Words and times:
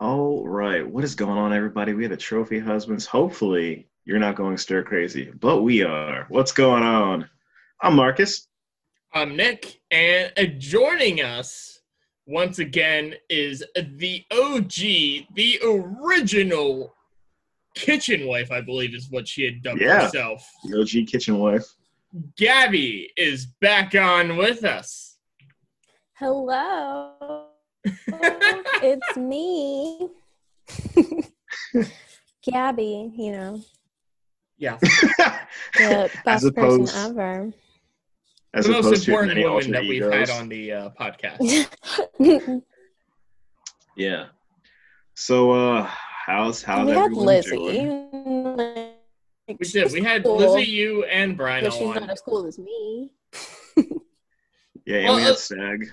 All 0.00 0.46
right, 0.46 0.86
what 0.86 1.04
is 1.04 1.14
going 1.14 1.38
on, 1.38 1.52
everybody? 1.52 1.94
We 1.94 2.04
are 2.04 2.08
the 2.08 2.16
Trophy 2.16 2.58
Husbands. 2.58 3.06
Hopefully, 3.06 3.86
you're 4.04 4.18
not 4.18 4.34
going 4.34 4.56
stir 4.56 4.82
crazy, 4.82 5.30
but 5.40 5.62
we 5.62 5.82
are. 5.82 6.26
What's 6.28 6.52
going 6.52 6.82
on? 6.82 7.28
I'm 7.80 7.94
Marcus. 7.94 8.48
I'm 9.12 9.36
Nick, 9.36 9.80
and 9.92 10.32
uh, 10.36 10.46
joining 10.58 11.22
us 11.22 11.80
once 12.26 12.58
again 12.58 13.14
is 13.28 13.62
the 13.76 14.24
OG, 14.32 14.72
the 15.34 15.60
original 15.64 16.92
kitchen 17.76 18.26
wife, 18.26 18.50
I 18.50 18.60
believe 18.60 18.94
is 18.94 19.08
what 19.10 19.28
she 19.28 19.44
had 19.44 19.62
dubbed 19.62 19.80
Yeah. 19.80 20.06
herself. 20.06 20.48
The 20.64 20.80
OG 20.80 21.06
kitchen 21.06 21.38
wife. 21.38 21.64
Gabby 22.36 23.10
is 23.16 23.46
back 23.60 23.94
on 23.94 24.36
with 24.36 24.64
us. 24.64 25.18
Hello. 26.14 27.43
it's 28.82 29.16
me. 29.16 30.08
Gabby, 32.50 33.12
you 33.16 33.32
know, 33.32 33.60
Yeah, 34.58 34.76
the 35.76 36.10
best 36.24 36.44
opposed- 36.44 36.92
person 36.92 37.10
ever. 37.10 37.52
As 38.54 38.66
the 38.66 38.72
most 38.72 38.86
opposed 38.86 39.04
to 39.06 39.10
important 39.10 39.28
many 39.34 39.44
woman 39.44 39.54
alter 39.56 39.72
that 39.72 39.82
we've 39.82 40.02
egos. 40.02 40.12
had 40.12 40.30
on 40.30 40.48
the 40.48 40.72
uh, 40.72 40.90
podcast. 41.00 41.68
Yeah. 43.96 44.26
So, 45.14 45.52
uh, 45.52 45.88
how's 46.26 46.62
how's 46.64 46.86
we 46.86 46.92
had 46.92 47.12
Lizzie. 47.12 47.50
doing? 47.56 48.56
Like, 48.56 49.58
We 49.60 49.64
she's 49.64 49.72
did. 49.72 49.92
We 49.92 50.02
had 50.02 50.24
cool, 50.24 50.36
Lizzie, 50.38 50.68
you, 50.70 51.04
and 51.04 51.36
Brian 51.36 51.62
but 51.64 51.72
she's 51.74 51.82
on. 51.82 51.94
not 51.94 52.10
as 52.10 52.20
cool 52.20 52.44
as 52.46 52.58
me. 52.58 53.12
Yeah, 54.84 54.96
and 54.96 55.04
Well, 55.06 55.16
we 55.16 55.22
had 55.22 55.32
uh, 55.32 55.36
Sag. 55.36 55.88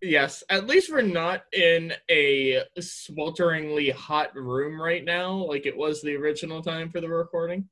Yes, 0.00 0.44
at 0.48 0.66
least 0.66 0.92
we're 0.92 1.02
not 1.02 1.42
in 1.52 1.92
a 2.08 2.62
swelteringly 2.78 3.92
hot 3.92 4.34
room 4.36 4.80
right 4.80 5.04
now, 5.04 5.32
like 5.32 5.66
it 5.66 5.76
was 5.76 6.00
the 6.00 6.14
original 6.14 6.62
time 6.62 6.88
for 6.88 7.00
the 7.00 7.08
recording. 7.08 7.68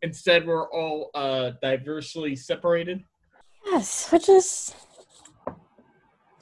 Instead, 0.00 0.46
we're 0.46 0.68
all 0.70 1.10
uh, 1.14 1.52
diversely 1.62 2.36
separated. 2.36 3.04
Yes, 3.66 4.10
which 4.10 4.28
is 4.28 4.74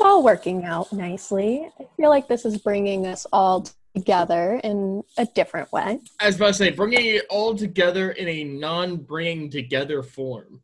all 0.00 0.22
working 0.22 0.64
out 0.64 0.92
nicely. 0.92 1.68
I 1.78 1.86
feel 1.96 2.10
like 2.10 2.28
this 2.28 2.44
is 2.44 2.58
bringing 2.58 3.06
us 3.06 3.26
all 3.32 3.66
together 3.94 4.60
in 4.64 5.02
a 5.16 5.26
different 5.26 5.70
way. 5.72 6.00
I 6.20 6.26
was 6.26 6.36
about 6.36 6.48
to 6.48 6.54
say, 6.54 6.70
bringing 6.70 7.06
it 7.06 7.26
all 7.30 7.54
together 7.54 8.12
in 8.12 8.28
a 8.28 8.44
non-bringing 8.44 9.50
together 9.50 10.02
form. 10.02 10.62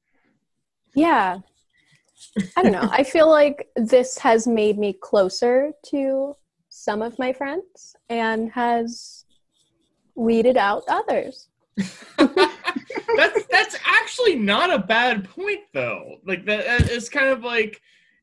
Yeah. 0.94 1.38
I 2.56 2.62
don't 2.62 2.72
know. 2.72 2.88
I 2.90 3.02
feel 3.02 3.28
like 3.28 3.68
this 3.76 4.18
has 4.18 4.46
made 4.46 4.78
me 4.78 4.92
closer 5.00 5.72
to 5.86 6.34
some 6.68 7.02
of 7.02 7.18
my 7.18 7.32
friends 7.32 7.96
and 8.08 8.50
has 8.52 9.24
weeded 10.14 10.56
out 10.56 10.82
others. 10.88 11.48
that's 12.16 13.44
that's 13.50 13.76
actually 13.86 14.34
not 14.34 14.72
a 14.72 14.78
bad 14.78 15.28
point, 15.28 15.60
though. 15.72 16.16
Like 16.26 16.44
that, 16.46 16.90
it's 16.90 17.08
kind 17.08 17.28
of 17.28 17.44
like 17.44 17.80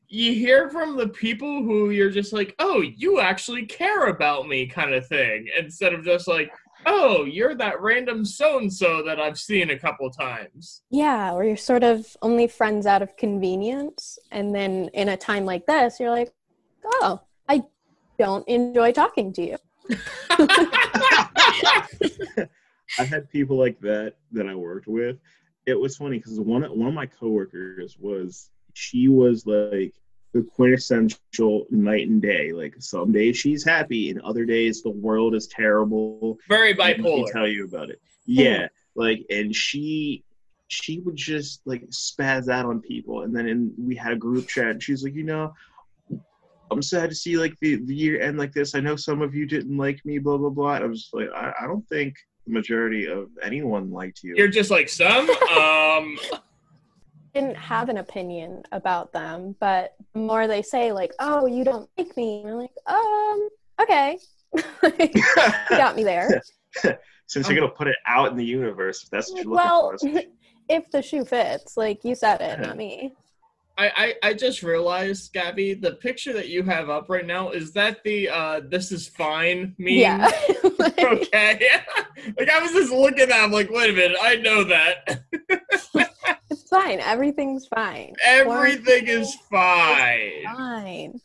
you 0.08 0.32
hear 0.32 0.68
from 0.68 0.96
the 0.96 1.08
people 1.08 1.62
who 1.62 1.90
you're 1.90 2.10
just 2.10 2.32
like, 2.32 2.54
oh, 2.58 2.80
you 2.80 3.20
actually 3.20 3.66
care 3.66 4.06
about 4.06 4.46
me, 4.46 4.66
kind 4.66 4.94
of 4.94 5.06
thing, 5.06 5.48
instead 5.58 5.92
of 5.92 6.04
just 6.04 6.28
like, 6.28 6.50
oh, 6.86 7.24
you're 7.24 7.54
that 7.56 7.80
random 7.80 8.24
so 8.24 8.58
and 8.58 8.72
so 8.72 9.02
that 9.02 9.20
I've 9.20 9.38
seen 9.38 9.70
a 9.70 9.78
couple 9.78 10.08
times. 10.10 10.82
Yeah, 10.90 11.32
or 11.32 11.44
you're 11.44 11.56
sort 11.56 11.82
of 11.82 12.16
only 12.22 12.46
friends 12.46 12.86
out 12.86 13.02
of 13.02 13.16
convenience. 13.16 14.18
And 14.30 14.54
then 14.54 14.88
in 14.94 15.08
a 15.08 15.16
time 15.16 15.44
like 15.44 15.66
this, 15.66 15.98
you're 16.00 16.10
like, 16.10 16.32
oh, 16.84 17.20
I 17.48 17.64
don't 18.18 18.46
enjoy 18.48 18.92
talking 18.92 19.32
to 19.34 19.42
you. 19.42 19.56
I 22.98 23.04
had 23.04 23.28
people 23.30 23.58
like 23.58 23.80
that 23.80 24.14
that 24.32 24.48
I 24.48 24.54
worked 24.54 24.86
with. 24.86 25.18
It 25.66 25.78
was 25.78 25.96
funny 25.96 26.18
because 26.18 26.40
one 26.40 26.62
one 26.62 26.88
of 26.88 26.94
my 26.94 27.06
coworkers 27.06 27.96
was 27.98 28.50
she 28.74 29.08
was 29.08 29.46
like 29.46 29.94
the 30.36 30.42
quintessential 30.42 31.66
night 31.70 32.08
and 32.08 32.20
day. 32.20 32.52
Like 32.52 32.74
some 32.78 33.10
days 33.10 33.36
she's 33.36 33.64
happy, 33.64 34.10
and 34.10 34.20
other 34.20 34.44
days 34.44 34.82
the 34.82 34.90
world 34.90 35.34
is 35.34 35.46
terrible. 35.46 36.38
Very 36.48 36.74
bipolar. 36.74 37.30
tell 37.32 37.48
you 37.48 37.64
about 37.64 37.90
it. 37.90 38.00
Yeah, 38.26 38.68
like 38.94 39.24
and 39.30 39.54
she 39.54 40.24
she 40.68 41.00
would 41.00 41.16
just 41.16 41.62
like 41.64 41.88
spaz 41.88 42.48
out 42.48 42.66
on 42.66 42.80
people, 42.80 43.22
and 43.22 43.34
then 43.34 43.48
in, 43.48 43.72
we 43.78 43.96
had 43.96 44.12
a 44.12 44.16
group 44.16 44.46
chat, 44.46 44.70
and 44.70 44.82
she 44.82 44.92
was 44.92 45.02
like, 45.02 45.14
you 45.14 45.24
know. 45.24 45.52
I'm 46.68 46.82
sad 46.82 47.10
to 47.10 47.14
see 47.14 47.36
like 47.36 47.56
the, 47.60 47.76
the 47.76 47.94
year 47.94 48.20
end 48.20 48.38
like 48.38 48.52
this. 48.52 48.74
I 48.74 48.80
know 48.80 48.96
some 48.96 49.22
of 49.22 49.36
you 49.36 49.46
didn't 49.46 49.76
like 49.76 50.04
me, 50.04 50.18
blah 50.18 50.36
blah 50.36 50.50
blah. 50.50 50.74
And 50.74 50.84
I 50.84 50.88
was 50.88 51.02
just 51.02 51.14
like, 51.14 51.28
I, 51.32 51.52
I 51.60 51.66
don't 51.68 51.88
think 51.88 52.16
the 52.44 52.52
majority 52.52 53.06
of 53.06 53.28
anyone 53.40 53.92
liked 53.92 54.24
you. 54.24 54.34
You're 54.36 54.48
just 54.48 54.70
like 54.70 54.88
some. 54.88 55.30
Um, 55.56 56.18
didn't 57.40 57.56
have 57.56 57.88
an 57.88 57.98
opinion 57.98 58.62
about 58.72 59.12
them, 59.12 59.54
but 59.60 59.94
the 60.14 60.20
more 60.20 60.46
they 60.46 60.62
say, 60.62 60.92
like, 60.92 61.12
oh, 61.18 61.46
you 61.46 61.64
don't 61.64 61.88
like 61.98 62.16
me, 62.16 62.42
and 62.42 62.50
I'm 62.50 62.56
like, 62.56 62.70
um, 62.86 63.48
okay. 63.82 64.18
you 64.54 65.22
got 65.70 65.96
me 65.96 66.04
there. 66.04 66.42
Since 67.26 67.48
you're 67.48 67.58
gonna 67.58 67.72
put 67.72 67.88
it 67.88 67.96
out 68.06 68.30
in 68.30 68.36
the 68.36 68.44
universe, 68.44 69.02
if 69.02 69.10
that's 69.10 69.30
what 69.30 69.42
you're 69.42 69.52
Well, 69.52 69.92
looking 69.92 70.14
for. 70.14 70.22
if 70.68 70.90
the 70.90 71.02
shoe 71.02 71.24
fits, 71.24 71.76
like 71.76 72.04
you 72.04 72.14
said 72.14 72.40
it, 72.40 72.60
not 72.60 72.76
me. 72.76 73.14
I, 73.78 74.14
I 74.22 74.28
I 74.30 74.34
just 74.34 74.62
realized, 74.62 75.32
Gabby, 75.34 75.74
the 75.74 75.92
picture 75.96 76.32
that 76.32 76.48
you 76.48 76.62
have 76.62 76.88
up 76.88 77.10
right 77.10 77.26
now 77.26 77.50
is 77.50 77.72
that 77.72 78.02
the 78.04 78.28
uh, 78.28 78.60
"this 78.68 78.92
is 78.92 79.08
fine" 79.08 79.74
meme. 79.78 79.94
Yeah. 79.94 80.30
Like, 80.78 80.98
okay. 81.02 81.68
like 82.38 82.48
I 82.48 82.60
was 82.60 82.72
just 82.72 82.92
looking 82.92 83.22
at, 83.22 83.30
it, 83.30 83.34
I'm 83.34 83.50
like, 83.50 83.70
wait 83.70 83.90
a 83.90 83.92
minute, 83.92 84.16
I 84.20 84.36
know 84.36 84.64
that. 84.64 85.24
Fine. 86.80 87.00
Everything's 87.00 87.66
fine. 87.66 88.14
Everything 88.24 89.08
is 89.08 89.34
fine. 89.50 90.44
Fine. 90.44 91.20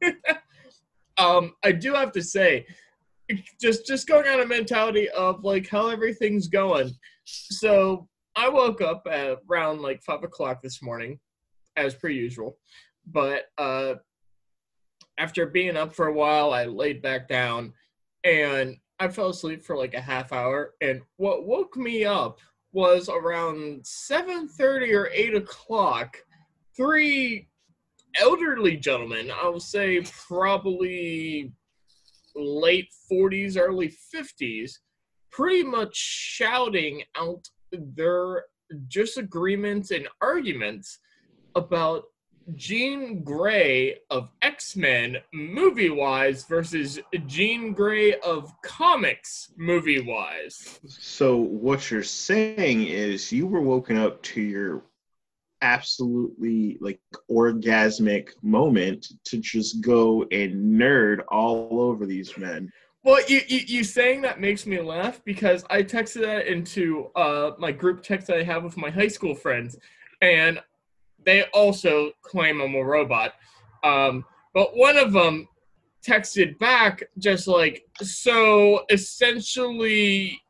Um, 1.18 1.52
I 1.62 1.72
do 1.72 1.92
have 1.92 2.10
to 2.12 2.22
say, 2.22 2.66
just 3.60 3.86
just 3.86 4.08
going 4.08 4.26
on 4.26 4.40
a 4.40 4.46
mentality 4.46 5.08
of 5.10 5.44
like 5.44 5.68
how 5.68 5.88
everything's 5.88 6.48
going. 6.48 6.90
So 7.24 8.08
I 8.34 8.48
woke 8.48 8.80
up 8.80 9.06
at 9.08 9.38
around 9.48 9.82
like 9.82 10.02
five 10.02 10.24
o'clock 10.24 10.62
this 10.62 10.82
morning, 10.82 11.20
as 11.76 11.94
per 11.94 12.08
usual. 12.08 12.56
But 13.06 13.42
uh, 13.58 13.96
after 15.18 15.46
being 15.46 15.76
up 15.76 15.94
for 15.94 16.06
a 16.06 16.14
while, 16.14 16.52
I 16.52 16.64
laid 16.64 17.02
back 17.02 17.28
down 17.28 17.74
and 18.24 18.76
I 18.98 19.08
fell 19.08 19.28
asleep 19.28 19.62
for 19.62 19.76
like 19.76 19.94
a 19.94 20.00
half 20.00 20.32
hour. 20.32 20.74
And 20.80 21.02
what 21.18 21.46
woke 21.46 21.76
me 21.76 22.04
up 22.04 22.40
was 22.72 23.08
around 23.08 23.86
seven 23.86 24.48
thirty 24.48 24.92
or 24.94 25.08
eight 25.12 25.34
o'clock. 25.34 26.16
Three 26.76 27.48
elderly 28.20 28.76
gentlemen, 28.76 29.30
I 29.30 29.48
would 29.48 29.62
say 29.62 30.02
probably 30.26 31.52
late 32.34 32.88
40s, 33.10 33.58
early 33.58 33.92
50s, 34.14 34.72
pretty 35.30 35.62
much 35.62 35.94
shouting 35.94 37.02
out 37.16 37.46
their 37.70 38.44
disagreements 38.88 39.90
and 39.90 40.08
arguments 40.20 40.98
about 41.54 42.04
Jean 42.54 43.22
Grey 43.22 43.98
of 44.10 44.28
X 44.42 44.76
Men 44.76 45.18
movie 45.32 45.90
wise 45.90 46.44
versus 46.44 46.98
Jean 47.26 47.72
Grey 47.72 48.14
of 48.20 48.52
comics 48.62 49.52
movie 49.56 50.00
wise. 50.00 50.80
So 50.86 51.36
what 51.36 51.90
you're 51.90 52.02
saying 52.02 52.86
is 52.86 53.32
you 53.32 53.46
were 53.46 53.60
woken 53.60 53.96
up 53.96 54.22
to 54.22 54.40
your 54.40 54.84
absolutely 55.62 56.76
like 56.80 57.00
orgasmic 57.30 58.30
moment 58.42 59.06
to 59.24 59.38
just 59.38 59.80
go 59.80 60.24
and 60.32 60.78
nerd 60.78 61.20
all 61.28 61.80
over 61.80 62.04
these 62.04 62.36
men. 62.36 62.70
Well, 63.04 63.20
you, 63.26 63.40
you 63.48 63.60
you 63.66 63.84
saying 63.84 64.22
that 64.22 64.40
makes 64.40 64.64
me 64.66 64.80
laugh 64.80 65.20
because 65.24 65.64
I 65.70 65.82
texted 65.82 66.20
that 66.22 66.46
into 66.46 67.10
uh, 67.16 67.52
my 67.58 67.72
group 67.72 68.02
text 68.02 68.28
that 68.28 68.38
I 68.38 68.44
have 68.44 68.62
with 68.62 68.76
my 68.76 68.90
high 68.90 69.08
school 69.08 69.34
friends, 69.34 69.76
and 70.20 70.60
they 71.24 71.44
also 71.54 72.12
claim 72.22 72.60
I'm 72.60 72.74
a 72.74 72.82
robot. 72.84 73.34
Um, 73.84 74.24
but 74.54 74.76
one 74.76 74.96
of 74.96 75.12
them 75.12 75.48
texted 76.06 76.58
back 76.58 77.02
just 77.18 77.46
like, 77.46 77.86
so 78.02 78.84
essentially, 78.90 80.40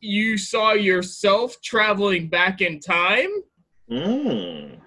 you 0.00 0.38
saw 0.38 0.72
yourself 0.72 1.60
traveling 1.60 2.28
back 2.28 2.60
in 2.60 2.80
time. 2.80 3.28
Mm. 3.90 4.78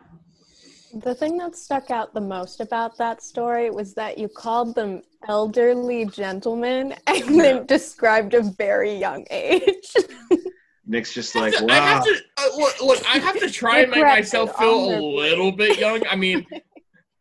The 0.93 1.15
thing 1.15 1.37
that 1.37 1.55
stuck 1.55 1.89
out 1.89 2.13
the 2.13 2.21
most 2.21 2.59
about 2.59 2.97
that 2.97 3.23
story 3.23 3.69
was 3.69 3.93
that 3.93 4.17
you 4.17 4.27
called 4.27 4.75
them 4.75 5.01
elderly 5.27 6.05
gentlemen 6.05 6.95
and 7.07 7.17
Yeah. 7.29 7.41
then 7.41 7.65
described 7.65 8.33
a 8.33 8.41
very 8.41 8.93
young 8.93 9.25
age. 9.31 9.93
Nick's 10.91 11.13
just 11.13 11.35
like, 11.35 11.53
have 11.53 11.65
to- 11.65 11.73
I 11.73 11.79
wow. 11.79 11.85
have 11.85 12.03
to 12.03 12.21
uh, 12.37 12.57
look, 12.57 12.81
look. 12.81 13.05
I 13.07 13.17
have 13.17 13.39
to 13.39 13.49
try 13.61 13.79
and 13.79 13.91
make 13.91 14.03
myself 14.03 14.53
feel 14.57 14.93
a 14.93 14.99
little 15.01 15.53
bit 15.53 15.79
young. 15.85 16.05
I 16.05 16.17
mean, 16.17 16.45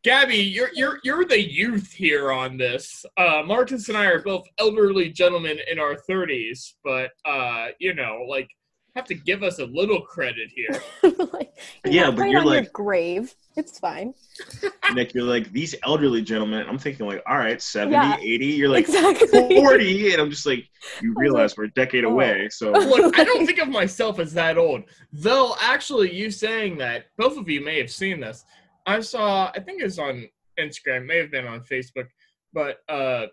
Gabby, 0.03 0.39
you're 0.39 0.71
you're 0.75 0.99
you're 1.05 1.25
the 1.25 1.41
youth 1.41 1.93
here 1.93 2.33
on 2.33 2.57
this. 2.57 3.07
Uh, 3.17 3.43
Marcus 3.47 3.89
and 3.89 3.97
I 3.97 4.07
are 4.07 4.21
both 4.23 4.45
elderly 4.59 5.11
gentlemen 5.11 5.59
in 5.71 5.79
our 5.79 5.95
thirties, 5.95 6.75
but 6.83 7.13
uh, 7.25 7.69
you 7.79 7.95
know, 7.95 8.25
like, 8.29 8.49
have 8.97 9.05
to 9.07 9.15
give 9.15 9.43
us 9.43 9.59
a 9.59 9.67
little 9.67 10.01
credit 10.03 10.51
here. 10.55 10.81
like, 11.33 11.57
Yeah, 11.85 12.11
but 12.11 12.29
you're 12.29 12.41
on 12.41 12.47
your 12.47 12.61
like- 12.61 12.73
grave. 12.73 13.35
It's 13.57 13.79
fine. 13.79 14.15
Nick, 14.95 15.15
you're 15.15 15.25
like, 15.25 15.53
these 15.53 15.75
elderly 15.85 16.23
gentlemen. 16.23 16.67
I'm 16.69 16.79
thinking, 16.79 17.07
like, 17.07 17.23
all 17.27 17.39
right, 17.39 17.61
70, 17.61 17.93
Yeah. 17.95 18.17
80. 18.21 18.47
You're 18.47 18.69
like, 18.69 18.89
exactly. 18.89 19.57
40. 19.57 20.13
And 20.13 20.23
I'm 20.23 20.31
just 20.31 20.47
like, 20.47 20.69
you 21.01 21.11
was 21.11 21.17
realize 21.21 21.57
we're 21.57 21.65
a 21.65 21.71
decade 21.73 22.05
oh. 22.05 22.11
away. 22.11 22.49
So, 22.51 22.71
Look, 22.71 23.19
I 23.19 23.25
don't 23.25 23.47
think 23.47 23.59
of 23.59 23.69
myself 23.69 24.19
as 24.19 24.33
that 24.35 24.57
old. 24.59 24.85
Though, 25.13 25.55
actually, 25.61 26.15
you 26.15 26.31
saying 26.31 26.79
that, 26.79 27.07
both 27.17 27.37
of 27.37 27.49
you 27.49 27.65
may 27.65 27.79
have 27.79 27.91
seen 27.91 28.21
this. 28.21 28.45
I 28.87 29.01
saw, 29.01 29.51
I 29.55 29.61
think 29.61 29.81
it 29.81 29.85
was 29.85 29.99
on 29.99 30.29
Instagram, 30.59 31.07
may 31.07 31.19
have 31.19 31.31
been 31.31 31.47
on 31.47 31.61
Facebook, 31.61 32.07
but 32.53 32.79
uh, 32.89 33.27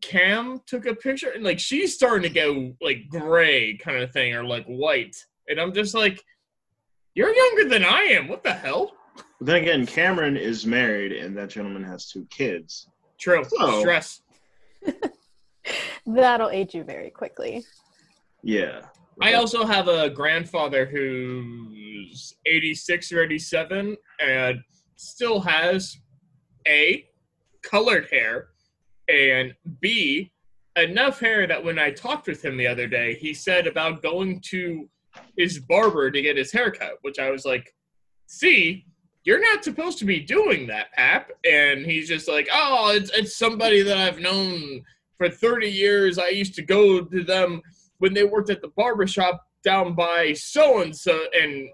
Cam 0.00 0.60
took 0.66 0.86
a 0.86 0.94
picture 0.94 1.30
and 1.30 1.44
like 1.44 1.58
she's 1.58 1.94
starting 1.94 2.22
to 2.22 2.28
go 2.28 2.74
like 2.80 3.08
gray 3.08 3.76
kind 3.76 3.98
of 3.98 4.12
thing 4.12 4.34
or 4.34 4.44
like 4.44 4.64
white. 4.66 5.16
And 5.48 5.60
I'm 5.60 5.72
just 5.72 5.94
like, 5.94 6.22
you're 7.14 7.34
younger 7.34 7.68
than 7.68 7.84
I 7.84 8.00
am. 8.10 8.28
What 8.28 8.42
the 8.42 8.52
hell? 8.52 8.92
but 9.38 9.46
then 9.46 9.56
again, 9.62 9.86
Cameron 9.86 10.36
is 10.36 10.66
married 10.66 11.12
and 11.12 11.36
that 11.36 11.50
gentleman 11.50 11.84
has 11.84 12.06
two 12.06 12.26
kids. 12.30 12.88
True. 13.18 13.44
So- 13.44 13.80
Stress. 13.80 14.22
That'll 16.06 16.50
age 16.50 16.74
you 16.74 16.84
very 16.84 17.10
quickly. 17.10 17.64
Yeah. 18.42 18.82
I 19.22 19.34
also 19.34 19.64
have 19.64 19.88
a 19.88 20.10
grandfather 20.10 20.84
who's 20.86 22.34
86 22.46 23.12
or 23.12 23.22
87 23.22 23.96
and 24.20 24.58
still 24.96 25.40
has 25.40 25.96
A, 26.66 27.06
colored 27.62 28.08
hair, 28.10 28.48
and 29.08 29.54
B, 29.80 30.32
enough 30.76 31.20
hair 31.20 31.46
that 31.46 31.62
when 31.62 31.78
I 31.78 31.90
talked 31.90 32.26
with 32.26 32.44
him 32.44 32.56
the 32.56 32.66
other 32.66 32.86
day, 32.86 33.14
he 33.14 33.34
said 33.34 33.66
about 33.66 34.02
going 34.02 34.40
to 34.46 34.88
his 35.36 35.60
barber 35.60 36.10
to 36.10 36.22
get 36.22 36.36
his 36.36 36.52
haircut, 36.52 36.98
which 37.02 37.18
I 37.18 37.30
was 37.30 37.44
like, 37.44 37.74
see, 38.26 38.84
you're 39.24 39.40
not 39.40 39.64
supposed 39.64 39.98
to 39.98 40.04
be 40.04 40.20
doing 40.20 40.66
that, 40.66 40.92
Pap. 40.92 41.30
And 41.48 41.86
he's 41.86 42.08
just 42.08 42.28
like, 42.28 42.48
oh, 42.52 42.92
it's, 42.94 43.10
it's 43.10 43.36
somebody 43.36 43.82
that 43.82 43.96
I've 43.96 44.20
known 44.20 44.82
for 45.16 45.30
30 45.30 45.68
years. 45.68 46.18
I 46.18 46.28
used 46.28 46.54
to 46.56 46.62
go 46.62 47.02
to 47.02 47.22
them 47.22 47.62
when 47.98 48.12
they 48.12 48.24
worked 48.24 48.50
at 48.50 48.60
the 48.60 48.68
barber 48.68 49.06
shop 49.06 49.46
down 49.64 49.94
by 49.94 50.32
so 50.34 50.82
and 50.82 50.94
so 50.94 51.24
and 51.32 51.68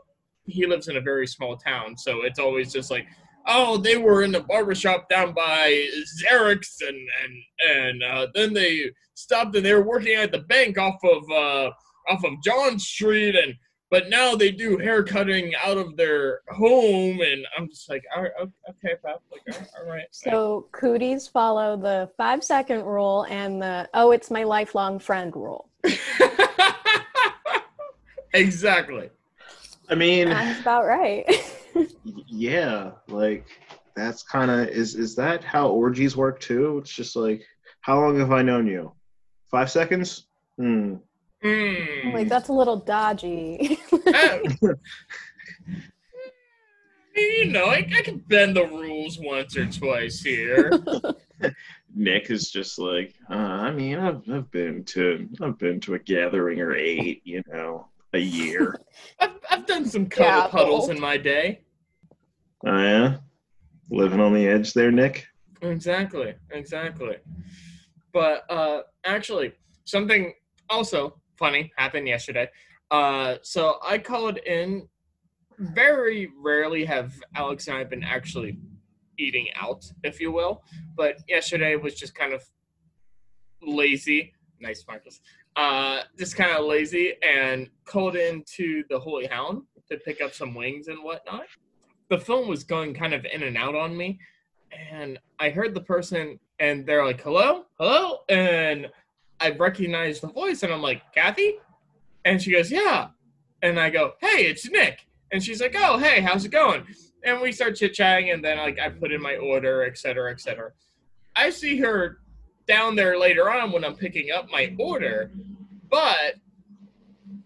he 0.44 0.65
lives 0.65 0.88
in 0.88 0.97
a 0.97 1.00
very 1.00 1.27
small 1.27 1.56
town 1.56 1.97
so 1.97 2.23
it's 2.23 2.38
always 2.38 2.73
just 2.73 2.91
like 2.91 3.06
oh 3.47 3.77
they 3.77 3.97
were 3.97 4.23
in 4.23 4.33
the 4.33 4.41
barber 4.41 4.75
shop 4.75 5.09
down 5.09 5.33
by 5.33 5.87
Xerix 6.23 6.81
and 6.87 6.99
and 7.25 7.35
and 7.71 8.03
uh, 8.03 8.27
then 8.35 8.53
they 8.55 8.91
stopped 9.15 9.55
and 9.57 9.65
they 9.65 9.75
were 9.75 9.83
working 9.83 10.15
at 10.15 10.33
the 10.33 10.39
bank 10.39 10.79
off 10.79 10.99
of 11.05 11.31
uh 11.31 11.71
off 12.09 12.25
of 12.25 12.33
John 12.43 12.79
Street 12.79 13.37
and 13.37 13.55
but 13.91 14.09
now 14.09 14.37
they 14.37 14.53
do 14.53 14.79
hair 14.79 15.03
cutting 15.03 15.53
out 15.65 15.77
of 15.77 15.97
their 15.97 16.41
home 16.49 17.21
and 17.21 17.45
I'm 17.57 17.69
just 17.69 17.89
like 17.91 18.05
all 18.17 18.23
right, 18.23 18.33
okay 18.41 18.95
like 19.05 19.19
all 19.79 19.87
right 19.87 20.07
So 20.11 20.69
cooties 20.73 21.27
follow 21.29 21.77
the 21.77 22.11
five 22.17 22.45
second 22.45 22.85
rule 22.85 23.27
and 23.29 23.61
the 23.61 23.89
oh 23.95 24.13
it's 24.13 24.31
my 24.31 24.45
lifelong 24.45 24.99
friend 24.99 25.35
rule. 25.35 25.69
exactly 28.33 29.11
I 29.91 29.97
mean, 29.97 30.29
That's 30.29 30.61
about 30.61 30.87
right. 30.87 31.27
yeah, 32.05 32.93
like, 33.09 33.47
that's 33.97 34.23
kind 34.23 34.51
of, 34.51 34.69
is, 34.69 34.95
is 34.95 35.17
that 35.17 35.43
how 35.43 35.69
orgies 35.69 36.17
work 36.17 36.39
too? 36.41 36.79
It's 36.79 36.93
just 36.93 37.17
like, 37.17 37.43
how 37.81 38.01
long 38.01 38.19
have 38.21 38.31
I 38.31 38.43
known 38.43 38.67
you? 38.67 38.93
Five 39.51 39.71
seconds? 39.71 40.27
Hmm. 40.57 40.97
Mm. 41.43 42.13
like 42.13 42.29
that's 42.29 42.51
a 42.51 42.53
little 42.53 42.77
dodgy. 42.77 43.79
Oh. 44.13 44.43
you 47.17 47.47
know, 47.47 47.67
I, 47.67 47.87
I 47.97 48.03
can 48.03 48.19
bend 48.19 48.57
the 48.57 48.67
rules 48.67 49.19
once 49.19 49.57
or 49.57 49.67
twice 49.67 50.21
here. 50.21 50.71
Nick 51.95 52.31
is 52.31 52.51
just 52.51 52.79
like, 52.79 53.15
uh, 53.31 53.35
I 53.35 53.73
mean, 53.73 53.99
I've, 53.99 54.23
I've 54.31 54.51
been 54.51 54.85
to 54.85 55.29
I've 55.41 55.59
been 55.59 55.81
to 55.81 55.95
a 55.95 55.99
gathering 55.99 56.61
or 56.61 56.75
eight, 56.75 57.23
you 57.25 57.43
know, 57.53 57.89
a 58.12 58.19
year. 58.19 58.77
I've, 59.21 59.31
I've 59.51 59.67
done 59.67 59.85
some 59.87 60.07
cuddle 60.09 60.43
Yeah, 60.43 60.47
puddles 60.49 60.89
in 60.89 61.01
my 61.01 61.17
day. 61.17 61.62
oh 62.67 62.79
yeah, 62.79 63.17
living 63.91 64.21
on 64.21 64.35
the 64.35 64.47
edge 64.47 64.73
there, 64.73 64.91
Nick. 64.91 65.27
Exactly, 65.62 66.35
exactly. 66.51 67.17
But 68.12 68.51
uh, 68.51 68.83
actually, 69.05 69.53
something 69.85 70.33
also 70.69 71.21
funny 71.39 71.73
happened 71.77 72.09
yesterday. 72.09 72.49
Uh, 72.91 73.37
so 73.43 73.79
I 73.85 73.99
called 73.99 74.39
in. 74.39 74.89
Very 75.63 76.31
rarely 76.43 76.87
have 76.87 77.13
Alex 77.35 77.69
and 77.69 77.77
I 77.77 77.85
been 77.85 78.03
actually 78.03 78.59
eating 79.19 79.47
out, 79.55 79.85
if 80.03 80.19
you 80.19 80.33
will. 80.33 80.63
But 80.97 81.17
yesterday 81.29 81.77
was 81.77 81.95
just 81.95 82.15
kind 82.15 82.33
of 82.33 82.43
lazy. 83.63 84.33
Nice, 84.59 84.83
Marcus. 84.89 85.21
Uh, 85.56 86.02
just 86.19 86.37
kind 86.37 86.52
of 86.52 86.64
lazy 86.64 87.14
and 87.23 87.69
called 87.85 88.17
into 88.17 88.85
the 88.88 88.99
Holy 88.99 89.26
Hound 89.26 89.62
to 89.91 89.99
pick 89.99 90.20
up 90.20 90.32
some 90.32 90.55
wings 90.55 90.88
and 90.88 91.02
whatnot. 91.02 91.47
The 92.08 92.19
phone 92.19 92.49
was 92.49 92.64
going 92.64 92.94
kind 92.94 93.12
of 93.12 93.25
in 93.25 93.43
and 93.43 93.56
out 93.56 93.75
on 93.75 93.97
me, 93.97 94.19
and 94.70 95.19
I 95.38 95.50
heard 95.50 95.75
the 95.75 95.81
person, 95.81 96.38
and 96.61 96.87
they're 96.87 97.05
like, 97.05 97.20
"Hello, 97.20 97.67
hello," 97.79 98.20
and 98.29 98.88
I 99.41 99.50
recognized 99.50 100.23
the 100.23 100.29
voice, 100.29 100.62
and 100.62 100.73
I'm 100.73 100.82
like, 100.82 101.02
"Kathy," 101.14 101.58
and 102.25 102.41
she 102.41 102.53
goes, 102.53 102.70
"Yeah," 102.70 103.08
and 103.62 103.79
I 103.79 103.91
go, 103.91 104.14
"Hey, 104.20 104.46
it's 104.46 104.69
Nick," 104.70 105.06
and 105.32 105.43
she's 105.43 105.61
like, 105.61 105.75
"Oh, 105.76 105.99
hey, 105.99 106.20
how's 106.20 106.44
it 106.44 106.53
going?" 106.53 106.87
And 107.25 107.41
we 107.41 107.53
start 107.53 107.76
chit 107.76 107.94
chatting, 107.94 108.31
and 108.31 108.44
then 108.44 108.58
like 108.58 108.79
I 108.79 108.88
put 108.88 109.12
in 109.12 109.20
my 109.20 109.37
order, 109.37 109.85
et 109.85 109.99
cetera, 109.99 110.31
et 110.31 110.41
cetera. 110.41 110.73
I 111.35 111.50
see 111.50 111.79
her 111.79 112.20
down 112.70 112.96
there 112.96 113.19
later 113.19 113.50
on 113.50 113.72
when 113.72 113.84
I'm 113.84 113.96
picking 113.96 114.31
up 114.31 114.50
my 114.50 114.75
order, 114.78 115.31
but 115.90 116.37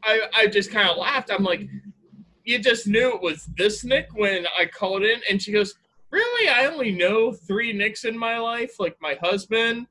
I 0.02 0.20
I 0.34 0.46
just 0.46 0.70
kind 0.70 0.88
of 0.88 0.96
laughed. 0.98 1.30
I'm 1.32 1.44
like, 1.44 1.66
"You 2.44 2.58
just 2.58 2.86
knew 2.86 3.14
it 3.14 3.22
was 3.22 3.48
this 3.56 3.84
Nick 3.84 4.08
when 4.14 4.46
I 4.58 4.66
called 4.66 5.02
in," 5.02 5.20
and 5.28 5.42
she 5.42 5.50
goes, 5.50 5.74
really? 6.14 6.48
I 6.48 6.66
only 6.66 6.92
know 6.92 7.32
three 7.32 7.72
nicks 7.72 8.04
in 8.04 8.16
my 8.16 8.38
life 8.38 8.78
like 8.78 8.96
my 9.00 9.18
husband 9.20 9.88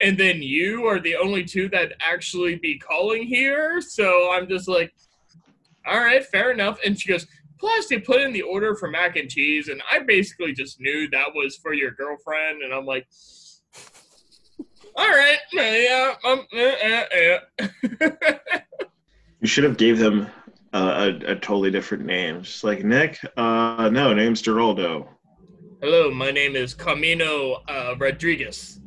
and 0.00 0.16
then 0.16 0.40
you 0.40 0.86
are 0.86 0.98
the 0.98 1.16
only 1.16 1.44
two 1.44 1.68
that 1.68 1.92
actually 2.00 2.56
be 2.56 2.78
calling 2.78 3.24
here? 3.24 3.82
So 3.82 4.30
i'm 4.32 4.48
just 4.48 4.68
like 4.68 4.94
all 5.86 6.00
right 6.00 6.24
fair 6.24 6.50
enough. 6.50 6.78
And 6.84 6.98
she 6.98 7.10
goes 7.10 7.26
plus 7.58 7.88
they 7.88 7.98
put 7.98 8.22
in 8.22 8.32
the 8.32 8.40
order 8.40 8.74
for 8.74 8.88
mac 8.88 9.16
and 9.16 9.28
cheese 9.28 9.68
and 9.68 9.82
i 9.90 9.98
basically 9.98 10.54
just 10.54 10.80
knew 10.80 11.10
that 11.10 11.34
was 11.34 11.56
for 11.56 11.74
your 11.74 11.90
girlfriend. 11.90 12.62
And 12.62 12.72
i'm 12.72 12.86
like 12.86 13.06
all 15.00 15.08
right 15.08 15.38
yeah 15.52 16.14
um, 16.24 16.46
eh. 16.52 17.38
You 19.40 19.48
should 19.48 19.64
have 19.64 19.78
gave 19.78 19.98
them 19.98 20.26
uh, 20.74 21.12
a, 21.24 21.32
a 21.32 21.34
totally 21.34 21.70
different 21.70 22.04
name. 22.04 22.42
Just 22.42 22.62
like 22.62 22.84
Nick. 22.84 23.18
Uh, 23.38 23.88
no, 23.90 24.12
name's 24.12 24.42
Geraldo. 24.42 25.08
hello 25.80 26.10
my 26.10 26.30
name 26.30 26.54
is 26.56 26.74
camino 26.74 27.62
uh, 27.68 27.94
rodriguez 27.98 28.80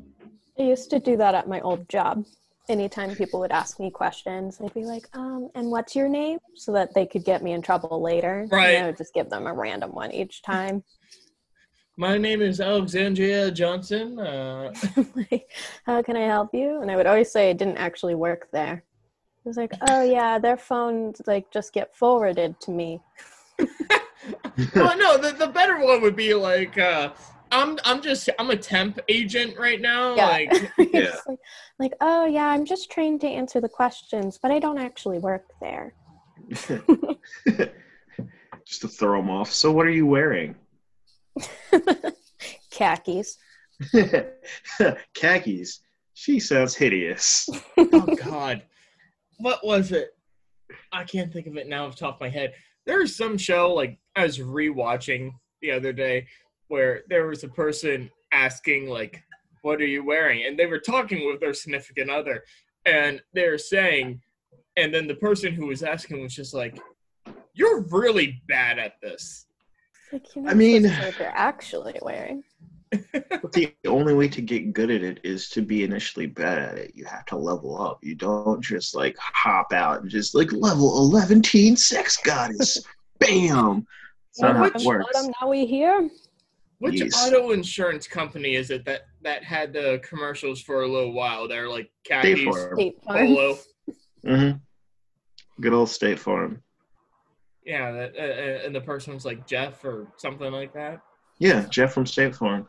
I 0.60 0.63
used 0.63 0.91
to 0.91 1.00
do 1.00 1.17
that 1.17 1.34
at 1.34 1.48
my 1.48 1.60
old 1.62 1.89
job. 1.89 2.25
Anytime 2.70 3.15
people 3.15 3.39
would 3.39 3.51
ask 3.51 3.79
me 3.79 3.89
questions, 3.89 4.58
they'd 4.58 4.74
be 4.74 4.86
like, 4.86 5.05
um, 5.13 5.50
and 5.55 5.70
what's 5.70 5.96
your 5.96 6.08
name? 6.08 6.38
So 6.55 6.72
that 6.74 6.93
they 6.93 7.05
could 7.05 7.25
get 7.25 7.43
me 7.43 7.53
in 7.53 7.62
trouble 7.62 8.01
later. 8.01 8.48
Right. 8.51 8.75
And 8.75 8.84
I 8.84 8.88
would 8.88 8.98
just 8.98 9.13
give 9.13 9.29
them 9.29 9.48
a 9.48 9.53
random 9.53 9.91
one 9.91 10.12
each 10.12 10.43
time. 10.43 10.84
My 11.97 12.17
name 12.17 12.41
is 12.41 12.59
alexandria 12.59 13.51
johnson 13.51 14.19
uh, 14.19 14.73
like, 15.15 15.50
how 15.85 16.01
can 16.01 16.17
I 16.17 16.25
help 16.27 16.53
you? 16.53 16.81
And 16.81 16.89
I 16.89 16.95
would 16.95 17.05
always 17.05 17.31
say 17.31 17.50
I 17.50 17.53
didn't 17.53 17.77
actually 17.77 18.15
work 18.15 18.50
there. 18.51 18.83
It 19.45 19.50
was 19.50 19.57
like, 19.57 19.73
oh 19.89 20.03
yeah, 20.03 20.39
their 20.39 20.55
phones 20.55 21.21
like 21.27 21.51
just 21.51 21.73
get 21.73 21.95
forwarded 21.95 22.59
to 22.62 22.71
me. 22.71 23.01
well, 23.59 24.97
no, 24.97 25.17
the, 25.17 25.35
the 25.38 25.47
better 25.47 25.85
one 25.85 26.01
would 26.01 26.15
be 26.15 26.33
like, 26.33 26.77
uh, 26.77 27.12
I'm 27.51 27.77
I'm 27.83 28.01
just 28.01 28.29
I'm 28.39 28.50
a 28.51 28.55
temp 28.55 29.00
agent 29.09 29.57
right 29.59 29.81
now. 29.81 30.15
Yeah. 30.15 30.27
Like, 30.27 30.71
It's 30.77 31.27
like, 31.27 31.39
like, 31.77 31.93
oh 32.00 32.25
yeah, 32.25 32.47
I'm 32.47 32.63
just 32.63 32.89
trained 32.89 33.19
to 33.21 33.27
answer 33.27 33.59
the 33.59 33.69
questions, 33.69 34.39
but 34.41 34.50
I 34.51 34.59
don't 34.59 34.77
actually 34.77 35.19
work 35.19 35.45
there. 35.59 35.93
Just 38.65 38.81
to 38.81 38.88
throw 38.88 39.19
them 39.19 39.29
off. 39.29 39.51
So, 39.51 39.73
what 39.73 39.85
are 39.85 39.91
you 39.91 40.07
wearing? 40.07 40.55
Khakis. 42.71 43.37
Khakis. 45.13 45.79
She 46.13 46.39
sounds 46.39 46.75
hideous. 46.75 47.49
oh 47.77 48.15
God, 48.15 48.63
what 49.37 49.65
was 49.65 49.91
it? 49.91 50.15
I 50.91 51.03
can't 51.03 51.33
think 51.33 51.47
of 51.47 51.57
it 51.57 51.67
now 51.67 51.85
off 51.85 51.95
the 51.95 52.05
top 52.05 52.15
of 52.15 52.21
my 52.21 52.29
head. 52.29 52.53
There's 52.85 53.15
some 53.15 53.37
show 53.37 53.73
like 53.73 53.97
I 54.15 54.23
was 54.23 54.39
rewatching 54.39 55.31
the 55.61 55.71
other 55.71 55.93
day, 55.93 56.27
where 56.67 57.01
there 57.09 57.27
was 57.27 57.43
a 57.43 57.49
person 57.49 58.11
asking 58.31 58.87
like, 58.87 59.23
"What 59.61 59.81
are 59.81 59.87
you 59.87 60.03
wearing?" 60.03 60.45
and 60.45 60.57
they 60.57 60.65
were 60.65 60.79
talking 60.79 61.27
with 61.27 61.39
their 61.39 61.53
significant 61.53 62.09
other, 62.09 62.43
and 62.85 63.21
they're 63.33 63.57
saying, 63.57 64.21
and 64.77 64.93
then 64.93 65.07
the 65.07 65.15
person 65.15 65.53
who 65.53 65.67
was 65.67 65.83
asking 65.83 66.21
was 66.21 66.35
just 66.35 66.53
like, 66.53 66.77
"You're 67.53 67.81
really 67.81 68.41
bad 68.47 68.77
at 68.77 69.01
this." 69.01 69.47
Like, 70.13 70.48
I 70.48 70.53
mean- 70.53 70.84
supposed 70.84 70.96
to 70.96 71.01
know 71.01 71.08
what 71.08 71.17
they're 71.17 71.34
actually 71.36 72.00
wearing. 72.01 72.43
The 73.53 73.74
only 73.88 74.13
way 74.13 74.27
to 74.29 74.41
get 74.41 74.72
good 74.74 74.89
at 74.91 75.01
it 75.03 75.20
is 75.24 75.50
to 75.50 75.62
be 75.63 75.84
initially 75.84 76.27
bad 76.27 76.60
at 76.60 76.77
it. 76.77 76.91
You 76.96 77.05
have 77.05 77.25
to 77.27 77.36
level 77.38 77.79
up. 77.82 78.00
You 78.03 78.13
don't 78.15 78.62
just 78.63 78.96
like 78.96 79.15
hop 79.20 79.74
out 79.74 80.01
and 80.01 80.10
just 80.12 80.34
like 80.36 80.51
level 80.53 80.98
11 81.00 81.41
teen 81.41 81.75
sex 81.75 82.17
goddess. 82.17 82.84
Bam. 83.20 83.86
It's 84.29 84.39
not 84.41 84.55
how 84.55 84.65
it 84.65 84.74
Bottom, 84.74 84.86
works. 84.88 85.05
bottom, 85.13 85.34
now 85.41 85.50
we 85.50 85.65
here. 85.65 86.10
Which 86.79 87.00
Yes. 87.01 87.27
auto 87.27 87.51
insurance 87.51 88.08
company 88.08 88.55
is 88.55 88.70
it 88.70 88.86
that 88.86 89.01
that 89.24 89.43
had 89.43 89.74
the 89.74 90.00
commercials 90.03 90.62
for 90.62 90.84
a 90.84 90.88
little 90.88 91.13
while? 91.13 91.48
They're 91.48 91.70
like 91.70 91.89
State 92.05 92.22
khakis, 92.38 92.43
Farm. 92.46 92.75
State 92.75 93.03
Farm. 93.03 93.27
polo. 93.27 93.58
hmm 94.25 94.51
Good 95.62 95.74
old 95.74 95.89
State 95.89 96.20
Farm. 96.20 96.62
Yeah, 97.65 97.91
that, 97.91 98.15
uh, 98.17 98.22
uh, 98.22 98.65
and 98.65 98.75
the 98.75 98.82
person 98.82 99.13
was 99.13 99.25
like 99.25 99.48
Jeff 99.48 99.84
or 99.86 100.08
something 100.17 100.51
like 100.51 100.74
that. 100.74 101.01
Yeah, 101.39 101.65
Jeff 101.70 101.93
from 101.93 102.05
State 102.05 102.36
Farm. 102.36 102.67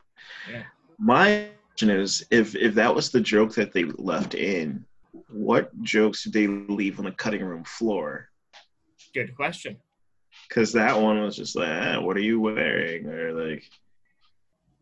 Yeah. 0.51 0.63
My 0.99 1.49
question 1.71 1.91
is, 1.91 2.25
if 2.31 2.55
if 2.55 2.75
that 2.75 2.95
was 2.95 3.11
the 3.11 3.21
joke 3.21 3.55
that 3.55 3.73
they 3.73 3.85
left 3.85 4.35
in, 4.35 4.85
what 5.29 5.71
jokes 5.83 6.25
did 6.25 6.33
they 6.33 6.47
leave 6.47 6.99
on 6.99 7.07
the 7.07 7.13
cutting 7.13 7.45
room 7.45 7.65
floor? 7.65 8.29
Good 9.13 9.35
question. 9.35 9.77
Because 10.49 10.73
that 10.73 11.01
one 11.01 11.21
was 11.21 11.37
just 11.37 11.57
like, 11.57 11.69
eh, 11.69 11.97
"What 11.99 12.17
are 12.17 12.21
you 12.21 12.41
wearing?" 12.41 13.07
or 13.07 13.33
like, 13.33 13.65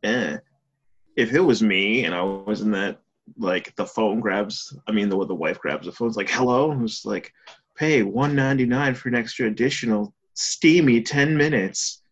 "Eh." 0.02 0.38
If 1.16 1.32
it 1.32 1.40
was 1.40 1.62
me 1.62 2.04
and 2.04 2.14
I 2.14 2.22
was 2.22 2.62
in 2.62 2.70
that, 2.70 3.00
like 3.38 3.74
the 3.76 3.86
phone 3.86 4.20
grabs, 4.20 4.76
I 4.86 4.92
mean 4.92 5.08
the 5.08 5.26
the 5.26 5.34
wife 5.34 5.58
grabs 5.58 5.86
the 5.86 5.92
phone, 5.92 6.08
it's 6.08 6.16
like, 6.16 6.30
"Hello," 6.30 6.70
and 6.70 6.82
it's 6.82 7.04
like, 7.04 7.32
"Pay 7.82 8.04
one 8.04 8.36
ninety 8.36 8.64
nine 8.64 8.94
for 8.94 9.08
an 9.08 9.16
extra 9.16 9.48
additional 9.48 10.14
steamy 10.34 11.02
ten 11.02 11.36
minutes." 11.36 12.02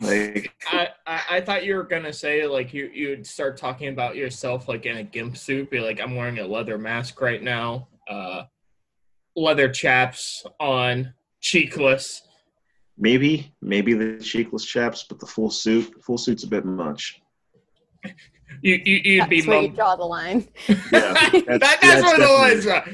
Like, 0.00 0.50
I, 0.72 0.88
I 1.06 1.22
I 1.32 1.40
thought 1.42 1.66
you 1.66 1.74
were 1.74 1.82
gonna 1.82 2.10
say 2.10 2.46
like 2.46 2.72
you 2.72 2.90
you'd 2.90 3.26
start 3.26 3.58
talking 3.58 3.88
about 3.88 4.16
yourself 4.16 4.66
like 4.66 4.86
in 4.86 4.96
a 4.96 5.02
gimp 5.02 5.36
suit, 5.36 5.70
be 5.70 5.78
like 5.78 6.00
I'm 6.00 6.16
wearing 6.16 6.38
a 6.38 6.46
leather 6.46 6.78
mask 6.78 7.20
right 7.20 7.42
now, 7.42 7.88
uh, 8.08 8.44
leather 9.36 9.68
chaps 9.68 10.46
on, 10.58 11.12
cheekless. 11.42 12.22
Maybe, 12.96 13.54
maybe 13.60 13.92
the 13.92 14.16
cheekless 14.22 14.66
chaps, 14.66 15.04
but 15.06 15.20
the 15.20 15.26
full 15.26 15.50
suit, 15.50 16.02
full 16.02 16.16
suit's 16.16 16.44
a 16.44 16.48
bit 16.48 16.64
much. 16.64 17.20
You, 18.62 18.80
you 18.84 19.00
you'd 19.04 19.28
be 19.28 19.40
That's 19.40 19.48
where 19.48 19.60
you 19.62 19.68
mum- 19.68 19.76
draw 19.76 19.96
the 19.96 20.04
line. 20.04 20.46
Yeah, 20.68 20.76
that, 20.92 21.58
that's 21.60 21.80
that's 21.80 22.02
where 22.02 22.18
the 22.18 22.26
definitely- 22.26 22.26
line's 22.26 22.66
at. 22.66 22.88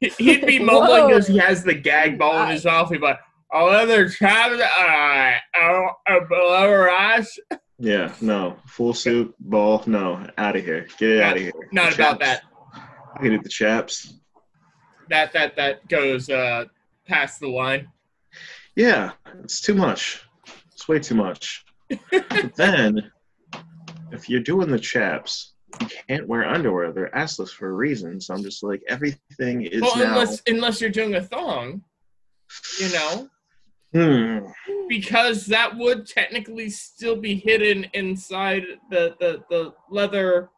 He- 0.00 0.08
He'd 0.24 0.46
be 0.46 0.58
mumbling 0.58 0.88
Whoa. 1.02 1.08
because 1.08 1.26
he 1.26 1.38
has 1.38 1.62
the 1.64 1.74
gag 1.74 2.18
ball 2.18 2.42
in 2.44 2.50
his 2.50 2.64
mouth. 2.64 2.88
He'd 2.90 2.98
be 3.00 3.06
like, 3.06 3.18
"A 3.52 3.62
leather 3.64 4.08
chaps, 4.08 4.60
uh, 4.60 5.32
a, 5.54 5.88
a 6.08 6.18
leather 6.30 6.88
ass." 6.90 7.38
Yeah, 7.78 8.12
no, 8.22 8.56
full 8.66 8.94
suit, 8.94 9.34
ball, 9.38 9.82
no, 9.86 10.26
out 10.38 10.56
of 10.56 10.64
here, 10.64 10.86
get 10.98 11.10
it 11.10 11.20
out 11.22 11.36
of 11.36 11.42
here. 11.42 11.52
Not 11.72 11.90
The 11.90 11.94
about 11.96 12.20
chaps. 12.20 12.40
that. 12.74 12.80
I 13.14 13.18
can 13.22 13.30
do 13.32 13.42
the 13.42 13.48
chaps. 13.50 14.14
That 15.10 15.32
that 15.34 15.56
that 15.56 15.86
goes 15.88 16.28
uh, 16.30 16.64
past 17.06 17.40
the 17.40 17.48
line. 17.48 17.88
Yeah, 18.74 19.12
it's 19.44 19.60
too 19.60 19.74
much. 19.74 20.22
It's 20.72 20.88
way 20.88 20.98
too 20.98 21.14
much. 21.14 21.64
but 22.10 22.54
then, 22.56 23.10
if 24.12 24.28
you're 24.28 24.40
doing 24.40 24.70
the 24.70 24.78
chaps, 24.78 25.54
you 25.80 25.88
can't 26.08 26.28
wear 26.28 26.46
underwear. 26.46 26.92
They're 26.92 27.10
assless 27.10 27.50
for 27.50 27.68
a 27.68 27.72
reason. 27.72 28.20
So 28.20 28.34
I'm 28.34 28.42
just 28.42 28.62
like, 28.62 28.82
everything 28.88 29.62
is 29.62 29.82
well, 29.82 29.96
now. 29.96 30.12
unless 30.12 30.42
unless 30.46 30.80
you're 30.80 30.90
doing 30.90 31.14
a 31.14 31.22
thong, 31.22 31.82
you 32.80 32.88
know. 32.90 33.28
Hmm. 33.92 34.40
because 34.88 35.46
that 35.46 35.74
would 35.78 36.06
technically 36.06 36.68
still 36.68 37.16
be 37.16 37.36
hidden 37.36 37.86
inside 37.94 38.64
the 38.90 39.14
the, 39.20 39.42
the 39.48 39.72
leather 39.90 40.50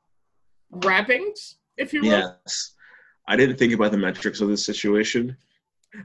wrappings, 0.71 1.57
if 1.77 1.93
you 1.93 2.03
will. 2.03 2.09
Yes. 2.09 2.75
I 3.29 3.37
didn't 3.37 3.59
think 3.59 3.75
about 3.75 3.93
the 3.93 3.99
metrics 3.99 4.41
of 4.41 4.49
this 4.49 4.65
situation. 4.65 5.37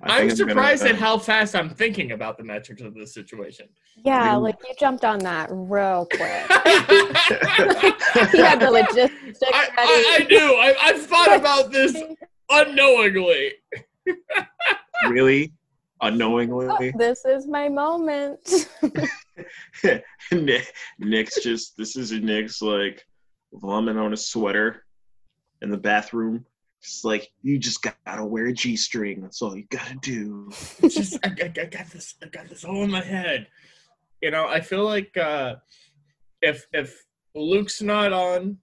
I 0.02 0.20
I'm 0.22 0.28
think 0.30 0.40
gonna, 0.40 0.52
surprised 0.52 0.86
uh, 0.86 0.90
at 0.90 0.96
how 0.96 1.18
fast 1.18 1.56
I'm 1.56 1.70
thinking 1.70 2.14
about 2.14 2.38
the 2.38 2.44
metrics 2.44 2.82
of 2.82 2.94
this 2.96 3.14
situation. 3.14 3.68
Yeah, 4.06 4.38
Ooh. 4.38 4.40
like 4.42 4.56
you 4.68 4.74
jumped 4.80 5.04
on 5.04 5.20
that 5.20 5.50
real 5.52 6.06
quick. 6.12 6.20
I, 6.50 7.94
had 8.38 8.60
the 8.62 8.72
logistics 8.72 9.40
I, 9.44 9.70
I 9.78 10.18
ready. 10.20 10.26
do. 10.36 10.40
I, 10.40 10.76
I've 10.82 11.06
thought 11.06 11.36
about 11.36 11.72
this 11.72 11.96
unknowingly. 12.50 13.54
really 15.10 15.52
Oh, 16.02 16.08
unknowingly. 16.08 16.94
this 16.98 17.24
is 17.24 17.48
my 17.48 17.70
moment. 17.70 18.40
Nick, 20.34 20.74
Nick's 21.00 21.42
just 21.42 21.78
this 21.78 21.96
is 21.96 22.12
Nick's 22.12 22.62
like 22.62 23.06
vomit 23.54 23.96
on 23.96 24.12
a 24.12 24.18
sweater 24.18 24.84
in 25.62 25.72
the 25.72 25.78
bathroom. 25.78 26.46
Just 26.84 27.06
like 27.06 27.32
you 27.42 27.58
just 27.58 27.82
gotta 27.82 28.26
wear 28.26 28.48
a 28.48 28.54
g 28.54 28.76
string. 28.76 29.22
That's 29.22 29.42
all 29.42 29.56
you 29.56 29.64
gotta 29.70 29.96
do. 30.02 30.50
It's 30.80 30.96
just 30.96 31.18
I, 31.24 31.30
I, 31.30 31.46
I 31.46 31.66
got 31.66 31.88
this. 31.88 32.16
I 32.22 32.28
got 32.28 32.50
this 32.50 32.66
all 32.66 32.84
in 32.84 32.92
my 32.92 33.02
head. 33.02 33.48
You 34.22 34.32
know, 34.32 34.48
I 34.48 34.60
feel 34.60 34.84
like 34.84 35.16
uh, 35.16 35.56
if 36.42 36.68
if 36.74 37.06
Luke's 37.36 37.82
not 37.82 38.12
on, 38.12 38.58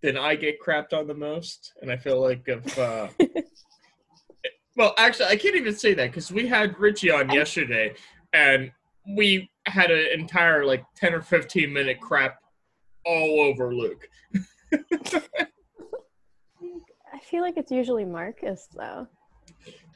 then 0.00 0.16
I 0.16 0.36
get 0.36 0.62
crapped 0.64 0.92
on 0.92 1.08
the 1.08 1.14
most, 1.14 1.72
and 1.82 1.90
I 1.90 1.96
feel 1.96 2.20
like 2.20 2.44
if. 2.46 2.78
Uh, 2.78 3.08
well, 4.76 4.94
actually, 4.96 5.26
I 5.26 5.36
can't 5.36 5.56
even 5.56 5.74
say 5.74 5.92
that 5.94 6.06
because 6.06 6.30
we 6.30 6.46
had 6.46 6.78
Richie 6.78 7.10
on 7.10 7.30
yesterday, 7.30 7.94
and 8.32 8.70
we 9.16 9.50
had 9.66 9.90
an 9.90 10.06
entire 10.14 10.64
like 10.64 10.84
ten 10.94 11.14
or 11.14 11.20
fifteen 11.20 11.72
minute 11.72 12.00
crap 12.00 12.38
all 13.04 13.40
over 13.40 13.74
Luke. 13.74 14.08
I 17.16 17.18
feel 17.20 17.40
like 17.42 17.56
it's 17.56 17.70
usually 17.72 18.04
Marcus 18.04 18.68
though, 18.76 19.06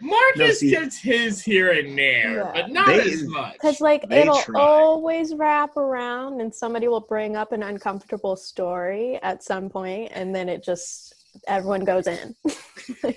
Marcus 0.01 0.63
No, 0.63 0.71
gets 0.71 0.97
his 0.99 1.43
here 1.43 1.71
and 1.73 1.97
there, 1.99 2.37
Yeah. 2.39 2.53
but 2.55 2.71
not 2.71 2.87
They- 2.87 3.01
as 3.13 3.25
much. 3.25 3.53
because 3.53 3.81
like 3.83 4.09
They 4.09 4.23
it'll 4.23 4.39
try. 4.41 4.59
always 4.61 5.35
wrap 5.35 5.77
around, 5.77 6.41
and 6.41 6.55
somebody 6.55 6.89
will 6.89 7.01
bring 7.03 7.37
up 7.37 7.53
an 7.53 7.63
uncomfortable 7.63 8.37
story 8.37 9.19
at 9.23 9.43
some 9.45 9.69
point, 9.69 10.13
and 10.15 10.35
then 10.35 10.49
it 10.49 10.65
just 10.65 11.15
everyone 11.47 11.85
goes 11.85 12.07
in. 12.07 12.35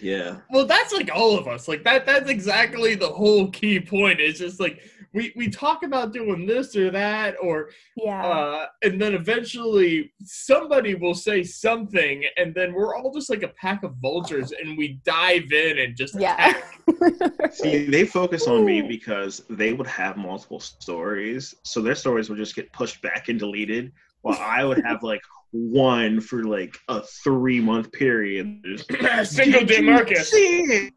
Yeah. 0.00 0.38
Well, 0.50 0.66
that's 0.66 0.92
like 0.92 1.10
all 1.14 1.38
of 1.38 1.46
us. 1.46 1.68
Like 1.68 1.84
that. 1.84 2.06
That's 2.06 2.28
exactly 2.28 2.96
the 2.96 3.08
whole 3.08 3.48
key 3.52 3.78
point. 3.78 4.18
It's 4.20 4.40
just 4.40 4.58
like 4.58 4.80
we 5.14 5.32
we 5.36 5.48
talk 5.48 5.82
about 5.82 6.12
doing 6.12 6.46
this 6.46 6.74
or 6.76 6.90
that, 6.90 7.34
or 7.42 7.70
yeah. 7.96 8.24
uh, 8.26 8.66
and 8.82 9.00
then 9.00 9.14
eventually 9.14 10.12
somebody 10.22 10.94
will 10.94 11.14
say 11.14 11.42
something, 11.42 12.24
and 12.36 12.54
then 12.54 12.72
we're 12.72 12.94
all 12.96 13.12
just 13.12 13.28
like 13.30 13.42
a 13.42 13.48
pack 13.48 13.82
of 13.82 13.94
vultures, 14.00 14.52
and 14.52 14.76
we 14.78 15.00
dive 15.04 15.52
in 15.52 15.78
and 15.78 15.96
just 15.96 16.18
Yeah. 16.18 16.34
attack. 16.34 17.52
See, 17.52 17.86
they 17.86 18.04
focus 18.04 18.46
on 18.46 18.64
me 18.64 18.82
because 18.82 19.42
they 19.50 19.72
would 19.72 19.86
have 19.86 20.16
multiple 20.16 20.60
stories, 20.60 21.54
so 21.62 21.80
their 21.82 21.94
stories 21.94 22.28
would 22.30 22.38
just 22.38 22.54
get 22.54 22.72
pushed 22.72 23.02
back 23.02 23.28
and 23.28 23.38
deleted, 23.38 23.92
while 24.22 24.38
I 24.40 24.64
would 24.64 24.82
have 24.84 25.02
like 25.12 25.20
one 25.50 26.20
for 26.20 26.44
like 26.44 26.78
a 26.88 27.02
three 27.22 27.60
month 27.60 27.92
period. 27.92 28.62
Single 29.24 29.66
day 29.66 29.76
you 29.80 29.82
Marcus. 29.82 30.30
see 30.30 30.88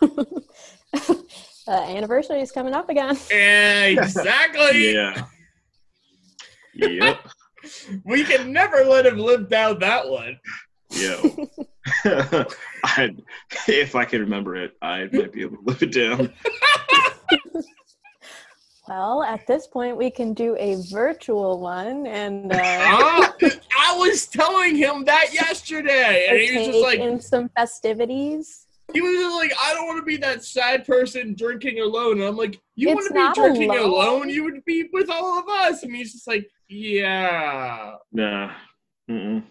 it?" 0.02 1.22
Uh, 1.68 1.70
anniversary 1.70 2.40
is 2.40 2.52
coming 2.52 2.74
up 2.74 2.88
again. 2.88 3.16
exactly. 3.30 4.94
Yeah. 4.94 5.26
Yep. 6.74 7.18
We 8.04 8.24
can 8.24 8.52
never 8.52 8.82
let 8.84 9.06
him 9.06 9.18
live 9.18 9.48
down 9.48 9.78
that 9.78 10.08
one. 10.08 10.36
Yo. 10.90 11.48
I, 12.84 13.14
if 13.68 13.94
I 13.94 14.04
can 14.04 14.20
remember 14.20 14.56
it, 14.56 14.72
I 14.82 15.08
might 15.12 15.32
be 15.32 15.42
able 15.42 15.58
to 15.58 15.62
live 15.66 15.80
it 15.80 15.92
down. 15.92 16.32
Well, 18.88 19.22
at 19.22 19.46
this 19.46 19.68
point, 19.68 19.96
we 19.96 20.10
can 20.10 20.34
do 20.34 20.56
a 20.58 20.76
virtual 20.90 21.60
one 21.60 22.06
and 22.08 22.52
uh, 22.52 22.58
Ah, 22.60 23.32
I 23.40 23.96
was 23.96 24.26
telling 24.26 24.74
him 24.74 25.04
that 25.04 25.32
yesterday, 25.32 26.26
and 26.28 26.38
he 26.38 26.56
was 26.58 26.66
just 26.66 26.78
like, 26.80 26.98
in 26.98 27.20
some 27.20 27.48
festivities. 27.50 28.66
He 28.92 29.00
was 29.00 29.14
just 29.18 29.36
like, 29.36 29.52
I 29.62 29.74
don't 29.74 29.86
want 29.86 29.98
to 29.98 30.04
be 30.04 30.16
that 30.18 30.44
sad 30.44 30.86
person 30.86 31.34
drinking 31.34 31.80
alone. 31.80 32.18
And 32.20 32.24
I'm 32.24 32.36
like, 32.36 32.60
you 32.74 32.88
It's 32.88 32.94
want 32.96 33.08
to 33.08 33.14
not 33.14 33.34
be 33.34 33.40
drinking 33.40 33.70
alone. 33.70 33.84
alone? 33.90 34.28
You 34.28 34.44
would 34.44 34.64
be 34.64 34.88
with 34.92 35.10
all 35.10 35.38
of 35.38 35.48
us. 35.48 35.82
And 35.82 35.94
he's 35.94 36.12
just 36.12 36.26
like, 36.26 36.48
yeah. 36.68 37.94
Nah. 38.12 38.52
Mm-mm. 39.10 39.42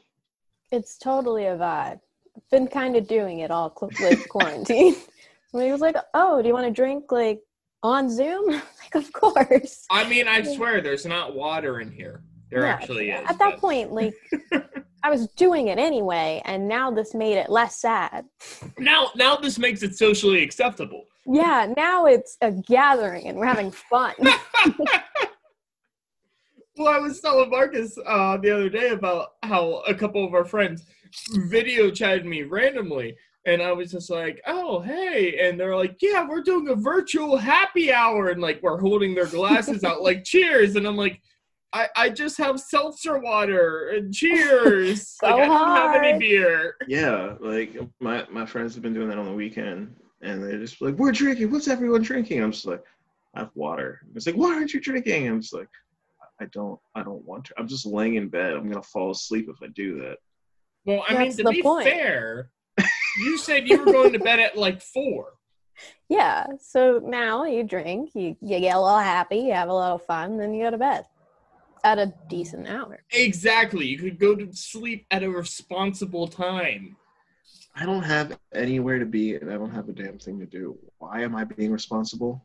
It's 0.71 0.97
totally 0.97 1.45
a 1.45 1.55
vibe. 1.55 1.99
I've 2.35 2.49
been 2.49 2.67
kind 2.67 2.95
of 2.95 3.07
doing 3.07 3.39
it 3.39 3.51
all 3.51 3.75
cl- 3.77 3.91
with 4.09 4.27
quarantine. 4.29 4.95
when 5.51 5.65
he 5.65 5.71
was 5.71 5.81
like, 5.81 5.97
"Oh, 6.13 6.41
do 6.41 6.47
you 6.47 6.53
want 6.53 6.65
to 6.65 6.71
drink 6.71 7.11
like 7.11 7.41
on 7.83 8.09
Zoom?" 8.09 8.47
like, 8.51 8.95
of 8.95 9.11
course. 9.11 9.85
I 9.91 10.07
mean, 10.07 10.27
I 10.29 10.41
swear, 10.43 10.79
there's 10.81 11.05
not 11.05 11.35
water 11.35 11.81
in 11.81 11.91
here. 11.91 12.23
There 12.49 12.61
Yeah, 12.61 12.67
actually 12.73 13.11
is. 13.11 13.29
At 13.29 13.37
that 13.39 13.51
but- 13.51 13.59
point, 13.59 13.91
like 13.91 14.13
I 15.03 15.09
was 15.09 15.27
doing 15.29 15.67
it 15.67 15.79
anyway, 15.79 16.41
and 16.45 16.67
now 16.67 16.91
this 16.91 17.13
made 17.13 17.37
it 17.37 17.49
less 17.49 17.77
sad. 17.77 18.25
now 18.77 19.09
now 19.15 19.35
this 19.35 19.57
makes 19.57 19.83
it 19.83 19.95
socially 19.97 20.43
acceptable. 20.43 21.05
Yeah, 21.25 21.71
now 21.77 22.05
it's 22.05 22.37
a 22.41 22.51
gathering 22.51 23.27
and 23.27 23.37
we're 23.37 23.45
having 23.45 23.71
fun. 23.71 24.15
Well, 26.77 26.93
I 26.93 26.99
was 26.99 27.19
telling 27.19 27.49
Marcus 27.49 27.97
uh, 28.05 28.37
the 28.37 28.49
other 28.49 28.69
day 28.69 28.89
about 28.89 29.33
how 29.43 29.83
a 29.87 29.93
couple 29.93 30.25
of 30.25 30.33
our 30.33 30.45
friends 30.45 30.85
video 31.49 31.91
chatted 31.91 32.25
me 32.25 32.43
randomly, 32.43 33.15
and 33.45 33.61
I 33.61 33.71
was 33.73 33.91
just 33.91 34.09
like, 34.09 34.41
"Oh, 34.47 34.79
hey!" 34.79 35.37
And 35.39 35.59
they're 35.59 35.75
like, 35.75 35.97
"Yeah, 36.01 36.25
we're 36.27 36.41
doing 36.41 36.69
a 36.69 36.75
virtual 36.75 37.35
happy 37.35 37.91
hour," 37.91 38.29
and 38.29 38.41
like 38.41 38.61
we're 38.63 38.79
holding 38.79 39.13
their 39.13 39.27
glasses 39.27 39.83
out 39.83 40.01
like 40.01 40.23
cheers, 40.23 40.75
and 40.75 40.87
I'm 40.87 40.95
like, 40.95 41.21
"I 41.73 41.87
I 41.95 42.09
just 42.09 42.37
have 42.37 42.59
seltzer 42.59 43.19
water 43.19 43.89
and 43.89 44.13
cheers. 44.13 45.17
So 45.21 45.27
like 45.27 45.43
I 45.43 45.47
don't 45.47 45.75
have 45.75 45.95
any 45.95 46.09
hard. 46.09 46.19
beer." 46.19 46.75
Yeah, 46.87 47.35
like 47.39 47.77
my 47.99 48.25
my 48.29 48.45
friends 48.45 48.73
have 48.75 48.83
been 48.83 48.93
doing 48.93 49.09
that 49.09 49.17
on 49.17 49.25
the 49.25 49.33
weekend, 49.33 49.95
and 50.21 50.43
they're 50.43 50.57
just 50.57 50.81
like, 50.81 50.95
"We're 50.95 51.11
drinking. 51.11 51.51
What's 51.51 51.67
everyone 51.67 52.01
drinking?" 52.01 52.41
I'm 52.41 52.51
just 52.51 52.65
like, 52.65 52.83
"I 53.35 53.39
have 53.39 53.51
water." 53.55 54.01
It's 54.15 54.25
like, 54.25 54.35
"Why 54.35 54.53
aren't 54.53 54.73
you 54.73 54.79
drinking?" 54.79 55.27
I'm 55.27 55.41
just 55.41 55.53
like, 55.53 55.69
"I 56.39 56.45
don't. 56.45 56.79
I 56.95 57.03
don't 57.03 57.23
want 57.25 57.45
to. 57.45 57.53
I'm 57.57 57.67
just 57.67 57.85
laying 57.85 58.15
in 58.15 58.29
bed. 58.29 58.53
I'm 58.53 58.69
gonna 58.69 58.81
fall 58.83 59.11
asleep 59.11 59.47
if 59.49 59.61
I 59.63 59.67
do 59.67 59.99
that." 59.99 60.17
Well, 60.85 61.03
I 61.07 61.17
mean, 61.17 61.31
to 61.37 61.43
be 61.43 61.61
point. 61.61 61.87
fair, 61.87 62.49
you 63.19 63.37
said 63.37 63.67
you 63.67 63.77
were 63.77 63.91
going 63.91 64.13
to 64.13 64.19
bed 64.19 64.39
at 64.39 64.57
like 64.57 64.81
four. 64.81 65.33
yeah, 66.09 66.47
so 66.59 66.99
now 67.03 67.45
you 67.45 67.63
drink, 67.63 68.11
you, 68.15 68.35
you 68.41 68.59
get 68.59 68.75
a 68.75 68.81
little 68.81 68.99
happy, 68.99 69.37
you 69.37 69.53
have 69.53 69.69
a 69.69 69.73
little 69.73 69.97
fun, 69.97 70.37
then 70.37 70.53
you 70.53 70.65
go 70.65 70.71
to 70.71 70.77
bed 70.77 71.05
at 71.83 71.99
a 71.99 72.13
decent 72.29 72.67
hour. 72.67 73.03
Exactly. 73.11 73.87
You 73.87 73.97
could 73.97 74.19
go 74.19 74.35
to 74.35 74.53
sleep 74.53 75.05
at 75.11 75.23
a 75.23 75.29
responsible 75.29 76.27
time. 76.27 76.95
I 77.75 77.85
don't 77.85 78.03
have 78.03 78.37
anywhere 78.53 78.99
to 78.99 79.05
be, 79.05 79.35
and 79.35 79.51
I 79.51 79.57
don't 79.57 79.71
have 79.71 79.87
a 79.87 79.93
damn 79.93 80.19
thing 80.19 80.39
to 80.39 80.45
do. 80.45 80.77
Why 80.97 81.21
am 81.21 81.35
I 81.35 81.45
being 81.45 81.71
responsible? 81.71 82.43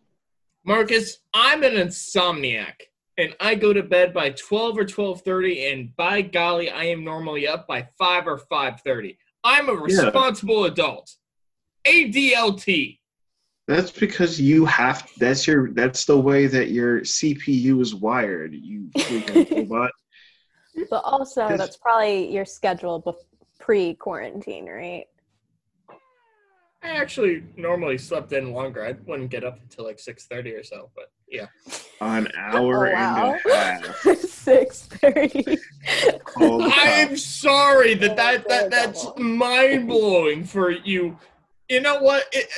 Marcus, 0.65 1.19
I'm 1.35 1.63
an 1.63 1.75
insomniac 1.75 2.75
and 3.19 3.35
I 3.41 3.55
go 3.55 3.73
to 3.73 3.83
bed 3.83 4.13
by 4.13 4.31
12 4.31 4.79
or 4.79 4.85
12:30 4.85 5.73
and 5.73 5.97
by 5.97 6.23
golly, 6.23 6.71
I 6.71 6.85
am 6.85 7.05
normally 7.05 7.49
up 7.49 7.67
by 7.67 7.89
5 7.99 8.27
or 8.27 8.39
5:30. 8.39 9.17
I'm 9.43 9.69
a 9.69 9.75
responsible 9.75 10.65
adult. 10.65 11.17
ADLT. 11.85 12.99
That's 13.67 13.91
because 13.91 14.41
you 14.41 14.65
have. 14.67 15.09
That's 15.19 15.47
your. 15.47 15.71
That's 15.73 16.05
the 16.05 16.19
way 16.19 16.47
that 16.47 16.71
your 16.71 17.01
CPU 17.01 17.81
is 17.81 17.95
wired. 17.95 18.55
You 18.55 18.91
robot. 19.51 19.91
But 20.91 21.05
also, 21.05 21.57
that's 21.57 21.79
probably 21.79 22.31
your 22.31 22.45
schedule 22.45 23.01
bef- 23.01 23.25
pre 23.59 23.95
quarantine, 23.95 24.67
right? 24.67 25.07
I 26.83 26.91
actually 26.91 27.45
normally 27.57 27.97
slept 27.97 28.31
in 28.35 28.53
longer. 28.53 28.85
I 28.85 28.93
wouldn't 29.07 29.31
get 29.31 29.43
up 29.43 29.59
until 29.63 29.87
like 29.87 29.97
6:30 29.97 30.61
or 30.61 30.63
so, 30.63 30.91
but 30.95 31.11
yeah. 31.29 31.47
An 32.03 32.29
hour 32.37 32.89
Oh, 32.89 32.93
wow. 32.93 33.33
and 33.33 33.51
a 33.51 33.57
half. 33.57 34.05
Six 34.19 34.83
thirty. 34.83 35.59
All 36.37 36.59
the 36.59 36.69
time. 36.69 37.09
I'm 37.09 37.17
sorry 37.17 37.95
that 37.95 38.15
that, 38.17 38.47
that 38.47 38.71
that's 38.71 39.07
mind 39.17 39.89
blowing 39.89 40.45
for 40.45 40.71
you. 40.71 41.19
You 41.71 41.81
know 41.81 42.01
what? 42.03 42.27
It, 42.33 42.49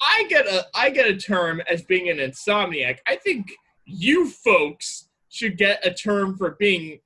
I 0.00 0.26
get 0.28 0.46
a 0.46 0.66
I 0.74 0.90
get 0.90 1.08
a 1.08 1.16
term 1.16 1.60
as 1.70 1.82
being 1.82 2.08
an 2.08 2.18
insomniac. 2.18 2.98
I 3.06 3.16
think 3.16 3.50
you 3.84 4.28
folks 4.28 5.08
should 5.28 5.56
get 5.56 5.84
a 5.84 5.92
term 5.92 6.36
for 6.36 6.52
being 6.58 7.00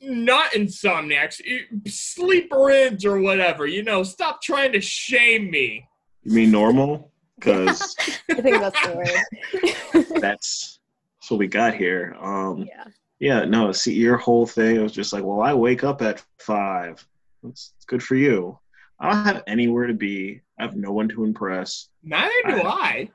not 0.00 0.52
insomniacs, 0.52 1.40
you- 1.44 1.66
sleeper-ins 1.86 3.04
or 3.04 3.20
whatever. 3.20 3.66
You 3.66 3.82
know, 3.82 4.02
stop 4.02 4.42
trying 4.42 4.72
to 4.72 4.80
shame 4.80 5.50
me. 5.50 5.88
You 6.22 6.32
mean 6.34 6.50
normal? 6.50 7.12
Because 7.36 7.96
I 8.30 8.34
think 8.34 8.60
that's 8.60 8.86
the 8.86 8.96
word. 8.96 10.20
that's 10.20 10.78
that's 11.24 11.30
what 11.30 11.38
we 11.38 11.46
got 11.46 11.74
here. 11.74 12.16
Um, 12.20 12.66
yeah. 12.68 12.84
yeah, 13.18 13.44
no. 13.44 13.72
See, 13.72 13.94
your 13.94 14.18
whole 14.18 14.46
thing 14.46 14.82
was 14.82 14.92
just 14.92 15.12
like, 15.12 15.24
well, 15.24 15.40
I 15.40 15.54
wake 15.54 15.84
up 15.84 16.02
at 16.02 16.22
five. 16.38 17.06
That's 17.42 17.72
it's 17.76 17.84
good 17.86 18.02
for 18.02 18.14
you. 18.14 18.58
I 19.04 19.08
don't 19.12 19.34
have 19.34 19.44
anywhere 19.46 19.86
to 19.86 19.92
be. 19.94 20.40
I 20.58 20.62
have 20.62 20.76
no 20.76 20.92
one 20.92 21.08
to 21.10 21.24
impress. 21.24 21.88
Neither 22.02 22.32
do 22.48 22.62
I. 22.62 23.10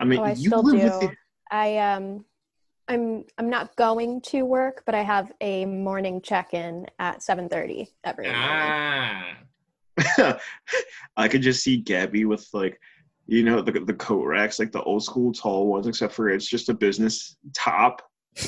I 0.00 0.04
mean, 0.04 0.18
Oh, 0.18 0.24
I 0.24 0.30
you 0.30 0.48
still 0.48 0.62
live 0.62 0.78
do. 0.78 0.84
with 0.84 1.00
the, 1.00 1.16
I 1.50 1.78
um 1.78 2.24
I'm 2.88 3.24
I'm 3.38 3.48
not 3.48 3.76
going 3.76 4.20
to 4.22 4.42
work, 4.42 4.82
but 4.84 4.96
I 4.96 5.02
have 5.02 5.30
a 5.40 5.64
morning 5.64 6.20
check-in 6.22 6.86
at 6.98 7.20
7:30 7.20 7.86
every 8.04 8.26
morning. 8.26 8.72
Ah. 10.18 10.38
I 11.16 11.28
could 11.28 11.42
just 11.42 11.62
see 11.62 11.76
Gabby 11.76 12.24
with 12.24 12.48
like, 12.52 12.80
you 13.28 13.44
know, 13.44 13.62
the 13.62 13.72
the 13.72 13.94
coat 13.94 14.24
racks, 14.24 14.58
like 14.58 14.72
the 14.72 14.82
old 14.82 15.04
school 15.04 15.32
tall 15.32 15.68
ones, 15.68 15.86
except 15.86 16.14
for 16.14 16.28
it's 16.30 16.48
just 16.48 16.68
a 16.68 16.74
business 16.74 17.36
top. 17.54 18.02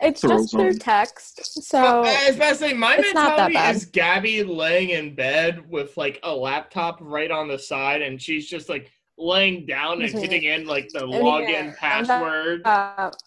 it's 0.00 0.20
Throws 0.20 0.42
just 0.42 0.52
through 0.52 0.74
text. 0.74 1.62
So 1.64 1.82
Well, 1.82 2.04
I 2.04 2.26
was 2.28 2.36
about 2.36 2.48
to 2.50 2.54
say 2.56 2.72
my 2.72 2.96
it's 2.96 3.12
mentality 3.14 3.56
is 3.56 3.84
Gabby 3.86 4.42
laying 4.44 4.90
in 4.90 5.14
bed 5.14 5.68
with 5.70 5.96
like 5.96 6.20
a 6.22 6.34
laptop 6.34 6.98
right 7.00 7.30
on 7.30 7.48
the 7.48 7.58
side, 7.58 8.02
and 8.02 8.20
she's 8.20 8.48
just 8.48 8.68
like 8.68 8.90
laying 9.18 9.66
down 9.66 10.02
and 10.02 10.10
hitting 10.10 10.44
in 10.44 10.66
like 10.66 10.88
the 10.92 11.06
Yeah, 11.06 11.18
login 11.20 11.50
and 11.50 11.76
password. 11.76 12.62
uh, 12.64 13.10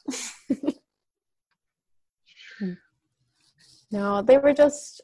No, 3.91 4.23
they 4.23 4.39
were 4.39 4.53
just 4.53 5.01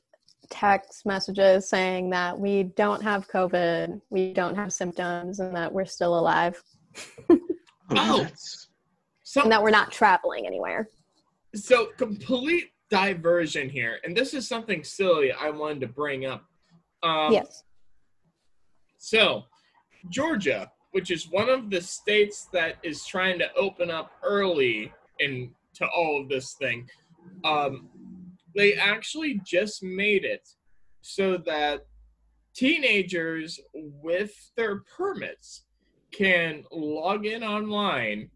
text 0.49 1.05
messages 1.05 1.69
saying 1.69 2.09
that 2.09 2.37
we 2.39 2.63
don't 2.63 3.03
have 3.03 3.27
COVID, 3.27 4.01
we 4.09 4.33
don't 4.33 4.55
have 4.55 4.73
symptoms, 4.73 5.39
and 5.39 5.55
that 5.55 5.71
we're 5.71 5.85
still 5.85 6.17
alive, 6.17 6.61
Oh. 7.91 8.27
So, 9.23 9.43
and 9.43 9.51
that 9.51 9.61
we're 9.61 9.69
not 9.69 9.91
traveling 9.91 10.47
anywhere. 10.47 10.89
So 11.55 11.87
complete 11.97 12.71
diversion 12.89 13.69
here, 13.69 13.99
and 14.03 14.15
this 14.15 14.33
is 14.33 14.47
something 14.47 14.83
silly 14.83 15.31
I 15.31 15.49
wanted 15.49 15.81
to 15.81 15.87
bring 15.87 16.25
up. 16.25 16.45
Um, 17.03 17.33
yes. 17.33 17.63
So, 18.97 19.45
Georgia, 20.09 20.71
which 20.91 21.11
is 21.11 21.29
one 21.29 21.49
of 21.49 21.69
the 21.69 21.81
states 21.81 22.49
that 22.51 22.75
is 22.83 23.05
trying 23.05 23.39
to 23.39 23.53
open 23.55 23.89
up 23.89 24.11
early 24.23 24.91
into 25.19 25.87
all 25.95 26.21
of 26.21 26.29
this 26.29 26.53
thing, 26.53 26.87
um, 27.43 27.89
they 28.55 28.73
actually 28.73 29.39
just 29.45 29.83
made 29.83 30.25
it 30.25 30.47
so 31.01 31.37
that 31.37 31.85
teenagers 32.53 33.59
with 33.73 34.51
their 34.57 34.81
permits 34.97 35.63
can 36.11 36.65
log 36.71 37.25
in 37.25 37.43
online 37.43 38.29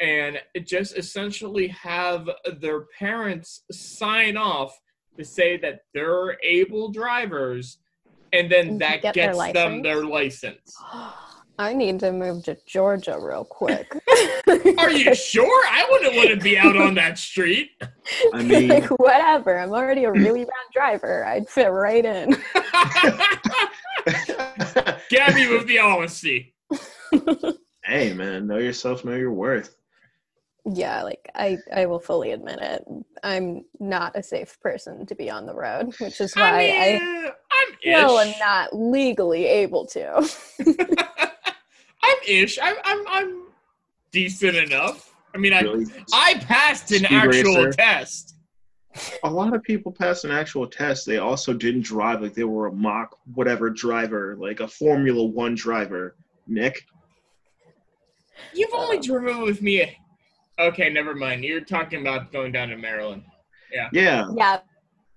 and 0.00 0.38
just 0.64 0.96
essentially 0.96 1.68
have 1.68 2.28
their 2.60 2.86
parents 2.98 3.62
sign 3.70 4.36
off 4.36 4.78
to 5.16 5.24
say 5.24 5.56
that 5.58 5.80
they're 5.92 6.36
able 6.42 6.90
drivers 6.90 7.78
and 8.32 8.50
then 8.50 8.78
that 8.78 9.02
get 9.02 9.14
their 9.14 9.32
gets 9.32 9.52
them 9.52 9.82
their 9.82 10.04
license. 10.04 10.76
I 11.56 11.72
need 11.72 12.00
to 12.00 12.10
move 12.10 12.42
to 12.44 12.56
Georgia 12.66 13.16
real 13.20 13.44
quick. 13.44 13.92
Are 14.78 14.90
you 14.90 15.14
sure? 15.14 15.64
I 15.68 15.86
wouldn't 15.88 16.16
want 16.16 16.30
to 16.30 16.36
be 16.36 16.58
out 16.58 16.76
on 16.76 16.94
that 16.94 17.16
street. 17.16 17.70
I 18.32 18.42
mean, 18.42 18.66
like 18.70 18.86
whatever. 18.98 19.56
I'm 19.56 19.70
already 19.70 20.02
a 20.02 20.10
really 20.10 20.44
bad 20.44 20.72
driver. 20.72 21.24
I'd 21.24 21.48
fit 21.48 21.68
right 21.68 22.04
in. 22.04 22.30
Gabby 25.10 25.46
with 25.46 25.68
the 25.68 25.78
honesty. 25.80 26.56
hey 27.84 28.12
man, 28.14 28.48
know 28.48 28.58
yourself, 28.58 29.04
know 29.04 29.14
your 29.14 29.30
worth. 29.30 29.76
Yeah, 30.66 31.02
like 31.02 31.28
I, 31.34 31.58
I 31.74 31.84
will 31.86 31.98
fully 32.00 32.30
admit 32.30 32.58
it. 32.62 32.84
I'm 33.22 33.64
not 33.80 34.16
a 34.16 34.22
safe 34.22 34.58
person 34.60 35.04
to 35.06 35.14
be 35.14 35.28
on 35.28 35.44
the 35.44 35.54
road, 35.54 35.94
which 36.00 36.20
is 36.22 36.34
why 36.34 36.42
I 36.42 36.62
I, 36.62 36.98
mean, 36.98 37.32
I'm 37.52 37.74
still 37.80 38.18
am 38.18 38.34
not 38.38 38.74
legally 38.74 39.44
able 39.44 39.84
to. 39.88 40.26
I'm 42.02 42.16
ish. 42.26 42.58
I'm, 42.62 42.76
I'm 42.84 43.04
I'm 43.08 43.42
decent 44.10 44.56
enough. 44.56 45.14
I 45.34 45.38
mean, 45.38 45.52
I 45.52 45.60
Really, 45.62 45.86
I 46.14 46.34
passed 46.46 46.92
an 46.92 46.98
Speed 47.04 47.12
actual 47.12 47.56
racer. 47.66 47.72
test. 47.72 48.36
a 49.24 49.30
lot 49.30 49.54
of 49.54 49.62
people 49.64 49.92
passed 49.92 50.24
an 50.24 50.30
actual 50.30 50.66
test. 50.66 51.04
They 51.06 51.18
also 51.18 51.52
didn't 51.52 51.82
drive 51.82 52.22
like 52.22 52.32
they 52.34 52.44
were 52.44 52.68
a 52.68 52.72
mock 52.72 53.18
whatever 53.34 53.68
driver, 53.68 54.36
like 54.38 54.60
a 54.60 54.68
Formula 54.68 55.22
One 55.24 55.54
driver. 55.54 56.16
Nick, 56.46 56.86
You've 58.54 58.72
only 58.74 58.96
Um, 58.98 59.02
driven 59.02 59.42
with 59.42 59.60
me. 59.62 59.98
Okay, 60.58 60.90
never 60.90 61.14
mind. 61.14 61.44
You're 61.44 61.60
talking 61.60 62.00
about 62.00 62.32
going 62.32 62.52
down 62.52 62.68
to 62.68 62.76
Maryland. 62.76 63.24
yeah, 63.72 63.88
yeah, 63.92 64.60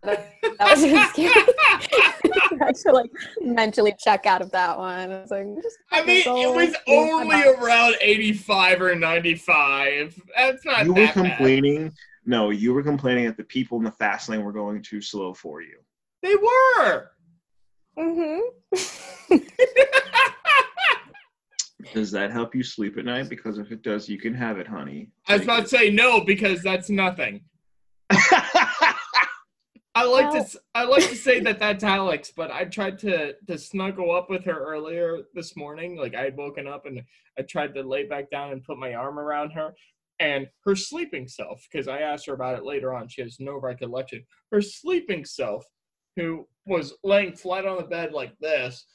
that, 0.04 0.34
that 0.42 0.72
was 0.72 0.82
just 0.84 1.14
scary. 1.14 1.34
that 2.60 2.76
to 2.76 2.92
like 2.92 3.10
mentally 3.42 3.94
check 4.00 4.26
out 4.26 4.42
of 4.42 4.52
that 4.52 4.78
one. 4.78 5.12
I 5.12 5.22
was 5.22 5.32
like, 5.32 5.46
just 5.62 5.78
I 5.92 6.04
mean, 6.06 6.24
it 6.26 6.56
was 6.56 6.76
only 6.88 7.42
around 7.44 7.96
85 8.02 8.82
or 8.82 8.96
95. 8.96 10.22
That's 10.36 10.66
not 10.66 10.86
you 10.86 10.94
were 10.94 11.02
that 11.02 11.16
bad. 11.16 11.38
complaining. 11.38 11.92
No, 12.26 12.50
you 12.50 12.74
were 12.74 12.84
complaining 12.84 13.26
that 13.26 13.38
the 13.38 13.44
people 13.44 13.78
in 13.78 13.84
the 13.84 13.92
fast 13.92 14.30
lane 14.30 14.44
were 14.44 14.54
going 14.54 14.82
too 14.82 15.02
slow 15.02 15.34
for 15.34 15.62
you. 15.62 15.78
They 16.24 16.36
were. 16.36 17.12
Mm-hmm. 17.98 19.38
Does 21.94 22.12
that 22.12 22.32
help 22.32 22.56
you 22.56 22.64
sleep 22.64 22.98
at 22.98 23.06
night? 23.06 23.30
Because 23.30 23.60
if 23.60 23.72
it 23.72 23.84
does, 23.84 24.10
you 24.10 24.18
can 24.20 24.34
have 24.34 24.58
it, 24.58 24.68
honey. 24.68 25.10
I 25.28 25.34
was 25.36 25.44
about 25.44 25.64
to 25.64 25.68
say 25.70 25.90
no 25.92 26.22
because 26.22 26.62
that's 26.64 26.90
nothing. 26.90 27.42
I 28.10 30.04
like 30.04 30.30
to 30.30 30.38
Well- 30.38 30.44
s- 30.44 30.58
I 30.76 30.84
like 30.84 31.10
to 31.10 31.16
say 31.16 31.40
that 31.42 31.60
that's 31.60 31.84
Alex, 31.84 32.32
but 32.36 32.52
I 32.52 32.66
tried 32.66 33.00
to 33.00 33.34
to 33.48 33.58
snuggle 33.58 34.12
up 34.16 34.30
with 34.30 34.44
her 34.46 34.60
earlier 34.60 35.24
this 35.34 35.56
morning. 35.56 35.96
Like 35.98 36.14
I 36.16 36.22
had 36.22 36.38
woken 36.38 36.68
up 36.68 36.86
and 36.86 37.02
I 37.38 37.42
tried 37.44 37.74
to 37.76 37.82
lay 37.84 38.06
back 38.06 38.30
down 38.30 38.52
and 38.52 38.64
put 38.64 38.78
my 38.78 38.94
arm 38.94 39.18
around 39.18 39.52
her, 39.52 39.74
and 40.20 40.48
her 40.66 40.76
sleeping 40.76 41.28
self, 41.28 41.66
because 41.72 41.88
I 41.88 42.00
asked 42.00 42.28
her 42.28 42.34
about 42.34 42.58
it 42.58 42.64
later 42.64 42.94
on, 42.94 43.08
she 43.08 43.22
has 43.22 43.38
no 43.40 43.58
recollection. 43.60 44.24
Her 44.52 44.62
sleeping 44.62 45.26
self, 45.26 45.66
who 46.16 46.48
was 46.68 46.94
laying 47.04 47.34
flat 47.34 47.66
on 47.66 47.78
the 47.78 47.84
bed 47.84 48.14
like 48.14 48.38
this, 48.40 48.86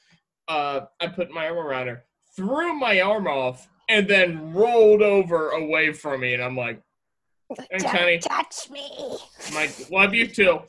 uh, 0.49 0.83
I 1.01 1.09
put 1.09 1.31
my 1.33 1.49
arm 1.49 1.59
around 1.59 1.89
her, 1.89 2.05
threw 2.37 2.75
my 2.79 3.01
arm 3.01 3.27
off, 3.27 3.69
and 3.89 4.09
then 4.09 4.53
rolled 4.53 5.03
over 5.03 5.51
away 5.51 5.93
from 5.93 6.21
me, 6.21 6.35
and 6.35 6.43
I'm 6.43 6.57
like, 6.57 6.81
Thanks, 7.71 7.85
honey. 7.85 8.19
touch 8.19 8.71
me. 8.71 9.19
"My 9.53 9.71
love 9.91 10.15
you 10.15 10.27
too." 10.27 10.61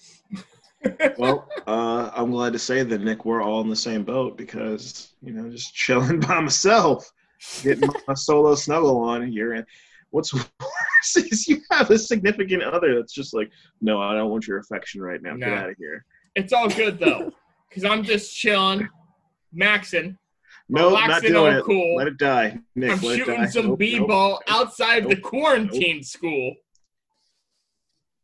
well, 1.18 1.48
uh, 1.66 2.12
I'm 2.14 2.32
glad 2.32 2.54
to 2.54 2.60
say 2.60 2.84
that 2.84 3.02
Nick, 3.02 3.24
we're 3.26 3.42
all 3.42 3.62
in 3.62 3.70
the 3.70 3.76
same 3.76 4.04
boat 4.04 4.38
because 4.38 5.14
you 5.22 5.32
know, 5.34 5.50
just 5.50 5.74
chilling 5.76 6.20
by 6.20 6.40
myself, 6.42 7.10
getting 7.62 7.90
my 8.08 8.14
solo 8.16 8.56
snuggle 8.56 8.98
on. 8.98 9.28
here. 9.28 9.54
And. 9.54 9.66
What's 10.12 10.32
worse 10.32 11.16
is 11.16 11.48
you 11.48 11.60
have 11.72 11.90
a 11.90 11.98
significant 11.98 12.62
other 12.62 12.94
that's 12.94 13.14
just 13.14 13.34
like, 13.34 13.50
no, 13.82 14.00
I 14.00 14.14
don't 14.14 14.30
want 14.30 14.46
your 14.46 14.60
affection 14.60 15.02
right 15.02 15.20
now. 15.20 15.36
Get 15.36 15.50
out 15.50 15.72
of 15.72 15.76
here. 15.80 16.06
It's 16.36 16.54
all 16.54 16.70
good 16.70 17.00
though, 17.00 17.32
because 17.68 17.84
I'm 17.84 18.04
just 18.04 18.38
chilling, 18.38 18.88
maxing. 19.60 20.16
No, 20.74 20.90
not 20.92 21.22
doing 21.22 21.54
it. 21.58 21.64
cool. 21.64 21.96
Let 21.98 22.08
it 22.08 22.18
die, 22.18 22.60
Nick. 22.76 22.92
I'm 22.92 23.00
shooting 23.00 23.26
die. 23.42 23.46
some 23.46 23.62
Nope, 23.68 23.72
nope. 23.72 23.80
b-ball 23.80 24.42
outside 24.48 25.04
the 25.04 25.10
Nope. 25.16 25.22
quarantine 25.22 26.04
school. 26.04 26.56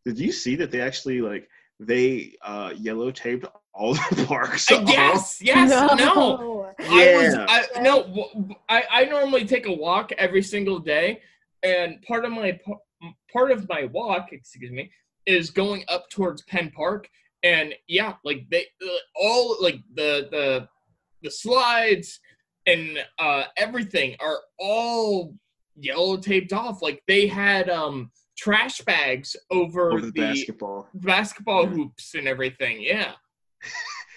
Did 0.05 0.17
you 0.19 0.31
see 0.31 0.55
that 0.55 0.71
they 0.71 0.81
actually 0.81 1.21
like 1.21 1.47
they 1.79 2.33
uh 2.41 2.73
yellow 2.75 3.11
taped 3.11 3.45
all 3.73 3.93
the 4.11 4.25
parks? 4.27 4.69
Uh, 4.71 4.81
off? 4.81 4.89
yes, 4.89 5.39
yes, 5.41 5.69
no. 5.69 6.65
I 6.79 7.13
was, 7.15 7.33
Yeah. 7.35 7.45
I, 7.47 7.81
no, 7.81 8.03
w- 8.03 8.55
I, 8.69 8.83
I 8.89 9.05
normally 9.05 9.45
take 9.45 9.67
a 9.67 9.71
walk 9.73 10.11
every 10.17 10.41
single 10.41 10.79
day, 10.79 11.21
and 11.63 12.01
part 12.03 12.25
of 12.25 12.31
my 12.31 12.59
part 13.31 13.51
of 13.51 13.67
my 13.69 13.85
walk, 13.85 14.29
excuse 14.31 14.71
me, 14.71 14.91
is 15.25 15.51
going 15.51 15.83
up 15.87 16.09
towards 16.09 16.41
Penn 16.43 16.71
Park, 16.75 17.09
and 17.43 17.73
yeah, 17.87 18.13
like 18.23 18.47
they 18.49 18.65
uh, 18.83 18.87
all 19.15 19.57
like 19.61 19.79
the 19.93 20.27
the 20.31 20.67
the 21.21 21.29
slides 21.29 22.19
and 22.71 23.05
uh, 23.17 23.43
everything 23.57 24.15
are 24.19 24.39
all 24.59 25.33
yellow 25.75 26.17
taped 26.17 26.53
off. 26.53 26.81
Like 26.81 27.01
they 27.07 27.27
had 27.27 27.69
um 27.69 28.11
trash 28.37 28.81
bags 28.81 29.35
over, 29.51 29.91
over 29.91 30.01
the, 30.05 30.11
the 30.11 30.21
basketball. 30.21 30.87
basketball 30.93 31.65
hoops 31.65 32.15
and 32.15 32.27
everything. 32.27 32.81
Yeah. 32.81 33.13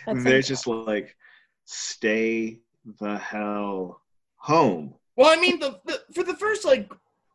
That's 0.06 0.24
They're 0.24 0.42
just 0.42 0.66
like, 0.66 1.16
stay 1.64 2.60
the 3.00 3.18
hell 3.18 4.00
home. 4.36 4.94
Well, 5.16 5.36
I 5.36 5.40
mean, 5.40 5.58
the, 5.60 5.80
the 5.84 6.00
for 6.14 6.24
the 6.24 6.34
first 6.34 6.64
like 6.64 6.92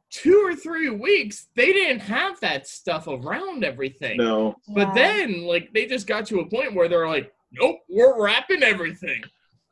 two 0.09 0.41
or 0.45 0.55
three 0.55 0.89
weeks, 0.89 1.47
they 1.55 1.71
didn't 1.73 1.99
have 1.99 2.39
that 2.39 2.67
stuff 2.67 3.07
around 3.07 3.63
everything. 3.63 4.17
No, 4.17 4.55
But 4.67 4.87
Yeah. 4.89 4.93
then, 4.93 5.41
like, 5.43 5.73
they 5.73 5.85
just 5.85 6.07
got 6.07 6.25
to 6.27 6.39
a 6.39 6.49
point 6.49 6.73
where 6.73 6.87
they're 6.87 7.07
like, 7.07 7.33
"Nope, 7.51 7.79
we're 7.89 8.21
wrapping 8.21 8.63
everything. 8.63 9.21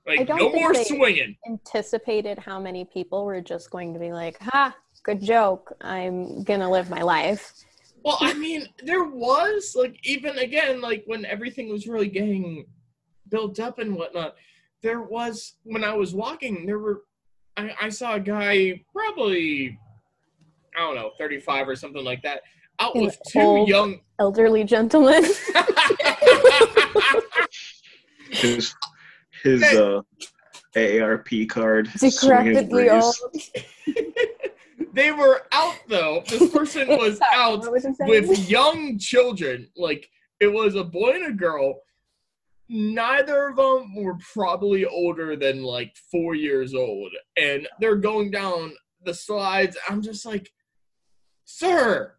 I 0.08 0.16
Like, 0.18 0.28
don't 0.28 0.38
no 0.38 0.52
think 0.52 0.62
more 0.62 0.74
they- 0.74 0.84
swinging." 0.84 1.36
anticipated 1.48 2.38
how 2.40 2.60
many 2.60 2.86
people 2.86 3.26
were 3.26 3.42
just 3.42 3.70
going 3.72 3.94
to 3.94 4.00
be 4.00 4.12
like, 4.12 4.38
"Ha, 4.42 4.76
good 5.04 5.22
joke. 5.22 5.74
I'm 5.82 6.44
gonna 6.44 6.70
live 6.70 6.90
my 6.90 7.02
life." 7.02 7.54
Well, 8.04 8.18
I 8.22 8.34
mean, 8.36 8.68
there 8.84 9.04
was 9.04 9.76
like 9.76 9.98
even 10.04 10.38
again, 10.38 10.80
like 10.82 11.04
when 11.08 11.26
everything 11.26 11.70
was 11.70 11.88
really 11.88 12.08
getting 12.08 12.66
built 13.30 13.60
up 13.60 13.80
and 13.80 13.96
whatnot. 13.96 14.36
There 14.84 15.02
was 15.02 15.56
when 15.64 15.84
I 15.84 15.94
was 15.96 16.14
walking, 16.14 16.68
there 16.68 16.78
were 16.78 17.02
I, 17.58 17.74
I 17.82 17.90
saw 17.90 18.14
a 18.16 18.20
guy 18.20 18.84
probably 18.94 19.80
I 20.78 20.82
don't 20.82 20.94
know, 20.96 21.12
thirty 21.18 21.40
five 21.40 21.68
or 21.68 21.76
something 21.76 22.04
like 22.04 22.22
that, 22.22 22.42
out 22.80 22.94
An 22.96 23.06
with 23.06 23.18
two 23.28 23.40
old- 23.40 23.68
young 23.70 24.02
Elderly 24.20 24.64
gentlemen. 24.66 25.24
his 28.30 28.76
his 29.46 29.64
uh 29.64 30.02
AARP 30.76 31.48
card. 31.50 31.88
Decrepitly 31.88 32.92
old. 32.92 33.16
they 34.94 35.12
were 35.12 35.44
out 35.52 35.78
though. 35.88 36.24
This 36.28 36.52
person 36.52 36.88
was 36.90 37.20
out 37.34 37.72
was 37.72 37.86
with 38.02 38.50
young 38.50 38.98
children. 39.00 39.70
Like 39.78 40.10
it 40.40 40.48
was 40.48 40.76
a 40.76 40.84
boy 40.84 41.12
and 41.12 41.26
a 41.28 41.32
girl. 41.32 41.82
Neither 42.68 43.50
of 43.50 43.58
them 43.58 43.96
were 43.96 44.18
probably 44.34 44.86
older 44.86 45.36
than 45.36 45.64
like 45.64 45.96
four 46.12 46.34
years 46.34 46.74
old, 46.74 47.12
and 47.38 47.68
they're 47.80 47.96
going 47.96 48.32
down 48.32 48.74
the 49.06 49.14
slides. 49.14 49.78
I'm 49.88 50.02
just 50.02 50.26
like, 50.26 50.52
sir, 51.46 52.16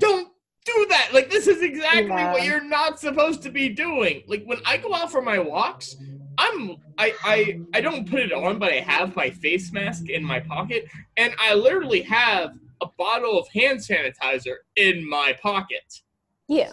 don't 0.00 0.28
do 0.64 0.86
that. 0.90 1.10
Like 1.12 1.30
this 1.30 1.46
is 1.46 1.62
exactly 1.62 2.10
what 2.10 2.44
you're 2.44 2.64
not 2.64 2.98
supposed 2.98 3.42
to 3.42 3.50
be 3.50 3.68
doing. 3.68 4.24
Like 4.26 4.44
when 4.44 4.58
I 4.66 4.78
go 4.78 4.94
out 4.94 5.12
for 5.12 5.22
my 5.22 5.38
walks, 5.38 5.96
I'm 6.38 6.76
I 6.98 7.14
I 7.22 7.60
I 7.74 7.80
don't 7.80 8.08
put 8.08 8.20
it 8.20 8.32
on, 8.32 8.58
but 8.58 8.72
I 8.72 8.80
have 8.80 9.16
my 9.16 9.30
face 9.30 9.72
mask 9.72 10.08
in 10.08 10.24
my 10.24 10.40
pocket, 10.40 10.86
and 11.16 11.34
I 11.38 11.54
literally 11.54 12.02
have 12.02 12.52
a 12.80 12.86
bottle 12.98 13.38
of 13.38 13.48
hand 13.48 13.78
sanitizer 13.78 14.56
in 14.76 15.08
my 15.08 15.32
pocket. 15.42 16.02
yeah, 16.48 16.72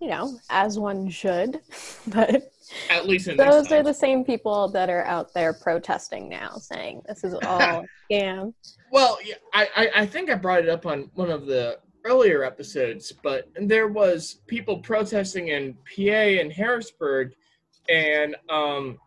you 0.00 0.08
know, 0.08 0.38
as 0.50 0.78
one 0.78 1.08
should. 1.08 1.60
But 2.08 2.50
At 2.90 3.06
least 3.06 3.28
in 3.28 3.36
those 3.36 3.70
are 3.72 3.82
the 3.82 3.94
same 3.94 4.24
people 4.24 4.68
that 4.68 4.88
are 4.90 5.04
out 5.04 5.34
there 5.34 5.52
protesting 5.52 6.28
now, 6.28 6.56
saying 6.56 7.02
this 7.06 7.24
is 7.24 7.34
all 7.42 7.60
a 7.60 7.84
scam. 8.10 8.54
Well, 8.92 9.18
yeah, 9.24 9.34
I, 9.52 9.68
I 9.76 9.90
I 10.02 10.06
think 10.06 10.30
I 10.30 10.34
brought 10.34 10.60
it 10.60 10.68
up 10.68 10.86
on 10.86 11.10
one 11.14 11.30
of 11.30 11.46
the 11.46 11.78
earlier 12.04 12.44
episodes, 12.44 13.12
but 13.22 13.48
there 13.60 13.88
was 13.88 14.40
people 14.46 14.78
protesting 14.78 15.48
in 15.48 15.74
PA 15.74 16.40
and 16.40 16.52
Harrisburg, 16.52 17.34
and 17.88 18.36
um, 18.50 18.98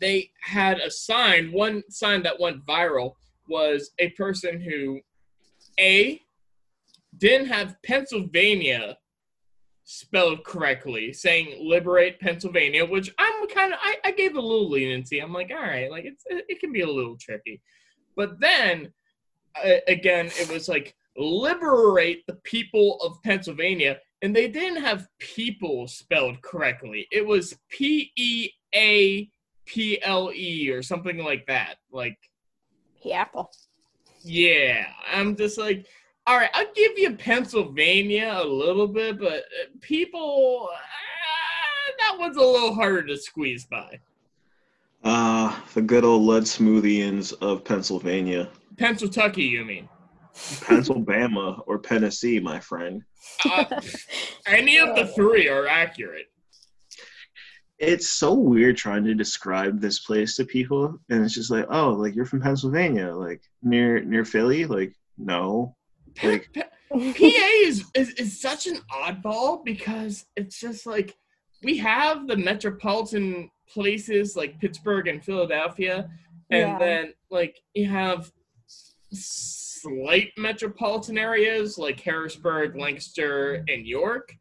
they 0.00 0.30
had 0.42 0.78
a 0.78 0.90
sign. 0.90 1.52
One 1.52 1.82
sign 1.88 2.22
that 2.22 2.40
went 2.40 2.64
viral 2.64 3.14
was 3.48 3.90
a 3.98 4.10
person 4.10 4.60
who, 4.60 5.00
a, 5.78 6.20
didn't 7.18 7.48
have 7.48 7.76
Pennsylvania 7.84 8.96
spelled 9.84 10.44
correctly, 10.44 11.12
saying 11.12 11.56
"liberate 11.60 12.20
Pennsylvania," 12.20 12.84
which 12.84 13.12
I'm 13.18 13.46
kind 13.48 13.72
of 13.72 13.78
I, 13.82 13.96
I 14.04 14.10
gave 14.12 14.34
a 14.36 14.40
little 14.40 14.70
leniency. 14.70 15.18
I'm 15.18 15.32
like, 15.32 15.50
all 15.50 15.62
right, 15.62 15.90
like 15.90 16.04
it's 16.04 16.24
it, 16.28 16.60
can 16.60 16.72
be 16.72 16.80
a 16.82 16.90
little 16.90 17.16
tricky, 17.16 17.60
but 18.16 18.40
then 18.40 18.92
uh, 19.62 19.76
again, 19.88 20.26
it 20.40 20.50
was 20.50 20.68
like 20.68 20.94
liberate 21.16 22.24
the 22.26 22.34
people 22.44 22.98
of 23.02 23.22
Pennsylvania, 23.22 23.98
and 24.22 24.34
they 24.34 24.48
didn't 24.48 24.82
have 24.82 25.08
people 25.18 25.86
spelled 25.88 26.40
correctly. 26.42 27.06
It 27.10 27.26
was 27.26 27.56
P 27.68 28.12
E 28.16 28.50
A 28.74 29.28
P 29.66 30.00
L 30.02 30.30
E 30.34 30.70
or 30.70 30.82
something 30.82 31.18
like 31.18 31.46
that. 31.46 31.76
Like, 31.90 32.16
The 33.02 33.12
apple. 33.12 33.50
yeah, 34.22 34.86
I'm 35.12 35.36
just 35.36 35.58
like, 35.58 35.86
all 36.26 36.36
right, 36.38 36.50
I'll 36.54 36.72
give 36.74 36.96
you 36.96 37.16
Pennsylvania 37.16 38.38
a 38.40 38.46
little 38.46 38.86
bit, 38.86 39.18
but 39.18 39.32
uh, 39.40 39.66
people, 39.80 40.68
uh, 40.72 41.92
that 41.98 42.16
one's 42.18 42.36
a 42.36 42.40
little 42.40 42.72
harder 42.74 43.02
to 43.06 43.16
squeeze 43.16 43.64
by. 43.66 43.98
Uh, 45.02 45.52
the 45.74 45.82
good 45.82 46.04
old 46.04 46.22
lead 46.22 46.44
smoothians 46.44 47.34
of 47.42 47.64
Pennsylvania. 47.64 48.48
Pennsylvania, 48.78 49.44
you 49.44 49.64
mean? 49.64 49.88
Pennsylvania 50.60 51.56
or 51.66 51.78
Tennessee, 51.78 52.40
my 52.40 52.60
friend. 52.60 53.02
Uh, 53.44 53.64
any 54.46 54.78
of 54.78 54.94
the 54.96 55.06
three 55.08 55.48
are 55.48 55.66
accurate. 55.66 56.26
It's 57.78 58.08
so 58.10 58.34
weird 58.34 58.76
trying 58.76 59.04
to 59.04 59.14
describe 59.14 59.80
this 59.80 59.98
place 59.98 60.36
to 60.36 60.44
people, 60.44 60.98
and 61.10 61.24
it's 61.24 61.34
just 61.34 61.50
like, 61.50 61.66
oh, 61.68 61.90
like 61.90 62.14
you're 62.14 62.26
from 62.26 62.40
Pennsylvania, 62.40 63.12
like 63.12 63.42
near 63.62 64.04
near 64.04 64.24
Philly, 64.24 64.66
like 64.66 64.94
no, 65.18 65.74
like 66.22 66.48
PA 66.54 66.58
is, 67.64 67.84
is 67.94 68.10
is 68.10 68.40
such 68.40 68.66
an 68.68 68.78
oddball 68.92 69.64
because 69.64 70.26
it's 70.36 70.60
just 70.60 70.86
like 70.86 71.16
we 71.64 71.76
have 71.78 72.28
the 72.28 72.36
metropolitan 72.36 73.50
places 73.68 74.36
like 74.36 74.60
Pittsburgh 74.60 75.08
and 75.08 75.24
Philadelphia, 75.24 76.08
and 76.50 76.60
Yeah. 76.60 76.78
then 76.78 77.14
like 77.30 77.58
you 77.74 77.88
have 77.88 78.30
slight 79.86 80.32
metropolitan 80.36 81.18
areas 81.18 81.78
like 81.78 82.00
Harrisburg, 82.00 82.76
Lancaster, 82.76 83.64
and 83.68 83.86
York, 83.86 84.34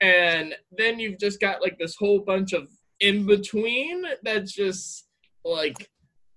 and 0.00 0.54
then 0.76 0.98
you've 0.98 1.18
just 1.18 1.40
got 1.40 1.60
like 1.62 1.78
this 1.78 1.96
whole 1.96 2.20
bunch 2.20 2.52
of 2.52 2.68
in 3.00 3.26
between 3.26 4.04
that's 4.22 4.52
just 4.52 5.06
like 5.44 5.88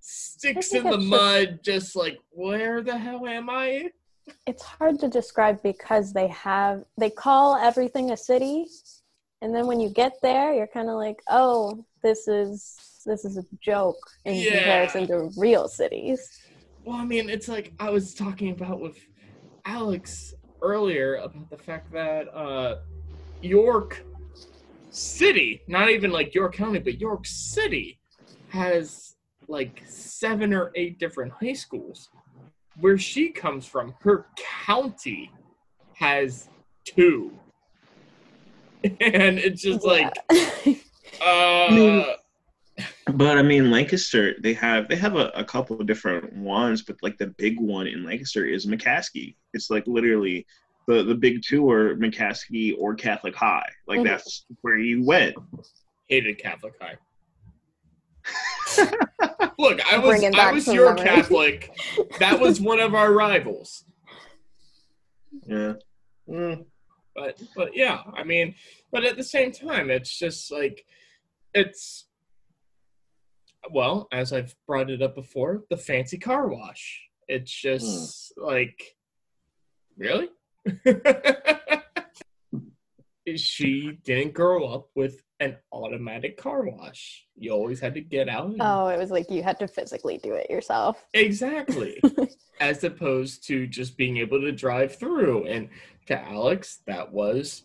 sticks 0.02 0.74
in 0.74 0.84
the 0.84 0.98
just- 0.98 1.08
mud, 1.08 1.60
just 1.64 1.96
like 1.96 2.18
where 2.32 2.82
the 2.82 2.98
hell 2.98 3.26
am 3.28 3.50
I? 3.50 3.90
It's 4.46 4.64
hard 4.64 5.00
to 5.00 5.08
describe 5.08 5.62
because 5.64 6.14
they 6.14 6.28
have 6.28 6.84
they 6.98 7.10
call 7.10 7.56
everything 7.56 8.12
a 8.12 8.18
city, 8.18 8.66
and 9.42 9.54
then 9.54 9.66
when 9.68 9.80
you 9.80 9.90
get 9.90 10.14
there, 10.22 10.54
you're 10.54 10.68
kind 10.68 10.90
of 10.90 10.96
like, 10.96 11.22
oh, 11.30 11.84
this 12.04 12.28
is 12.28 12.76
this 13.06 13.26
is 13.26 13.38
a 13.38 13.44
joke 13.62 13.98
in 14.26 14.36
Yeah. 14.36 14.52
comparison 14.58 15.08
to 15.08 15.32
real 15.38 15.68
cities. 15.68 16.30
Well, 16.84 16.98
I 16.98 17.06
mean, 17.06 17.30
it's 17.30 17.48
like 17.48 17.74
I 17.80 17.90
was 17.90 18.14
talking 18.16 18.52
about 18.52 18.80
with 18.80 18.98
Alex 19.66 20.34
earlier 20.62 21.16
about 21.16 21.50
the 21.50 21.58
fact 21.58 21.92
that 21.94 22.28
uh, 22.34 22.78
York 23.42 24.04
City, 24.90 25.62
not 25.68 25.90
even 25.90 26.12
like 26.12 26.34
York 26.34 26.56
County, 26.56 26.80
but 26.80 27.00
York 27.00 27.26
City, 27.26 28.00
has 28.50 29.16
like 29.48 29.84
seven 29.88 30.54
or 30.54 30.72
eight 30.76 30.98
different 30.98 31.32
high 31.34 31.54
schools. 31.54 32.10
Where 32.80 32.98
she 32.98 33.30
comes 33.30 33.68
from, 33.68 33.94
her 34.02 34.26
county 34.66 35.32
has 35.94 36.50
two. 36.84 37.32
And 38.84 39.38
it's 39.38 39.62
just 39.62 39.86
like, 39.86 40.12
uh, 41.24 42.16
But 43.14 43.38
I 43.38 43.42
mean, 43.42 43.72
Lancaster, 43.72 44.36
they 44.42 44.54
have 44.54 44.88
they 44.88 44.96
have 44.96 45.16
a, 45.16 45.30
a 45.36 45.44
couple 45.44 45.80
of 45.80 45.88
different 45.88 46.34
ones, 46.34 46.82
but 46.82 46.98
like 47.02 47.18
the 47.18 47.28
big 47.38 47.60
one 47.60 47.88
in 47.88 48.04
Lancaster 48.04 48.46
is 48.46 48.66
McCaskey. 48.66 49.36
It's 49.54 49.70
like 49.70 49.86
literally 49.88 50.46
the 50.88 51.04
the 51.04 51.16
big 51.16 51.42
two 51.44 51.70
are 51.70 51.96
McCaskey 51.96 52.76
or 52.78 52.96
Catholic 52.96 53.36
High. 53.36 53.70
Like 53.88 54.00
Mhm. 54.00 54.06
that's 54.06 54.46
where 54.62 54.78
you 54.78 55.04
went. 55.04 55.36
hated 56.10 56.38
Catholic 56.40 56.74
High. 56.82 56.98
Look, 59.58 59.80
I 59.92 59.98
was 59.98 60.24
I 60.24 60.52
was 60.52 60.68
your 60.68 60.94
memories. 60.94 61.04
Catholic. 61.10 61.72
That 62.20 62.40
was 62.40 62.60
one 62.62 62.80
of 62.80 62.94
our 62.94 63.12
rivals. 63.14 63.86
Yeah. 65.46 65.74
Mm. 66.30 66.66
But 67.16 67.42
but 67.56 67.76
yeah, 67.76 68.02
I 68.14 68.24
mean, 68.24 68.56
but 68.92 69.04
at 69.04 69.18
the 69.18 69.24
same 69.24 69.52
time, 69.52 69.90
it's 69.90 70.18
just 70.18 70.52
like 70.52 70.86
it's 71.54 72.06
well, 73.70 74.08
as 74.12 74.34
I've 74.34 74.56
brought 74.68 74.90
it 74.90 75.02
up 75.02 75.16
before, 75.16 75.64
the 75.70 75.78
fancy 75.78 76.18
car 76.18 76.48
wash. 76.48 77.02
It's 77.28 77.62
hmm. 77.62 77.68
just 77.70 78.34
like 78.38 78.96
really? 79.98 80.30
she 83.36 84.00
didn't 84.04 84.34
grow 84.34 84.66
up 84.68 84.90
with 84.96 85.22
an 85.40 85.58
automatic 85.72 86.38
car 86.38 86.64
wash. 86.64 87.26
You 87.36 87.52
always 87.52 87.80
had 87.80 87.94
to 87.96 88.02
get 88.02 88.30
out. 88.30 88.48
and- 88.48 88.62
oh, 88.62 88.88
it 88.88 88.98
was 88.98 89.12
like 89.12 89.30
you 89.30 89.44
had 89.44 89.60
to 89.60 89.68
physically 89.68 90.20
do 90.22 90.34
it 90.34 90.50
yourself. 90.50 91.06
Exactly. 91.14 92.02
As 92.60 92.84
opposed 92.84 93.46
to 93.48 93.66
just 93.68 93.98
being 93.98 94.18
able 94.18 94.42
to 94.42 94.52
drive 94.52 94.96
through. 94.96 95.46
And 95.46 95.70
to 96.08 96.20
Alex, 96.20 96.80
that 96.86 97.12
was 97.12 97.64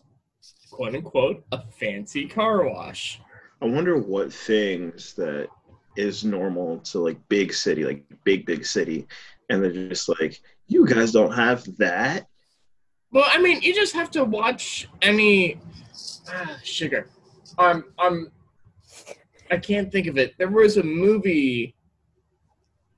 quote 0.71 0.95
unquote 0.95 1.43
a 1.51 1.61
fancy 1.71 2.27
car 2.27 2.67
wash. 2.67 3.21
I 3.61 3.65
wonder 3.65 3.97
what 3.97 4.31
things 4.31 5.13
that 5.15 5.49
is 5.97 6.23
normal 6.23 6.79
to 6.79 6.99
like 6.99 7.17
big 7.27 7.53
city, 7.53 7.83
like 7.83 8.03
big 8.23 8.45
big 8.45 8.65
city, 8.65 9.07
and 9.49 9.63
they're 9.63 9.89
just 9.89 10.07
like, 10.07 10.41
you 10.67 10.85
guys 10.85 11.11
don't 11.11 11.33
have 11.33 11.65
that. 11.77 12.27
Well, 13.11 13.25
I 13.27 13.41
mean, 13.41 13.61
you 13.61 13.73
just 13.73 13.93
have 13.93 14.11
to 14.11 14.23
watch 14.23 14.87
any 15.01 15.59
ah, 16.29 16.57
sugar. 16.63 17.09
Um, 17.57 17.85
um, 17.97 18.31
I 19.49 19.57
can't 19.57 19.91
think 19.91 20.07
of 20.07 20.17
it. 20.17 20.35
There 20.37 20.49
was 20.49 20.77
a 20.77 20.83
movie. 20.83 21.75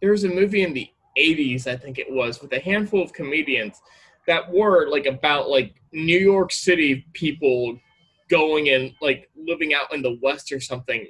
There 0.01 0.11
was 0.11 0.23
a 0.23 0.29
movie 0.29 0.63
in 0.63 0.73
the 0.73 0.89
'80s, 1.17 1.67
I 1.67 1.75
think 1.75 1.99
it 1.99 2.11
was, 2.11 2.41
with 2.41 2.53
a 2.53 2.59
handful 2.59 3.03
of 3.03 3.13
comedians 3.13 3.81
that 4.27 4.51
were 4.51 4.89
like 4.89 5.05
about 5.05 5.49
like 5.49 5.75
New 5.91 6.17
York 6.17 6.51
City 6.51 7.05
people 7.13 7.77
going 8.29 8.69
and 8.69 8.93
like 9.01 9.29
living 9.35 9.73
out 9.73 9.93
in 9.93 10.01
the 10.01 10.17
West 10.21 10.51
or 10.51 10.59
something. 10.59 11.07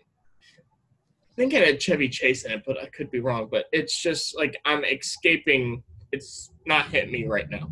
I 1.39 1.41
think 1.41 1.54
it 1.54 1.65
had 1.65 1.82
Chevy 1.82 2.10
Chase 2.10 2.43
in 2.43 2.52
it, 2.52 2.63
but 2.67 2.78
I 2.84 2.88
could 2.88 3.10
be 3.10 3.21
wrong. 3.21 3.47
But 3.49 3.67
it's 3.71 3.97
just 3.97 4.36
like 4.36 4.60
I'm 4.65 4.84
escaping. 4.84 5.82
It's 6.12 6.52
not 6.65 6.88
hitting 6.89 7.13
me 7.13 7.28
right 7.28 7.49
now. 7.49 7.69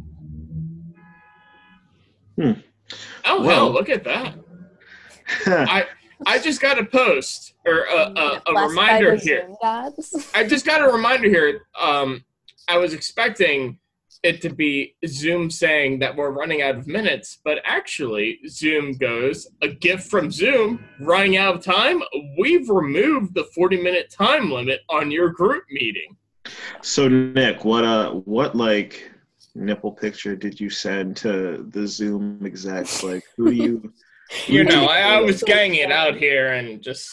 Hmm. 2.38 2.52
Oh 3.26 3.42
Well- 3.42 3.50
hell! 3.50 3.72
Look 3.74 3.90
at 3.90 4.06
that. 4.06 4.36
I 5.48 5.86
I 6.26 6.40
just 6.40 6.62
got 6.62 6.80
a 6.80 6.86
post 6.86 7.56
or 7.66 7.80
a, 7.94 8.14
a, 8.16 8.42
a 8.48 8.68
reminder 8.70 9.16
here. 9.16 9.50
I 10.34 10.46
just 10.48 10.66
got 10.66 10.80
a 10.82 10.90
reminder 10.90 11.28
here. 11.28 11.64
Um, 11.78 12.24
I 12.70 12.78
was 12.78 12.94
expecting 12.94 13.80
it 14.24 14.42
to 14.42 14.50
be 14.50 14.96
Zoom 15.06 15.50
saying 15.50 16.00
that 16.00 16.16
we're 16.16 16.32
running 16.32 16.62
out 16.62 16.76
of 16.76 16.88
minutes, 16.88 17.40
but 17.44 17.60
actually, 17.64 18.40
Zoom 18.48 18.94
goes 18.94 19.48
a 19.62 19.70
gift 19.70 20.10
from 20.10 20.32
Zoom 20.32 20.84
running 21.00 21.38
out 21.38 21.56
of 21.56 21.64
time. 21.64 22.02
We've 22.38 22.70
removed 22.70 23.34
the 23.36 23.46
40 23.56 23.82
minute 23.82 24.12
time 24.12 24.52
limit 24.52 24.82
on 24.90 25.12
your 25.12 25.30
group 25.30 25.64
meeting. 25.70 26.16
so 26.82 27.08
Nick, 27.08 27.66
what 27.66 27.84
uh, 27.84 28.12
what 28.12 28.56
like 28.56 29.12
nipple 29.56 29.92
picture 29.92 30.36
did 30.36 30.60
you 30.60 30.70
send 30.70 31.18
to 31.18 31.66
the 31.70 31.88
Zoom 31.88 32.46
execs? 32.46 33.04
Like, 33.04 33.24
who 33.36 33.50
do 33.50 33.56
you? 33.56 33.94
You 34.46 34.66
know, 34.66 34.88
I, 34.88 35.00
I 35.00 35.22
was 35.22 35.42
getting 35.42 35.76
it 35.76 35.90
out 35.90 36.18
here 36.18 36.52
and 36.52 36.82
just. 36.82 37.10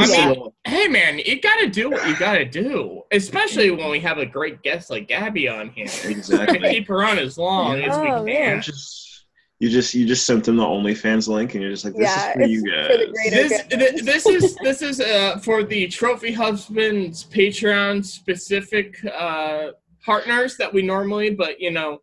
I 0.00 0.06
mean, 0.06 0.34
So- 0.34 0.54
hey 0.64 0.88
man, 0.88 1.18
you 1.18 1.40
gotta 1.40 1.68
do 1.68 1.90
what 1.90 2.06
you 2.08 2.16
gotta 2.16 2.44
do, 2.44 3.02
especially 3.12 3.70
when 3.70 3.90
we 3.90 4.00
have 4.00 4.18
a 4.18 4.26
great 4.26 4.62
guest 4.62 4.90
like 4.90 5.08
Gabby 5.08 5.48
on 5.48 5.70
here. 5.70 5.86
exactly. 6.04 6.58
Keep 6.70 6.88
her 6.88 7.04
on 7.04 7.18
as 7.18 7.36
long 7.38 7.80
as 7.82 7.96
we 7.98 8.08
Oh, 8.08 8.24
can. 8.24 8.56
You 8.56 8.62
just 8.62 9.26
you 9.60 9.68
just 9.70 9.94
you 9.94 10.06
just 10.06 10.26
sent 10.26 10.44
them 10.44 10.56
the 10.56 10.64
OnlyFans 10.64 11.28
link, 11.28 11.54
and 11.54 11.62
you're 11.62 11.70
just 11.72 11.84
like, 11.84 11.94
this 11.94 12.02
Yeah, 12.02 12.28
is 12.30 12.34
for 12.34 12.42
you 12.42 12.62
guys. 12.64 12.88
the 12.88 13.12
greater 13.12 13.48
This, 13.48 13.62
th- 13.68 14.02
this 14.02 14.26
is 14.26 14.56
this 14.56 14.82
is 14.82 15.00
uh, 15.00 15.38
for 15.38 15.62
the 15.62 15.86
Trophy 15.88 16.32
Husbands 16.32 17.24
Patreon 17.30 18.04
specific 18.04 18.98
uh, 19.06 19.68
partners 20.04 20.56
that 20.56 20.72
we 20.72 20.82
normally, 20.82 21.30
but 21.30 21.60
you 21.60 21.70
know, 21.70 22.00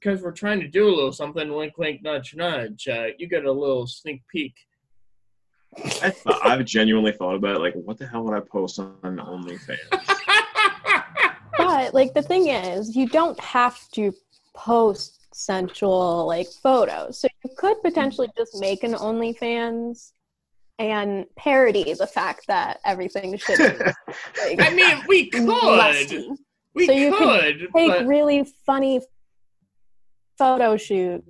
because 0.00 0.20
we're 0.20 0.32
trying 0.32 0.58
to 0.60 0.66
do 0.68 0.88
a 0.88 0.94
little 0.94 1.12
something. 1.12 1.52
Wink, 1.54 1.78
wink, 1.78 2.02
nudge, 2.02 2.34
nudge. 2.34 2.88
Uh, 2.88 3.06
you 3.18 3.28
get 3.28 3.44
a 3.44 3.52
little 3.52 3.86
sneak 3.86 4.22
peek. 4.32 4.54
I 6.02 6.10
thought, 6.10 6.46
I've 6.46 6.64
genuinely 6.64 7.12
thought 7.12 7.34
about 7.34 7.56
it. 7.56 7.60
Like, 7.60 7.74
what 7.74 7.98
the 7.98 8.06
hell 8.06 8.24
would 8.24 8.34
I 8.34 8.40
post 8.40 8.78
on 8.78 8.96
OnlyFans? 9.02 9.76
But 11.58 11.94
like 11.94 12.14
the 12.14 12.22
thing 12.22 12.48
is, 12.48 12.94
you 12.94 13.08
don't 13.08 13.38
have 13.40 13.78
to 13.92 14.12
post 14.54 15.26
sensual 15.34 16.26
like 16.26 16.48
photos. 16.62 17.18
So 17.18 17.28
you 17.44 17.50
could 17.56 17.82
potentially 17.82 18.28
just 18.36 18.58
make 18.60 18.82
an 18.82 18.94
OnlyFans 18.94 20.12
and 20.78 21.26
parody 21.36 21.94
the 21.94 22.06
fact 22.06 22.46
that 22.48 22.80
everything 22.84 23.36
should 23.38 23.58
be 23.58 23.64
like 24.56 24.60
I 24.60 24.70
mean, 24.74 25.02
we 25.08 25.30
could, 25.30 25.44
lusty. 25.44 26.30
we 26.74 26.86
So 26.86 26.92
you 26.92 27.14
could, 27.16 27.68
Take 27.74 27.88
but 27.88 28.06
really 28.06 28.44
funny 28.64 29.00
photo 30.38 30.76
shoots 30.76 31.24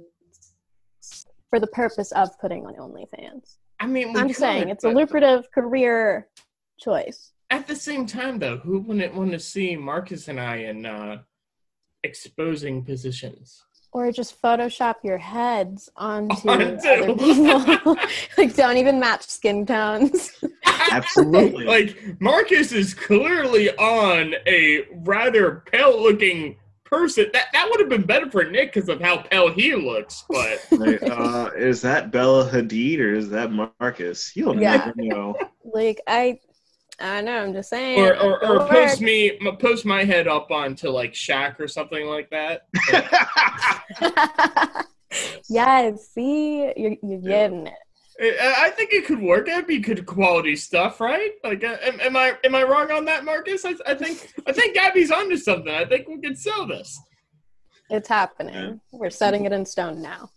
for 1.50 1.60
the 1.60 1.68
purpose 1.68 2.12
of 2.12 2.38
putting 2.40 2.66
on 2.66 2.74
OnlyFans. 2.74 3.56
I 3.80 3.86
mean, 3.86 4.16
I'm 4.16 4.28
could, 4.28 4.36
saying 4.36 4.68
it's 4.68 4.84
a 4.84 4.88
but- 4.88 4.96
lucrative 4.96 5.50
career 5.52 6.28
choice. 6.78 7.32
At 7.50 7.66
the 7.68 7.76
same 7.76 8.06
time, 8.06 8.38
though, 8.40 8.56
who 8.56 8.80
wouldn't 8.80 9.14
want 9.14 9.30
to 9.30 9.38
see 9.38 9.76
Marcus 9.76 10.26
and 10.26 10.40
I 10.40 10.56
in 10.56 10.84
uh, 10.84 11.18
exposing 12.02 12.84
positions? 12.84 13.62
Or 13.92 14.10
just 14.10 14.42
Photoshop 14.42 14.96
your 15.04 15.16
heads 15.18 15.88
onto, 15.96 16.34
Onto. 16.48 16.88
other 16.88 17.14
people. 17.14 17.96
like, 18.38 18.54
don't 18.56 18.76
even 18.78 18.98
match 18.98 19.22
skin 19.28 19.64
tones. 19.64 20.32
Absolutely. 20.90 21.64
like 21.64 21.96
Marcus 22.20 22.72
is 22.72 22.94
clearly 22.94 23.70
on 23.76 24.34
a 24.46 24.82
rather 24.92 25.62
pale-looking 25.72 26.56
person. 26.86 27.26
That 27.32 27.46
that 27.52 27.68
would 27.70 27.80
have 27.80 27.88
been 27.88 28.02
better 28.06 28.30
for 28.30 28.44
Nick 28.44 28.72
because 28.72 28.88
of 28.88 29.00
how 29.00 29.18
pale 29.18 29.50
he 29.52 29.74
looks. 29.74 30.24
But 30.28 30.60
Like, 30.72 31.02
uh, 31.02 31.50
is 31.56 31.82
that 31.82 32.10
Bella 32.10 32.48
Hadid 32.50 32.98
or 33.00 33.12
is 33.14 33.28
that 33.30 33.50
Marcus? 33.52 34.32
You'll 34.34 34.60
Yeah. 34.60 34.76
never 34.78 34.92
know. 34.96 35.34
like, 35.64 36.00
I, 36.06 36.38
I 36.98 37.20
know. 37.20 37.42
I'm 37.44 37.52
just 37.52 37.68
saying. 37.70 38.00
or 38.00 38.14
or, 38.16 38.44
or 38.44 38.54
It'll 38.56 38.66
post 38.68 39.00
me 39.00 39.38
post 39.60 39.84
my 39.84 40.04
head 40.04 40.26
up 40.28 40.50
onto 40.50 40.88
like 40.88 41.12
Shaq 41.12 41.60
or 41.60 41.68
something 41.68 42.06
like 42.06 42.30
that. 42.30 42.62
yes. 45.48 46.08
See, 46.12 46.72
you're 46.76 46.96
you're 47.02 47.20
Yeah. 47.20 47.48
getting 47.48 47.66
it. 47.66 47.74
I 48.20 48.54
I 48.66 48.70
think 48.70 48.92
it 48.92 49.04
could 49.06 49.20
work. 49.20 49.48
It'd 49.48 49.66
be 49.66 49.78
good 49.78 50.06
quality 50.06 50.56
stuff, 50.56 51.00
right? 51.00 51.32
Like, 51.44 51.62
uh, 51.64 51.76
am, 51.82 52.00
am 52.00 52.16
I 52.16 52.36
am 52.44 52.54
I 52.54 52.62
wrong 52.62 52.90
on 52.90 53.04
that, 53.06 53.24
Marcus? 53.24 53.64
I, 53.64 53.74
I 53.86 53.94
think 53.94 54.32
I 54.46 54.52
think 54.52 54.74
Gabby's 54.74 55.10
onto 55.10 55.36
something. 55.36 55.74
I 55.74 55.84
think 55.84 56.08
we 56.08 56.20
could 56.20 56.38
sell 56.38 56.66
this. 56.66 56.98
It's 57.90 58.08
happening. 58.08 58.54
Yeah. 58.54 58.72
We're 58.90 59.10
setting 59.10 59.44
it 59.44 59.52
in 59.52 59.64
stone 59.64 60.02
now. 60.02 60.30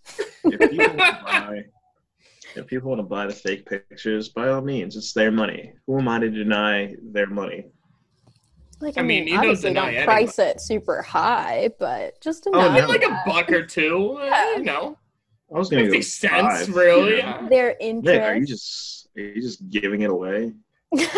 If 0.44 0.60
people, 0.70 0.78
want 0.96 0.98
to 0.98 1.24
buy, 1.26 1.64
if 2.56 2.68
people 2.68 2.90
want 2.90 3.00
to 3.00 3.04
buy 3.08 3.26
the 3.26 3.34
fake 3.34 3.66
pictures, 3.66 4.30
by 4.30 4.50
all 4.50 4.62
means, 4.62 4.96
it's 4.96 5.14
their 5.14 5.32
money. 5.32 5.74
Who 5.88 5.98
am 6.00 6.08
I 6.08 6.20
to 6.20 6.30
deny 6.30 6.94
their 7.02 7.26
money? 7.26 7.66
Like, 8.82 8.98
I 8.98 9.02
I, 9.02 9.04
mean, 9.04 9.26
mean, 9.26 9.28
you 9.30 9.34
don't 9.42 9.50
obviously 9.50 9.74
don't 9.74 10.06
price 10.06 10.38
it 10.38 10.62
super 10.62 11.02
high, 11.02 11.72
but 11.80 12.22
just 12.22 12.48
Oh, 12.54 12.60
enough. 12.60 12.82
no. 12.82 12.88
Like 12.88 13.04
a 13.04 13.22
buck 13.26 13.52
or 13.52 13.66
two, 13.66 14.20
uh, 14.22 14.26
Yeah. 14.26 14.56
you 14.58 14.64
know, 14.64 14.98
I 15.54 15.58
was 15.58 15.70
gonna 15.70 15.84
go 15.86 15.90
fifty 15.92 16.02
cents, 16.04 16.68
five, 16.68 16.76
really. 16.76 17.18
you 17.18 17.24
know. 17.24 17.48
Their 17.50 17.76
Nick, 17.82 18.22
are 18.22 18.36
you 18.36 18.46
just 18.46 19.08
are 19.18 19.22
you 19.22 19.42
just 19.42 19.68
giving 19.70 20.02
it 20.02 20.10
away? 20.10 20.54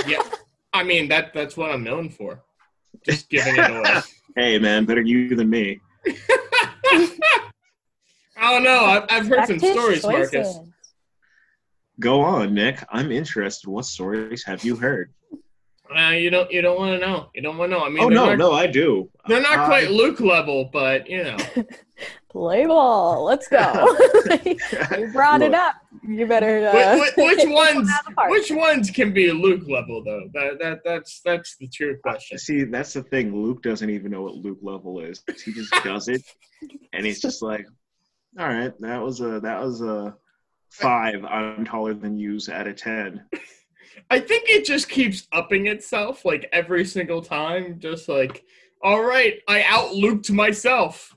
Yeah, 0.08 0.22
I 0.74 0.84
mean 0.84 1.10
that 1.10 1.34
that's 1.34 1.58
what 1.58 1.72
I'm 1.72 1.84
known 1.84 2.10
for. 2.10 2.42
Just 3.06 3.30
giving 3.30 3.56
it 3.58 3.70
away. 3.70 4.02
Hey 4.38 4.58
man, 4.60 4.86
better 4.86 5.02
you 5.02 5.36
than 5.36 5.50
me. 5.50 5.82
I 8.42 8.54
don't 8.54 8.64
know. 8.64 8.86
I've, 8.86 9.04
I've 9.10 9.28
heard 9.28 9.46
some 9.46 9.58
Respect 9.58 9.62
his 9.62 9.72
stories, 9.74 10.04
Marcus. 10.04 10.60
Go 12.00 12.22
on, 12.22 12.54
Nick. 12.54 12.82
I'm 12.90 13.12
interested. 13.12 13.70
What 13.70 13.86
stories 13.86 14.44
have 14.46 14.64
you 14.64 14.78
heard? 14.78 15.14
Uh, 15.94 16.12
you 16.12 16.30
don't 16.30 16.50
you 16.50 16.62
don't 16.62 16.78
want 16.80 17.00
to 17.00 17.06
know. 17.06 17.30
You 17.36 17.42
don't 17.42 17.58
want 17.58 17.72
to 17.72 17.78
know. 17.78 17.86
I 17.86 17.90
mean, 17.90 18.00
oh 18.00 18.08
they're 18.08 18.16
no, 18.16 18.26
not, 18.28 18.38
no, 18.38 18.52
I 18.54 18.68
do. 18.68 19.10
they're 19.28 19.42
not 19.42 19.60
I- 19.60 19.66
quite 19.66 19.92
Luke 19.92 20.22
level, 20.22 20.70
but 20.72 21.10
you 21.10 21.24
know. 21.24 21.38
Play 22.32 22.66
ball. 22.66 23.26
Let's 23.26 23.50
go. 23.50 23.60
you 24.46 25.12
brought 25.12 25.42
it 25.42 25.54
up. 25.54 25.76
You 26.08 26.26
better. 26.26 26.66
Uh, 26.70 26.98
Which, 27.00 27.14
which 27.18 27.38
take 27.40 27.50
one 27.50 27.76
ones? 27.76 27.90
out 27.92 28.00
of 28.00 28.06
the 28.06 28.16
park. 28.16 28.32
Which 28.32 28.50
ones 28.50 28.90
can 28.90 29.12
be 29.12 29.34
Luke 29.34 29.68
level 29.68 30.02
though? 30.02 30.30
That 30.34 30.58
that 30.60 30.80
that's 30.86 31.20
that's 31.26 31.58
the 31.58 31.68
true 31.68 31.98
question. 32.02 32.38
See, 32.38 32.64
that's 32.64 32.94
the 32.94 33.04
thing. 33.04 33.36
Luke 33.36 33.62
doesn't 33.62 33.90
even 33.90 34.12
know 34.12 34.22
what 34.22 34.36
Luke 34.36 34.60
level 34.62 35.02
is. 35.02 35.22
He 35.44 35.52
just 35.52 35.74
does 35.84 36.08
it, 36.08 36.24
and 36.94 37.06
he's 37.06 37.20
just 37.20 37.42
like, 37.42 37.66
"All 38.40 38.48
right, 38.48 38.74
that 38.80 39.02
was 39.02 39.20
a 39.20 39.42
that 39.42 39.62
was 39.62 39.82
a 39.82 40.16
five. 40.70 41.26
I'm 41.26 41.66
taller 41.66 41.94
than 41.94 42.18
yous 42.18 42.48
at 42.48 42.66
a 42.66 42.74
ten. 42.74 43.26
I 44.10 44.22
think 44.22 44.50
it 44.50 44.64
just 44.64 44.88
keeps 44.88 45.28
upping 45.34 45.68
itself 45.68 46.24
like 46.24 46.48
every 46.54 46.86
single 46.86 47.22
time. 47.22 47.78
Just 47.78 48.08
like, 48.08 48.46
all 48.82 49.04
right, 49.04 49.42
I 49.50 49.64
out 49.64 49.90
Luked 49.90 50.32
myself. 50.32 51.14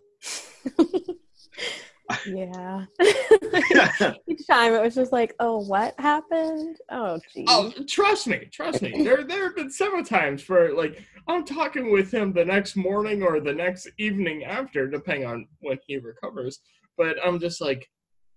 Yeah. 2.26 2.84
Each 4.28 4.46
time 4.46 4.74
it 4.74 4.82
was 4.82 4.94
just 4.94 5.12
like, 5.12 5.34
oh, 5.40 5.58
what 5.58 5.98
happened? 5.98 6.76
Oh, 6.90 7.18
geez. 7.32 7.46
Oh, 7.48 7.72
trust 7.88 8.26
me, 8.26 8.48
trust 8.52 8.82
me. 8.82 9.02
There, 9.02 9.24
there 9.24 9.44
have 9.44 9.56
been 9.56 9.70
several 9.70 10.04
times 10.04 10.48
where, 10.48 10.74
like, 10.74 11.02
I'm 11.28 11.44
talking 11.44 11.92
with 11.92 12.12
him 12.12 12.32
the 12.32 12.44
next 12.44 12.76
morning 12.76 13.22
or 13.22 13.40
the 13.40 13.54
next 13.54 13.88
evening 13.98 14.44
after, 14.44 14.88
depending 14.88 15.26
on 15.26 15.48
when 15.60 15.78
he 15.86 15.98
recovers. 15.98 16.60
But 16.96 17.16
I'm 17.24 17.40
just 17.40 17.60
like, 17.60 17.88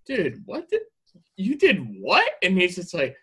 dude, 0.06 0.42
what 0.46 0.70
did 0.70 0.82
you 1.36 1.58
did 1.58 1.80
what? 2.00 2.30
And 2.42 2.60
he's 2.60 2.76
just 2.76 2.94
like, 2.94 3.16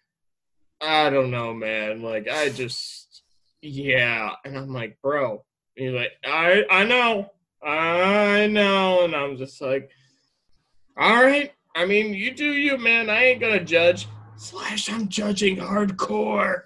I 0.80 1.10
don't 1.10 1.30
know, 1.30 1.54
man. 1.54 2.02
Like, 2.02 2.28
I 2.28 2.50
just, 2.50 3.22
yeah. 3.62 4.32
And 4.44 4.56
I'm 4.56 4.72
like, 4.72 4.98
bro. 5.02 5.44
And 5.76 5.88
he's 5.88 5.94
like, 5.96 6.12
I, 6.24 6.64
I 6.70 6.84
know, 6.84 7.30
I 7.64 8.46
know. 8.46 9.04
And 9.04 9.14
I'm 9.14 9.36
just 9.36 9.60
like, 9.60 9.90
all 10.96 11.22
right. 11.24 11.52
I 11.74 11.86
mean, 11.86 12.14
you 12.14 12.32
do 12.32 12.52
you, 12.52 12.78
man. 12.78 13.10
I 13.10 13.24
ain't 13.24 13.40
gonna 13.40 13.64
judge. 13.64 14.06
Slash, 14.36 14.90
I'm 14.90 15.08
judging 15.08 15.56
hardcore. 15.56 16.62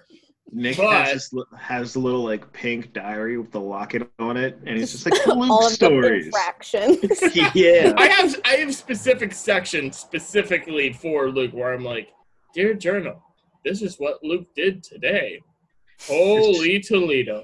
Nick 0.51 0.77
But- 0.77 1.05
has 1.05 1.29
this, 1.29 1.43
has 1.59 1.95
a 1.95 1.99
little 1.99 2.23
like 2.23 2.51
pink 2.53 2.93
diary 2.93 3.37
with 3.37 3.51
the 3.51 3.59
locket 3.59 4.09
on 4.19 4.35
it, 4.37 4.57
and 4.65 4.77
he's 4.77 4.91
just 4.91 5.05
like 5.09 5.13
Luke 5.27 5.49
All 5.49 5.67
of 5.67 5.71
stories. 5.71 6.23
the 6.23 6.37
infractions. 6.37 7.35
yeah, 7.55 7.93
I 7.97 8.07
have 8.07 8.35
I 8.45 8.55
have 8.55 8.73
specific 8.73 9.33
sections 9.33 9.97
specifically 9.97 10.91
for 10.93 11.29
Luke 11.29 11.53
where 11.53 11.73
I'm 11.73 11.83
like, 11.83 12.09
dear 12.53 12.73
journal, 12.73 13.21
this 13.63 13.81
is 13.83 13.97
what 13.97 14.23
Luke 14.23 14.47
did 14.55 14.83
today. 14.83 15.39
Holy 16.07 16.79
Toledo. 16.79 17.43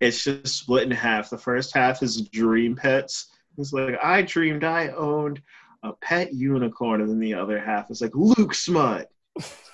It's 0.00 0.24
just 0.24 0.46
split 0.46 0.84
in 0.84 0.90
half. 0.90 1.30
The 1.30 1.38
first 1.38 1.74
half 1.74 2.02
is 2.02 2.22
dream 2.22 2.76
pets. 2.76 3.28
It's 3.56 3.72
like 3.72 3.96
I 4.02 4.22
dreamed 4.22 4.64
I 4.64 4.88
owned 4.88 5.42
a 5.82 5.92
pet 5.92 6.32
unicorn, 6.32 7.00
and 7.00 7.10
then 7.10 7.18
the 7.18 7.34
other 7.34 7.58
half 7.58 7.90
is 7.90 8.00
like 8.00 8.14
Luke 8.14 8.54
smut. 8.54 9.10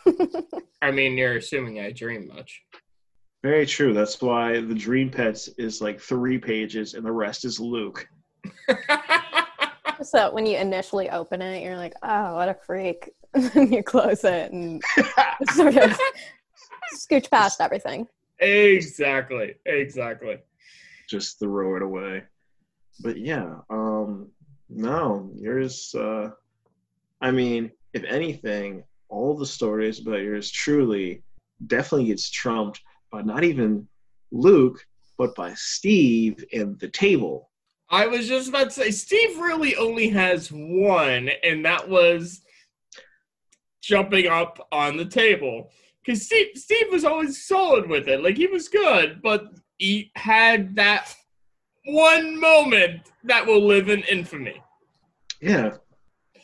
I 0.83 0.91
mean, 0.91 1.17
you're 1.17 1.37
assuming 1.37 1.81
I 1.81 1.93
dream 1.93 2.29
much. 2.29 2.63
Very 3.43 3.67
true. 3.67 3.93
That's 3.93 4.21
why 4.23 4.61
the 4.61 4.75
dream 4.75 5.11
pets 5.11 5.49
is 5.59 5.83
like 5.83 6.01
three 6.01 6.39
pages, 6.39 6.95
and 6.95 7.05
the 7.05 7.13
rest 7.13 7.45
is 7.45 7.61
Luke. 7.61 8.09
so 10.03 10.33
when 10.33 10.47
you 10.47 10.57
initially 10.57 11.11
open 11.11 11.43
it, 11.43 11.63
you're 11.63 11.77
like, 11.77 11.95
oh, 12.03 12.37
what 12.37 12.49
a 12.49 12.55
freak. 12.55 13.11
and 13.55 13.73
you 13.75 13.83
close 13.83 14.23
it 14.23 14.53
and 14.53 14.81
sort 15.51 15.77
of 15.77 15.99
scooch 16.97 17.31
past 17.31 17.61
everything. 17.61 18.07
Exactly. 18.39 19.55
Exactly. 19.67 20.39
just 21.09 21.39
throw 21.39 21.77
it 21.77 21.83
away. 21.83 22.25
But 23.01 23.19
yeah, 23.19 23.57
um, 23.71 24.31
no, 24.69 25.31
yours. 25.35 25.95
Uh, 25.95 26.31
I 27.21 27.31
mean, 27.31 27.71
if 27.93 28.05
anything, 28.05 28.85
all 29.09 29.37
the 29.37 29.47
stories 29.47 30.01
about 30.01 30.21
yours 30.21 30.51
truly 30.51 31.23
definitely 31.67 32.07
gets 32.07 32.31
trumped 32.31 32.81
by 33.11 33.23
not 33.23 33.45
even 33.45 33.87
Luke, 34.33 34.85
but 35.17 35.35
by 35.35 35.55
Steve 35.55 36.45
and 36.53 36.79
the 36.81 36.89
table. 36.89 37.51
I 37.91 38.07
was 38.07 38.27
just 38.27 38.49
about 38.49 38.65
to 38.65 38.71
say, 38.71 38.91
Steve 38.91 39.39
really 39.39 39.77
only 39.77 40.09
has 40.09 40.51
one, 40.51 41.31
and 41.45 41.65
that 41.65 41.89
was 41.89 42.41
jumping 43.83 44.27
up 44.27 44.67
on 44.73 44.97
the 44.97 45.05
table. 45.05 45.71
Because 46.05 46.27
Steve, 46.27 46.49
Steve 46.55 46.87
was 46.91 47.05
always 47.05 47.47
solid 47.47 47.89
with 47.89 48.09
it. 48.09 48.23
Like, 48.23 48.37
he 48.37 48.47
was 48.47 48.69
good, 48.69 49.21
but 49.23 49.47
he 49.79 50.11
had 50.17 50.77
that 50.77 51.15
one 51.87 52.39
moment 52.39 53.11
that 53.25 53.47
will 53.47 53.67
live 53.67 53.89
in 53.89 54.03
infamy. 54.03 54.63
Yeah, 55.41 55.77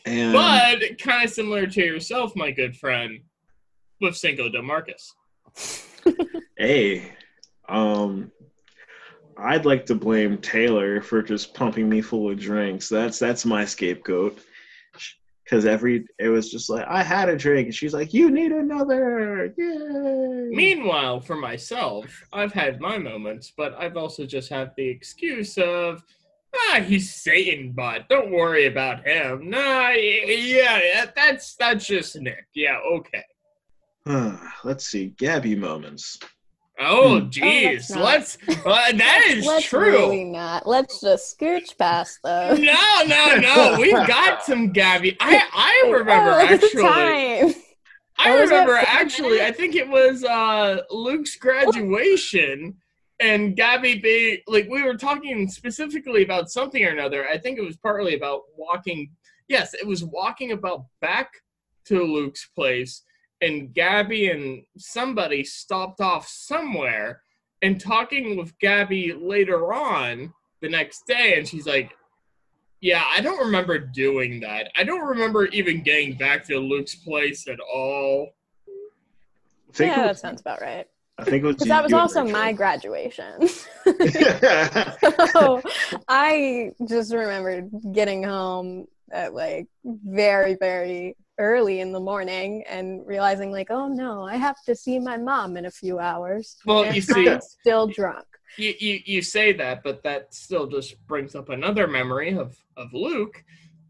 and 0.05 0.33
But 0.33 0.97
kind 0.99 1.25
of 1.25 1.31
similar 1.31 1.67
to 1.67 1.81
yourself, 1.81 2.35
my 2.35 2.51
good 2.51 2.75
friend, 2.75 3.19
with 3.99 4.15
Cinco 4.17 4.49
de 4.49 4.61
Marcus. 4.61 5.13
hey, 6.57 7.11
um, 7.69 8.31
I'd 9.37 9.65
like 9.65 9.85
to 9.87 9.95
blame 9.95 10.37
Taylor 10.37 11.01
for 11.01 11.21
just 11.21 11.53
pumping 11.53 11.87
me 11.87 12.01
full 12.01 12.29
of 12.29 12.39
drinks. 12.39 12.89
That's 12.89 13.19
that's 13.19 13.45
my 13.45 13.65
scapegoat. 13.65 14.39
Because 15.51 15.65
every 15.65 16.05
it 16.17 16.29
was 16.29 16.49
just 16.49 16.69
like 16.69 16.85
I 16.87 17.03
had 17.03 17.27
a 17.27 17.35
drink, 17.35 17.65
and 17.65 17.75
she's 17.75 17.93
like, 17.93 18.13
"You 18.13 18.31
need 18.31 18.53
another." 18.53 19.53
Yay! 19.57 20.47
Meanwhile, 20.49 21.19
for 21.19 21.35
myself, 21.35 22.05
I've 22.31 22.53
had 22.53 22.79
my 22.79 22.97
moments, 22.97 23.51
but 23.57 23.75
I've 23.77 23.97
also 23.97 24.25
just 24.25 24.47
had 24.47 24.71
the 24.77 24.87
excuse 24.87 25.57
of, 25.57 26.01
ah, 26.55 26.79
he's 26.79 27.13
Satan, 27.13 27.73
but 27.73 28.07
don't 28.07 28.31
worry 28.31 28.67
about 28.67 29.05
him. 29.05 29.49
Nah, 29.49 29.89
yeah, 29.89 31.07
that's 31.13 31.55
that's 31.55 31.85
just 31.85 32.15
Nick. 32.15 32.45
Yeah, 32.55 32.77
okay. 32.93 33.25
Let's 34.63 34.87
see, 34.87 35.07
Gabby 35.17 35.57
moments. 35.57 36.17
Oh, 36.83 37.19
Hmm. 37.19 37.27
jeez, 37.27 37.89
not. 37.91 38.03
let's. 38.03 38.37
Uh, 38.49 38.91
that 38.93 39.23
is 39.27 39.45
Let's 39.45 39.65
true. 39.67 39.81
really 39.91 40.23
not. 40.23 40.67
Let's 40.67 40.99
just 40.99 41.37
scooch 41.39 41.77
past 41.77 42.19
those. 42.23 42.59
No, 42.59 42.79
no, 43.05 43.35
no. 43.37 43.77
We've 43.79 43.91
got 44.07 44.43
some 44.43 44.71
Gabby. 44.71 45.15
I 45.19 45.43
I 45.53 45.89
remember 45.91 46.31
Oh, 46.31 46.45
the 46.47 46.53
actually. 46.53 46.83
time. 46.83 47.55
I 48.17 48.29
What 48.31 48.41
was 48.41 48.51
it, 48.51 48.53
remember 48.53 48.75
actually. 48.75 49.41
I 49.41 49.51
think 49.51 49.75
it 49.75 49.87
was 49.87 50.23
uh, 50.23 50.81
Luke's 50.91 51.35
graduation, 51.37 52.75
and 53.19 53.55
Gabby 53.55 53.99
being 53.99 54.37
like 54.47 54.67
we 54.69 54.83
were 54.83 54.95
talking 54.95 55.47
specifically 55.49 56.23
about 56.23 56.49
something 56.51 56.83
or 56.83 56.89
another. 56.89 57.27
I 57.27 57.37
think 57.37 57.57
it 57.57 57.63
was 57.63 57.77
partly 57.77 58.15
about 58.15 58.41
walking. 58.57 59.11
Yes, 59.47 59.73
it 59.73 59.85
was 59.85 60.03
walking 60.03 60.51
about 60.51 60.85
back 61.01 61.29
to 61.85 62.03
Luke's 62.03 62.47
place, 62.55 63.01
and 63.41 63.73
Gabby 63.73 64.29
and 64.29 64.63
somebody 64.77 65.43
stopped 65.43 66.01
off 66.01 66.27
somewhere 66.27 67.21
and 67.61 67.79
talking 67.79 68.37
with 68.37 68.57
Gabby 68.59 69.13
later 69.13 69.73
on 69.73 70.33
the 70.61 70.69
next 70.69 71.05
day, 71.07 71.37
and 71.37 71.47
she's 71.47 71.65
like. 71.65 71.91
Yeah, 72.83 73.03
I 73.15 73.21
don't 73.21 73.37
remember 73.37 73.77
doing 73.77 74.39
that. 74.39 74.71
I 74.75 74.83
don't 74.83 75.05
remember 75.05 75.45
even 75.45 75.83
getting 75.83 76.17
back 76.17 76.43
to 76.47 76.57
Luke's 76.57 76.95
place 76.95 77.47
at 77.47 77.59
all. 77.59 78.29
Yeah, 79.79 79.85
it 79.85 79.95
that 79.97 80.07
was, 80.07 80.19
sounds 80.19 80.41
about 80.41 80.61
right. 80.61 80.87
I 81.17 81.23
think 81.23 81.43
it 81.43 81.47
was. 81.47 81.57
That 81.57 81.83
was 81.83 81.93
also 81.93 82.21
Rachel. 82.21 82.33
my 82.33 82.53
graduation. 82.53 83.47
so 85.31 85.61
I 86.07 86.71
just 86.87 87.13
remembered 87.13 87.69
getting 87.91 88.23
home 88.23 88.87
at 89.11 89.33
like 89.33 89.67
very, 89.83 90.55
very 90.55 91.15
early 91.41 91.79
in 91.79 91.91
the 91.91 91.99
morning 91.99 92.63
and 92.69 93.05
realizing 93.05 93.51
like, 93.51 93.71
oh 93.71 93.87
no, 93.87 94.23
I 94.23 94.35
have 94.37 94.61
to 94.67 94.75
see 94.75 94.99
my 94.99 95.17
mom 95.17 95.57
in 95.57 95.65
a 95.65 95.71
few 95.71 95.99
hours. 95.99 96.57
Well, 96.65 96.83
and 96.83 96.95
you 96.95 97.01
see- 97.01 97.27
I'm 97.27 97.41
still 97.41 97.87
drunk. 97.87 98.25
you, 98.57 98.73
you 98.79 98.99
you 99.05 99.21
say 99.21 99.51
that, 99.53 99.81
but 99.83 100.03
that 100.03 100.33
still 100.33 100.67
just 100.67 100.95
brings 101.07 101.35
up 101.35 101.49
another 101.49 101.87
memory 101.87 102.37
of 102.37 102.55
of 102.77 102.93
Luke, 102.93 103.43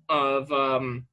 of 0.07 0.51
um, 0.51 1.05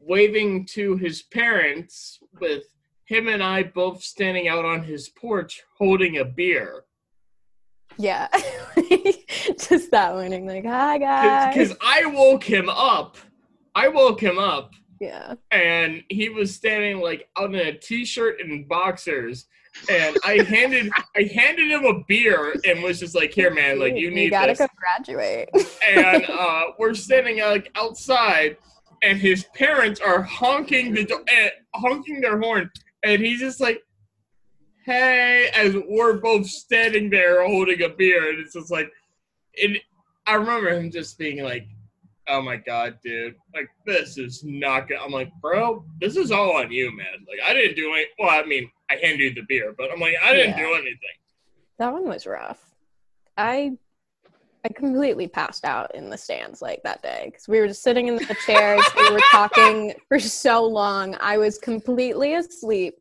waving 0.00 0.66
to 0.66 0.96
his 0.96 1.22
parents 1.22 2.18
with 2.40 2.64
him 3.06 3.28
and 3.28 3.42
I 3.42 3.64
both 3.64 4.02
standing 4.02 4.48
out 4.48 4.64
on 4.64 4.82
his 4.82 5.08
porch 5.10 5.62
holding 5.78 6.16
a 6.18 6.24
beer. 6.24 6.84
Yeah, 7.98 8.28
just 9.68 9.90
that 9.90 10.14
morning, 10.14 10.46
like, 10.46 10.64
hi 10.64 10.98
guys. 10.98 11.54
Because 11.54 11.76
I 11.82 12.06
woke 12.06 12.42
him 12.44 12.68
up. 12.68 13.18
I 13.74 13.88
woke 13.88 14.20
him 14.22 14.38
up 14.38 14.72
yeah, 15.00 15.34
and 15.50 16.02
he 16.08 16.28
was 16.28 16.54
standing 16.54 17.00
like 17.00 17.28
out 17.38 17.54
in 17.54 17.56
a 17.56 17.76
t-shirt 17.78 18.40
and 18.40 18.68
boxers. 18.68 19.46
And 19.90 20.16
i 20.24 20.40
handed 20.44 20.92
i 21.16 21.22
handed 21.34 21.68
him 21.68 21.84
a 21.84 22.04
beer 22.06 22.54
and 22.64 22.80
was 22.80 23.00
just 23.00 23.16
like 23.16 23.32
here 23.34 23.52
man 23.52 23.80
like 23.80 23.96
you 23.96 24.08
need 24.12 24.30
gotta 24.30 24.54
this. 24.54 24.68
graduate. 24.76 25.50
and 25.84 26.24
uh 26.30 26.66
we're 26.78 26.94
standing 26.94 27.40
like 27.40 27.72
outside 27.74 28.56
and 29.02 29.18
his 29.18 29.46
parents 29.56 30.00
are 30.00 30.22
honking 30.22 30.94
the 30.94 31.04
do- 31.04 31.24
eh, 31.26 31.50
honking 31.74 32.20
their 32.20 32.38
horn. 32.38 32.70
And 33.02 33.20
he's 33.20 33.40
just 33.40 33.60
like 33.60 33.82
hey 34.86 35.50
as 35.56 35.74
we're 35.88 36.18
both 36.20 36.46
standing 36.46 37.10
there 37.10 37.44
holding 37.44 37.82
a 37.82 37.88
beer. 37.88 38.30
And 38.30 38.38
it's 38.38 38.52
just 38.52 38.70
like 38.70 38.92
and 39.60 39.76
i 40.28 40.34
remember 40.34 40.70
him 40.70 40.92
just 40.92 41.18
being 41.18 41.42
like 41.42 41.66
oh 42.28 42.40
my 42.40 42.56
god 42.56 42.98
dude 43.04 43.34
like 43.54 43.68
this 43.86 44.16
is 44.18 44.42
not 44.44 44.88
good 44.88 44.96
i'm 45.04 45.10
like 45.12 45.30
bro 45.40 45.84
this 46.00 46.16
is 46.16 46.30
all 46.32 46.56
on 46.56 46.70
you 46.72 46.94
man 46.96 47.06
like 47.28 47.38
i 47.48 47.52
didn't 47.52 47.76
do 47.76 47.92
any 47.92 48.06
well 48.18 48.30
i 48.30 48.42
mean 48.44 48.68
i 48.90 48.94
handed 48.94 49.20
you 49.20 49.34
the 49.34 49.42
beer 49.48 49.74
but 49.76 49.90
i'm 49.92 50.00
like 50.00 50.14
i 50.24 50.32
didn't 50.32 50.56
Yeah. 50.56 50.66
do 50.68 50.74
anything 50.74 50.98
that 51.78 51.92
one 51.92 52.04
was 52.08 52.24
rough. 52.24 52.72
I 53.36 53.72
I 54.64 54.68
completely 54.74 55.26
passed 55.26 55.64
out 55.64 55.92
in 55.94 56.08
the 56.08 56.16
stands 56.16 56.62
like 56.62 56.80
that 56.84 57.02
day 57.02 57.24
because 57.26 57.48
we 57.48 57.58
were 57.58 57.66
just 57.66 57.82
sitting 57.82 58.06
in 58.06 58.14
the 58.14 58.36
chairs. 58.46 58.82
we 58.96 59.10
were 59.10 59.20
talking 59.32 59.92
for 60.08 60.18
so 60.20 60.64
long. 60.64 61.16
I 61.20 61.36
was 61.36 61.58
completely 61.58 62.34
asleep, 62.34 62.94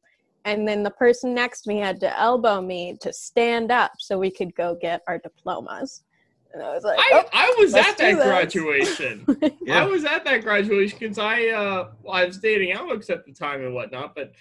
and 0.44 0.68
then 0.68 0.82
the 0.82 0.90
person 0.90 1.36
next 1.36 1.62
to 1.62 1.70
me 1.70 1.78
had 1.78 2.00
to 2.02 2.20
elbow 2.20 2.62
me 2.62 2.98
to 3.02 3.14
stand 3.14 3.72
up 3.72 3.92
so 4.00 4.18
we 4.18 4.32
could 4.32 4.54
go 4.56 4.76
get 4.82 5.02
our 5.08 5.20
diplomas. 5.20 6.04
And 6.54 6.62
I 6.62 6.74
was 6.76 6.84
like, 6.84 7.00
I, 7.00 7.10
oh, 7.14 7.30
I 7.34 7.56
was 7.58 7.74
at 7.74 7.98
that 7.98 8.16
graduation. 8.16 9.26
I 9.72 9.86
was 9.86 10.06
at 10.06 10.24
that 10.26 10.44
graduation 10.44 11.00
because 11.00 11.18
I 11.18 11.48
uh 11.48 11.90
I 12.12 12.26
was 12.26 12.38
dating 12.38 12.74
Alex 12.74 13.10
at 13.10 13.26
the 13.26 13.34
time 13.34 13.66
and 13.66 13.74
whatnot, 13.74 14.16
but 14.16 14.34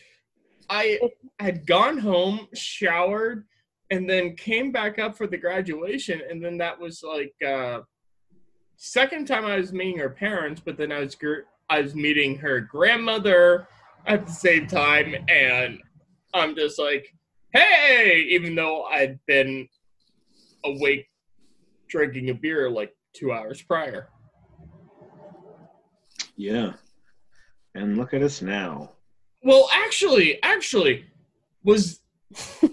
I 0.69 1.01
had 1.41 1.67
gone 1.67 1.99
home, 1.99 2.49
showered, 2.55 3.47
and 3.91 4.09
then 4.09 4.37
came 4.37 4.73
back 4.73 4.99
up 4.99 5.17
for 5.17 5.27
the 5.27 5.39
graduation, 5.39 6.21
and 6.29 6.45
then 6.45 6.59
that 6.59 6.79
was 6.79 7.03
like 7.03 7.35
uh 7.47 7.81
second 8.77 9.27
time 9.27 9.47
I 9.47 9.57
was 9.57 9.73
meeting 9.73 9.99
her 9.99 10.11
parents, 10.11 10.61
but 10.63 10.77
then 10.77 10.93
I 10.93 10.99
was 10.99 11.15
gr- 11.15 11.47
I 11.71 11.81
was 11.81 11.95
meeting 11.95 12.37
her 12.39 12.61
grandmother 12.61 13.69
at 14.07 14.27
the 14.27 14.33
same 14.33 14.67
time, 14.67 15.15
and 15.29 15.81
I'm 16.35 16.55
just 16.55 16.79
like, 16.79 17.15
hey, 17.55 18.27
even 18.29 18.55
though 18.55 18.83
I'd 18.83 19.19
been 19.27 19.67
awake 20.65 21.07
drinking 21.93 22.31
a 22.31 22.35
beer 22.35 22.71
like 22.71 22.95
two 23.15 23.33
hours 23.33 23.61
prior. 23.63 24.09
Yeah. 26.37 26.73
And 27.75 27.99
look 27.99 28.15
at 28.15 28.23
us 28.23 28.41
now. 28.41 28.93
Well, 29.45 29.69
actually, 29.73 30.43
actually, 30.43 31.05
was 31.63 32.01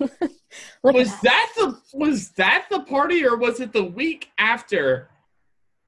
was 0.83 1.09
that. 1.11 1.19
that 1.23 1.51
the 1.57 1.79
was 1.93 2.29
that 2.31 2.67
the 2.71 2.81
party 2.83 3.25
or 3.25 3.35
was 3.37 3.59
it 3.59 3.73
the 3.73 3.83
week 3.83 4.29
after 4.37 5.09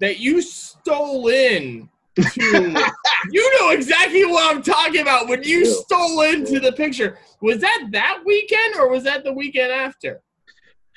that 0.02 0.20
you 0.20 0.42
stole 0.42 1.28
in 1.30 1.88
to 2.32 2.42
you 3.32 3.60
know 3.60 3.70
exactly 3.70 4.26
what 4.26 4.54
I'm 4.54 4.62
talking 4.62 5.02
about 5.02 5.30
when 5.30 5.42
you 5.44 5.66
Yeah. 5.66 5.72
stole 5.86 6.22
into 6.22 6.60
the 6.60 6.74
picture 6.74 7.18
was 7.42 7.60
that 7.62 7.88
that 7.92 8.22
weekend 8.26 8.76
or 8.76 8.90
was 8.90 9.04
that 9.06 9.24
the 9.24 9.32
weekend 9.32 9.72
after 9.72 10.22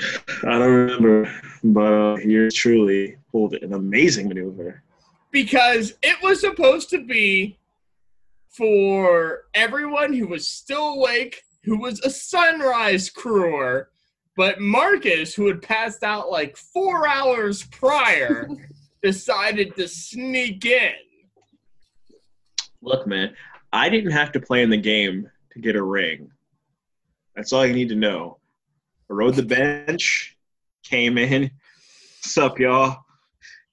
I 0.01 0.59
don't 0.59 0.73
remember, 0.73 1.33
but 1.65 1.93
uh, 1.93 2.17
yours 2.17 2.55
truly 2.55 3.17
pulled 3.33 3.55
an 3.55 3.73
amazing 3.73 4.29
maneuver. 4.29 4.83
because 5.31 5.95
it 6.03 6.23
was 6.23 6.41
supposed 6.41 6.91
to 6.91 7.05
be 7.05 7.59
for 8.51 9.45
everyone 9.55 10.13
who 10.13 10.29
was 10.29 10.47
still 10.47 10.95
awake, 10.95 11.43
who 11.65 11.79
was 11.79 11.99
a 12.01 12.11
sunrise 12.11 13.09
crewer, 13.09 13.89
but 14.37 14.61
Marcus, 14.61 15.35
who 15.35 15.47
had 15.47 15.63
passed 15.63 16.03
out 16.03 16.31
like 16.31 16.57
four 16.57 17.09
hours 17.09 17.65
prior, 17.65 18.49
decided 19.03 19.75
to 19.77 19.89
sneak 19.89 20.65
in. 20.67 20.93
Look, 22.83 23.07
man, 23.07 23.35
I 23.73 23.89
didn't 23.89 24.13
have 24.13 24.33
to 24.33 24.41
play 24.41 24.63
in 24.63 24.71
the 24.71 24.77
game 24.77 25.31
to 25.53 25.59
get 25.59 25.77
a 25.77 25.83
ring. 25.83 26.31
That's 27.35 27.53
all 27.53 27.67
you 27.67 27.73
need 27.73 27.89
to 27.89 27.97
know. 27.97 28.39
I 29.11 29.15
rode 29.15 29.35
the 29.35 29.43
bench, 29.43 30.34
came 30.85 31.19
in. 31.19 31.51
What's 32.23 32.39
up, 32.39 32.59
y'all? 32.59 33.05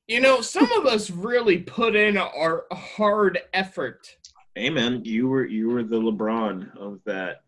You 0.07 0.19
know, 0.19 0.41
some 0.41 0.71
of 0.71 0.85
us 0.85 1.09
really 1.09 1.59
put 1.59 1.95
in 1.95 2.17
our 2.17 2.65
hard 2.71 3.39
effort. 3.53 4.07
Hey, 4.55 4.69
man, 4.69 5.05
you 5.05 5.27
were 5.27 5.45
you 5.45 5.69
were 5.69 5.83
the 5.83 6.01
LeBron 6.01 6.75
of 6.77 6.99
that. 7.05 7.43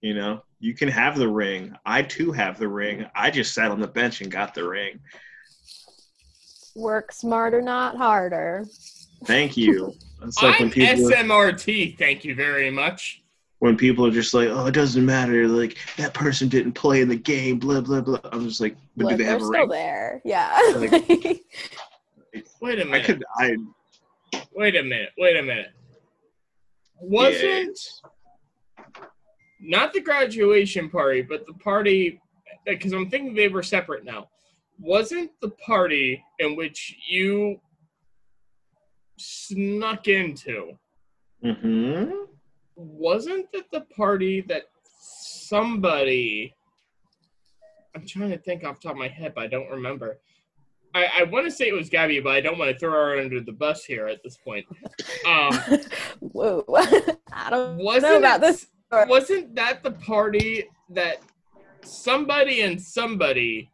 You 0.00 0.14
know, 0.14 0.42
you 0.58 0.74
can 0.74 0.88
have 0.88 1.16
the 1.16 1.28
ring. 1.28 1.74
I 1.86 2.02
too 2.02 2.32
have 2.32 2.58
the 2.58 2.68
ring. 2.68 3.06
I 3.14 3.30
just 3.30 3.54
sat 3.54 3.70
on 3.70 3.80
the 3.80 3.86
bench 3.86 4.20
and 4.20 4.30
got 4.30 4.52
the 4.52 4.68
ring. 4.68 4.98
Work 6.74 7.12
smarter, 7.12 7.62
not 7.62 7.96
harder. 7.96 8.66
Thank 9.24 9.56
you. 9.56 9.94
It's 10.22 10.42
like 10.42 10.56
I'm 10.56 10.62
when 10.62 10.70
people 10.70 11.10
SMRT, 11.10 11.98
thank 11.98 12.24
you 12.24 12.34
very 12.34 12.70
much. 12.70 13.21
When 13.62 13.76
people 13.76 14.04
are 14.04 14.10
just 14.10 14.34
like, 14.34 14.48
"Oh, 14.48 14.66
it 14.66 14.74
doesn't 14.74 15.06
matter. 15.06 15.46
Like 15.46 15.76
that 15.96 16.12
person 16.12 16.48
didn't 16.48 16.72
play 16.72 17.00
in 17.00 17.08
the 17.08 17.14
game." 17.14 17.60
Blah 17.60 17.80
blah 17.82 18.00
blah. 18.00 18.18
I'm 18.32 18.48
just 18.48 18.60
like, 18.60 18.76
"But 18.96 19.04
Look, 19.04 19.10
do 19.12 19.16
they 19.18 19.22
they're 19.22 19.32
have 19.34 19.42
a 19.42 19.44
still 19.44 19.60
ring?" 19.60 19.68
there. 19.68 20.20
Yeah. 20.24 20.50
Like- 20.74 20.90
Wait 22.60 22.80
a 22.80 22.84
minute. 22.84 22.92
I 22.92 23.00
could. 23.00 23.24
I 23.38 23.56
Wait 24.52 24.74
a 24.74 24.82
minute. 24.82 25.10
Wait 25.16 25.36
a 25.36 25.42
minute. 25.42 25.70
Wasn't 27.00 27.78
not 29.60 29.92
the 29.92 30.00
graduation 30.00 30.90
party, 30.90 31.22
but 31.22 31.46
the 31.46 31.52
party 31.54 32.20
because 32.66 32.92
I'm 32.92 33.08
thinking 33.10 33.32
they 33.32 33.46
were 33.46 33.62
separate 33.62 34.04
now. 34.04 34.26
Wasn't 34.80 35.30
the 35.40 35.50
party 35.50 36.20
in 36.40 36.56
which 36.56 36.96
you 37.08 37.60
snuck 39.18 40.08
into? 40.08 40.72
hmm 41.44 42.10
Wasn't 42.82 43.46
it 43.52 43.70
the 43.70 43.82
party 43.82 44.40
that 44.48 44.64
somebody? 45.00 46.54
I'm 47.94 48.06
trying 48.06 48.30
to 48.30 48.38
think 48.38 48.64
off 48.64 48.80
the 48.80 48.88
top 48.88 48.92
of 48.92 48.98
my 48.98 49.08
head, 49.08 49.34
but 49.34 49.44
I 49.44 49.46
don't 49.46 49.70
remember. 49.70 50.18
I, 50.94 51.06
I 51.20 51.22
want 51.24 51.46
to 51.46 51.50
say 51.50 51.68
it 51.68 51.74
was 51.74 51.88
Gabby, 51.88 52.20
but 52.20 52.32
I 52.32 52.40
don't 52.40 52.58
want 52.58 52.70
to 52.70 52.78
throw 52.78 52.90
her 52.90 53.20
under 53.20 53.40
the 53.40 53.52
bus 53.52 53.84
here 53.84 54.08
at 54.08 54.22
this 54.22 54.36
point. 54.36 54.66
Um, 55.26 55.52
Whoa. 56.20 56.64
I 57.32 57.50
don't 57.50 57.76
wasn't 57.76 58.12
know 58.12 58.18
about 58.18 58.40
this. 58.40 58.66
story. 58.88 59.06
Wasn't 59.06 59.54
that 59.54 59.82
the 59.82 59.92
party 59.92 60.64
that 60.90 61.18
somebody 61.82 62.62
and 62.62 62.80
somebody 62.80 63.70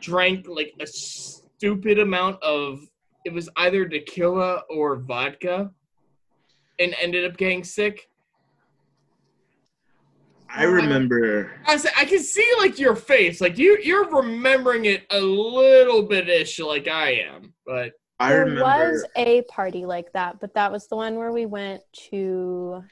drank 0.00 0.48
like 0.48 0.74
a 0.80 0.86
stupid 0.86 1.98
amount 1.98 2.42
of 2.42 2.80
it 3.24 3.32
was 3.32 3.48
either 3.56 3.88
tequila 3.88 4.62
or 4.68 4.96
vodka 4.96 5.70
and 6.78 6.94
ended 7.00 7.30
up 7.30 7.36
getting 7.36 7.62
sick? 7.64 8.09
I 10.54 10.64
remember. 10.64 11.52
I 11.66 11.74
was, 11.74 11.86
I 11.96 12.04
can 12.04 12.18
see 12.20 12.48
like 12.58 12.78
your 12.78 12.96
face, 12.96 13.40
like 13.40 13.56
you 13.58 13.78
you're 13.82 14.08
remembering 14.10 14.84
it 14.86 15.04
a 15.10 15.20
little 15.20 16.02
bit 16.02 16.28
ish 16.28 16.58
like 16.58 16.88
I 16.88 17.12
am, 17.12 17.54
but 17.64 17.92
I 18.18 18.30
there 18.30 18.40
remember. 18.44 18.62
was 18.92 19.04
a 19.16 19.42
party 19.42 19.86
like 19.86 20.12
that, 20.12 20.40
but 20.40 20.52
that 20.54 20.72
was 20.72 20.88
the 20.88 20.96
one 20.96 21.16
where 21.16 21.32
we 21.32 21.46
went 21.46 21.82
to 22.10 22.82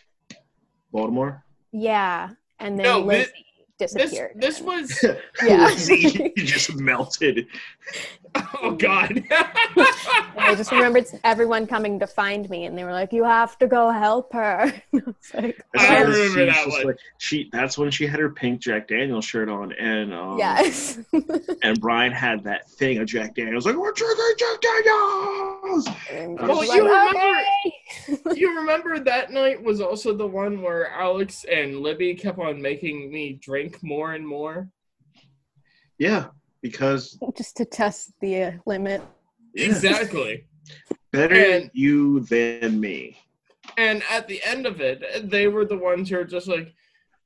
Baltimore. 0.93 1.45
yeah, 1.73 2.31
and 2.61 2.79
then 2.79 2.85
No, 2.85 3.01
Lizzie. 3.01 3.25
this 3.25 3.33
disappeared. 3.79 4.33
this 4.37 4.61
was 4.61 4.99
Yeah. 5.45 5.71
he 5.77 6.33
just 6.37 6.75
melted. 6.77 7.47
oh 8.63 8.73
god. 8.73 9.23
I 9.31 10.55
just 10.57 10.71
remembered 10.71 11.07
everyone 11.25 11.67
coming 11.67 11.99
to 12.01 12.07
find 12.07 12.49
me, 12.51 12.67
and 12.67 12.77
they 12.77 12.85
were 12.85 12.93
like, 12.93 13.13
"You 13.13 13.25
have 13.25 13.59
to 13.59 13.67
go 13.67 13.91
help 13.91 14.33
her." 14.35 14.71
I 14.73 14.83
was 14.93 15.15
like, 15.35 15.65
I 15.77 15.97
As 15.97 16.07
soon 16.07 16.13
as 16.13 16.35
remember 16.37 16.39
she 16.39 16.45
that 16.47 16.69
one. 16.69 16.87
Like, 16.87 16.97
she 17.19 17.49
that's 17.53 17.79
when 17.79 17.91
she 17.91 18.07
had 18.07 18.21
her 18.21 18.29
pink 18.31 18.61
Jack 18.61 18.89
Daniel 18.89 19.23
shirt 19.23 19.49
on, 19.49 19.73
and 19.73 20.13
um, 20.13 20.39
"Yes." 20.39 20.99
and 21.63 21.81
Brian 21.81 22.13
had 22.13 22.45
that 22.45 22.69
thing 22.71 22.99
of 22.99 23.07
Jack 23.07 23.35
Daniels, 23.35 23.65
like 23.65 23.77
we're 23.77 23.93
drinking 23.93 24.25
Jack 24.39 24.61
Daniels. 24.61 25.89
And 26.11 26.39
Well, 26.41 26.51
I 26.51 26.55
was 26.55 26.69
you 26.69 26.83
like, 26.85 27.15
remember- 27.15 27.19
"Okay." 27.19 28.39
you 28.39 28.55
remember 28.59 28.99
that 29.01 29.31
night 29.33 29.63
was 29.63 29.81
also 29.81 30.15
the 30.15 30.27
one 30.27 30.61
where 30.61 30.91
Alex 30.91 31.45
and 31.51 31.81
Libby 31.81 32.15
kept 32.15 32.39
on 32.39 32.61
making 32.61 33.11
me 33.11 33.39
drink 33.43 33.68
more 33.83 34.13
and 34.13 34.27
more. 34.27 34.71
Yeah, 35.99 36.27
because 36.63 37.19
just 37.37 37.57
to 37.57 37.65
test 37.65 38.13
the 38.21 38.43
uh, 38.43 38.53
limit. 38.67 39.03
Exactly. 39.55 40.47
better 41.13 41.35
And- 41.35 41.71
you 41.73 42.21
than 42.21 42.79
me. 42.81 43.19
And 43.77 44.03
at 44.11 44.27
the 44.29 44.43
end 44.45 44.67
of 44.67 44.81
it, 44.81 45.31
they 45.31 45.47
were 45.49 45.65
the 45.65 45.77
ones 45.77 46.09
who 46.09 46.19
are 46.19 46.25
just 46.25 46.49
like, 46.49 46.73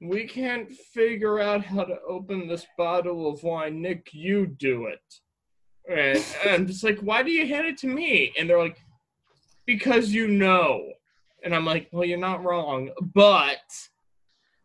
we 0.01 0.25
can't 0.27 0.71
figure 0.73 1.39
out 1.39 1.65
how 1.65 1.85
to 1.85 1.97
open 2.07 2.49
this 2.49 2.67
bottle 2.77 3.29
of 3.31 3.43
wine. 3.45 3.81
Nick, 3.81 4.09
you 4.13 4.47
do 4.47 4.87
it. 4.87 5.01
And, 5.89 6.25
and 6.45 6.51
I'm 6.51 6.67
just 6.67 6.83
like, 6.83 6.99
why 6.99 7.23
do 7.23 7.31
you 7.31 7.47
hand 7.47 7.67
it 7.67 7.79
to 7.79 7.87
me? 7.87 8.33
And 8.39 8.51
they're 8.51 8.59
like, 8.59 8.79
because 9.67 10.11
you 10.11 10.27
know. 10.27 10.83
And 11.45 11.55
I'm 11.55 11.65
like, 11.65 11.89
well, 11.93 12.05
you're 12.05 12.19
not 12.19 12.45
wrong, 12.45 12.91
but 13.15 13.61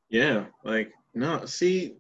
Yeah, 0.10 0.46
like 0.64 0.92
no, 1.18 1.46
see, 1.46 1.96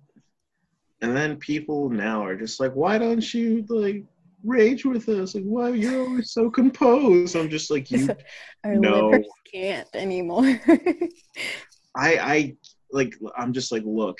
and 1.02 1.16
then 1.16 1.38
people 1.38 1.90
now 1.90 2.24
are 2.26 2.36
just 2.36 2.60
like, 2.60 2.74
why 2.74 2.98
don't 2.98 3.34
you 3.34 3.66
like 3.70 4.04
rage 4.44 4.86
with 4.86 5.10
us? 5.10 5.36
Like, 5.36 5.44
why 5.44 5.70
you're 5.70 6.02
always 6.08 6.32
so 6.32 6.50
composed? 6.50 7.36
I'm 7.36 7.50
just 7.50 7.70
like 7.72 7.92
you. 7.92 8.10
Our 8.64 8.76
No. 8.76 9.12
can't 9.52 9.88
anymore. 9.94 10.60
I 11.96 12.18
I 12.18 12.56
like 12.92 13.16
I'm 13.38 13.54
just 13.54 13.72
like 13.72 13.84
look, 13.86 14.20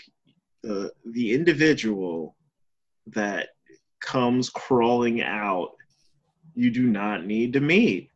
the 0.64 0.92
the 1.12 1.34
individual 1.34 2.36
that 3.08 3.50
comes 4.02 4.50
crawling 4.50 5.22
out, 5.22 5.72
you 6.56 6.72
do 6.72 6.88
not 6.88 7.26
need 7.26 7.54
to 7.54 7.60
meet. 7.60 8.10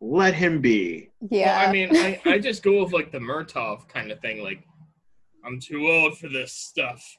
Let 0.00 0.34
him 0.34 0.60
be. 0.60 1.10
yeah. 1.30 1.60
Well, 1.60 1.68
I 1.68 1.72
mean, 1.72 1.88
I, 1.96 2.20
I 2.26 2.38
just 2.38 2.62
go 2.62 2.82
with 2.82 2.92
like 2.92 3.10
the 3.10 3.18
Murtaugh 3.18 3.88
kind 3.88 4.10
of 4.10 4.20
thing. 4.20 4.42
Like, 4.42 4.62
I'm 5.44 5.60
too 5.60 5.86
old 5.88 6.18
for 6.18 6.28
this 6.28 6.52
stuff. 6.52 7.18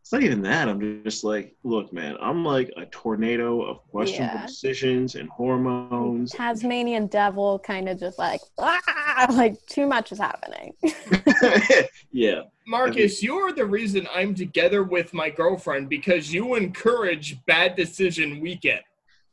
It's 0.00 0.12
not 0.12 0.24
even 0.24 0.42
that. 0.42 0.68
I'm 0.68 1.04
just 1.04 1.22
like, 1.22 1.54
look, 1.62 1.92
man, 1.92 2.16
I'm 2.20 2.44
like 2.44 2.72
a 2.76 2.86
tornado 2.86 3.62
of 3.62 3.86
questionable 3.86 4.34
Yeah. 4.34 4.46
decisions 4.46 5.14
and 5.14 5.28
hormones. 5.28 6.32
Tasmanian 6.32 7.06
devil 7.06 7.60
kind 7.60 7.88
of 7.88 8.00
just 8.00 8.18
like 8.18 8.40
ah, 8.58 9.26
like 9.32 9.54
too 9.66 9.86
much 9.86 10.10
is 10.10 10.18
happening. 10.18 10.72
yeah. 12.12 12.42
Marcus, 12.66 13.22
you're 13.22 13.52
the 13.52 13.64
reason 13.64 14.08
I'm 14.12 14.34
together 14.34 14.82
with 14.82 15.14
my 15.14 15.30
girlfriend 15.30 15.88
because 15.88 16.32
you 16.32 16.54
encourage 16.56 17.44
bad 17.46 17.76
decision 17.76 18.40
weekend. 18.40 18.80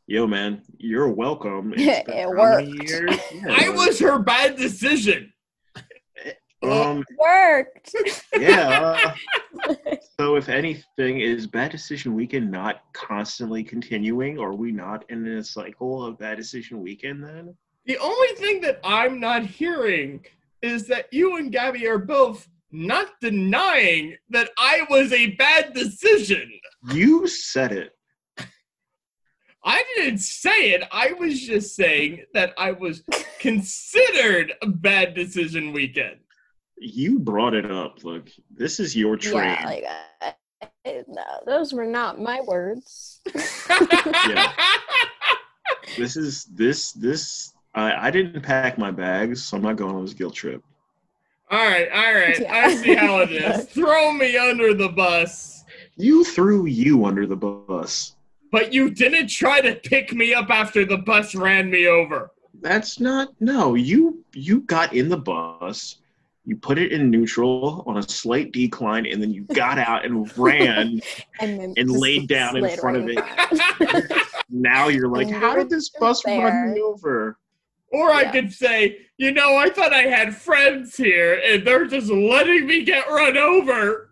Yo, 0.06 0.26
man, 0.28 0.62
you're 0.78 1.10
welcome. 1.10 1.74
It 1.78 2.06
been 2.06 2.36
how 2.38 2.58
many 2.58 2.70
worked. 2.78 2.90
years? 2.90 3.20
Yeah, 3.34 3.56
I 3.60 3.70
was 3.70 4.00
her 4.00 4.20
bad 4.20 4.56
decision. 4.56 5.32
Um, 6.62 7.05
Worked. 7.18 7.95
yeah. 8.38 9.14
uh, 9.68 9.76
so, 10.20 10.36
if 10.36 10.49
anything, 10.49 11.22
is 11.22 11.47
bad 11.47 11.72
decision 11.72 12.16
weekend 12.16 12.51
not 12.51 12.82
constantly 12.93 13.64
continuing? 13.64 14.38
Or 14.38 14.49
are 14.49 14.55
we 14.55 14.72
not 14.72 15.05
in 15.10 15.26
a 15.26 15.43
cycle 15.43 16.03
of 16.03 16.20
bad 16.20 16.38
decision 16.38 16.82
weekend 16.82 17.24
then? 17.24 17.55
The 17.86 17.97
only 17.97 18.36
thing 18.36 18.62
that 18.62 18.80
I'm 18.84 19.20
not 19.20 19.45
hearing 19.45 20.26
is 20.62 20.88
that 20.88 21.12
you 21.12 21.38
and 21.38 21.51
Gabby 21.51 21.88
are 21.88 21.97
both 21.97 22.47
not 22.72 23.07
denying 23.22 24.16
that 24.30 24.49
I 24.57 24.86
was 24.89 25.12
a 25.12 25.32
bad 25.32 25.74
decision. 25.74 26.51
You 26.93 27.28
said 27.28 27.72
it. 27.72 27.91
I 29.64 29.84
didn't 29.95 30.20
say 30.20 30.72
it. 30.72 30.84
I 30.91 31.14
was 31.14 31.41
just 31.41 31.76
saying 31.76 32.24
that 32.34 32.53
I 32.57 32.72
was 32.72 33.03
considered 33.39 34.53
a 34.62 34.68
bad 34.68 35.16
decision 35.16 35.74
weekend. 35.74 36.18
You 36.80 37.20
brought 37.20 37.54
it 37.54 37.70
up. 37.70 38.04
Look, 38.04 38.30
this 38.50 38.80
is 38.80 38.96
your 38.96 39.18
train. 39.18 39.58
Yeah, 39.60 39.66
like 39.66 39.86
uh, 40.22 40.32
no, 41.08 41.24
those 41.46 41.74
were 41.74 41.86
not 41.86 42.20
my 42.20 42.42
words. 42.42 43.22
Yeah. 43.70 44.52
this 45.98 46.16
is 46.16 46.46
this 46.46 46.92
this. 46.94 47.54
I 47.76 48.08
I 48.08 48.12
didn't 48.12 48.42
pack 48.42 48.78
my 48.78 48.92
bags, 48.92 49.44
so 49.44 49.58
I'm 49.58 49.64
not 49.64 49.76
going 49.76 49.96
on 49.96 50.04
this 50.04 50.14
guilt 50.14 50.34
trip. 50.34 50.64
all 51.52 51.60
right, 51.60 51.90
all 51.92 52.14
right. 52.14 52.40
Yeah. 52.40 52.54
I 52.54 52.76
see 52.76 52.96
how 52.96 53.20
it 53.20 53.32
is. 53.32 53.66
Throw 53.70 54.14
me 54.14 54.38
under 54.38 54.74
the 54.74 54.90
bus. 54.90 55.64
You 55.98 56.24
threw 56.24 56.66
you 56.66 57.06
under 57.06 57.28
the 57.28 57.36
bus. 57.36 58.16
But 58.52 58.74
you 58.74 58.90
didn't 58.90 59.28
try 59.28 59.62
to 59.62 59.76
pick 59.76 60.14
me 60.14 60.34
up 60.34 60.50
after 60.50 60.86
the 60.86 60.98
bus 60.98 61.36
ran 61.36 61.70
me 61.70 61.88
over. 61.88 62.32
That's 62.62 63.00
not 63.00 63.30
no. 63.40 63.76
You 63.76 64.24
you 64.34 64.62
got 64.62 64.94
in 64.94 65.10
the 65.10 65.18
bus. 65.18 65.98
You 66.50 66.56
put 66.56 66.80
it 66.80 66.91
in 66.91 67.12
neutral 67.12 67.84
on 67.86 67.97
a 67.97 68.02
slight 68.02 68.52
decline, 68.52 69.06
and 69.06 69.22
then 69.22 69.32
you 69.32 69.43
got 69.43 69.78
out 69.78 70.04
and 70.04 70.36
ran. 70.38 71.00
And 71.39 71.78
And 71.78 71.91
laid 71.91 72.28
down 72.28 72.58
in 72.58 72.64
slid 72.64 72.80
front 72.80 72.97
of 72.97 73.08
it. 73.08 74.12
Now 74.52 74.88
you're 74.88 75.08
like, 75.08 75.30
how 75.30 75.56
did 75.56 75.70
this 75.70 75.89
bus 75.89 76.24
there. 76.24 76.43
run 76.43 76.74
me 76.74 76.82
over? 76.82 77.38
Or 77.91 78.12
I 78.12 78.32
could 78.32 78.52
say, 78.52 78.97
you 79.18 79.32
know, 79.32 79.58
I 79.58 79.70
thought 79.70 79.93
I 79.93 80.02
had 80.08 80.36
friends 80.36 80.97
here 80.97 81.39
and 81.45 81.66
they're 81.68 81.86
just 81.86 82.10
letting 82.10 82.66
me 82.66 82.84
get 82.84 83.08
run 83.10 83.38
over. 83.38 84.10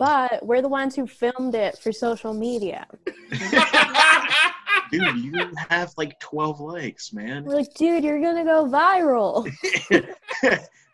but 0.00 0.44
we're 0.44 0.62
the 0.62 0.68
ones 0.68 0.96
who 0.96 1.06
filmed 1.06 1.54
it 1.54 1.78
for 1.78 1.92
social 1.92 2.34
media. 2.34 2.88
Dude, 4.90 5.16
you 5.18 5.48
have 5.70 5.92
like 5.96 6.18
12 6.18 6.58
likes, 6.60 7.12
man. 7.12 7.44
We're 7.44 7.54
like, 7.54 7.72
dude, 7.74 8.02
you're 8.04 8.20
gonna 8.20 8.44
go 8.44 8.66
viral. 8.66 9.48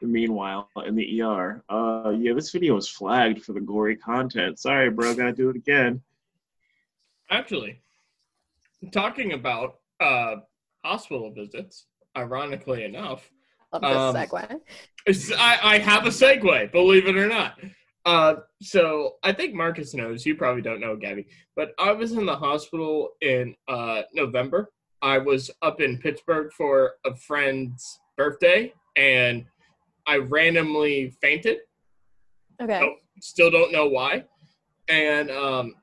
Meanwhile, 0.01 0.71
in 0.87 0.95
the 0.95 1.23
ER, 1.23 1.63
uh, 1.69 2.11
yeah, 2.17 2.33
this 2.33 2.51
video 2.53 2.75
was 2.75 2.89
flagged 2.89 3.45
for 3.45 3.53
the 3.53 3.61
gory 3.61 3.97
content. 3.97 4.59
Sorry, 4.59 4.91
bro, 4.91 5.15
gotta 5.15 5.33
do 5.33 5.51
it 5.51 5.57
again. 5.57 6.01
Actually, 7.31 7.81
talking 8.93 9.33
about 9.33 9.81
uh, 10.01 10.37
hospital 10.85 11.33
visits, 11.33 11.87
ironically 12.17 12.85
enough, 12.85 13.31
Love 13.73 13.83
this 13.83 14.31
Um, 14.31 14.61
segue. 15.11 15.37
I, 15.39 15.59
I 15.75 15.79
have 15.79 16.07
a 16.07 16.11
segue, 16.11 16.73
believe 16.73 17.07
it 17.07 17.17
or 17.17 17.29
not. 17.29 17.61
Uh, 18.07 18.37
so 18.63 19.17
I 19.23 19.33
think 19.33 19.55
Marcus 19.55 19.93
knows. 19.95 20.25
You 20.25 20.35
probably 20.35 20.63
don't 20.63 20.81
know, 20.81 20.97
Gabby. 20.97 21.27
But 21.55 21.73
I 21.79 21.93
was 21.93 22.13
in 22.13 22.25
the 22.25 22.37
hospital 22.37 23.11
in 23.21 23.55
uh, 23.69 24.03
November. 24.15 24.71
I 25.03 25.19
was 25.19 25.51
up 25.61 25.81
in 25.81 25.99
Pittsburgh 25.99 26.51
for 26.53 26.93
a 27.05 27.15
friend's 27.15 28.01
birthday, 28.17 28.73
and 28.97 29.45
I 30.09 30.17
randomly 30.17 31.11
fainted. 31.21 31.59
Okay. 32.61 32.97
Still 33.21 33.51
don't 33.51 33.71
know 33.71 33.87
why. 33.87 34.25
And 34.89 35.31
um, 35.31 35.75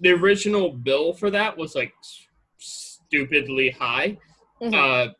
the 0.00 0.10
original 0.10 0.72
bill 0.72 1.12
for 1.14 1.30
that 1.30 1.56
was 1.56 1.76
like 1.76 1.94
stupidly 2.58 3.70
high 3.70 4.18
Mhm. 4.60 4.74
uh, 4.74 5.12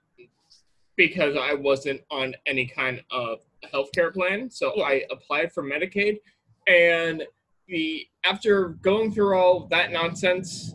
because 0.97 1.37
I 1.37 1.55
wasn't 1.55 2.01
on 2.11 2.35
any 2.47 2.67
kind 2.67 3.03
of 3.13 3.39
healthcare 3.73 4.13
plan. 4.13 4.51
So 4.51 4.83
I 4.83 5.05
applied 5.11 5.53
for 5.53 5.63
Medicaid, 5.63 6.19
and 6.67 7.25
the 7.69 8.07
after 8.25 8.69
going 8.83 9.13
through 9.13 9.37
all 9.39 9.67
that 9.69 9.91
nonsense, 9.93 10.75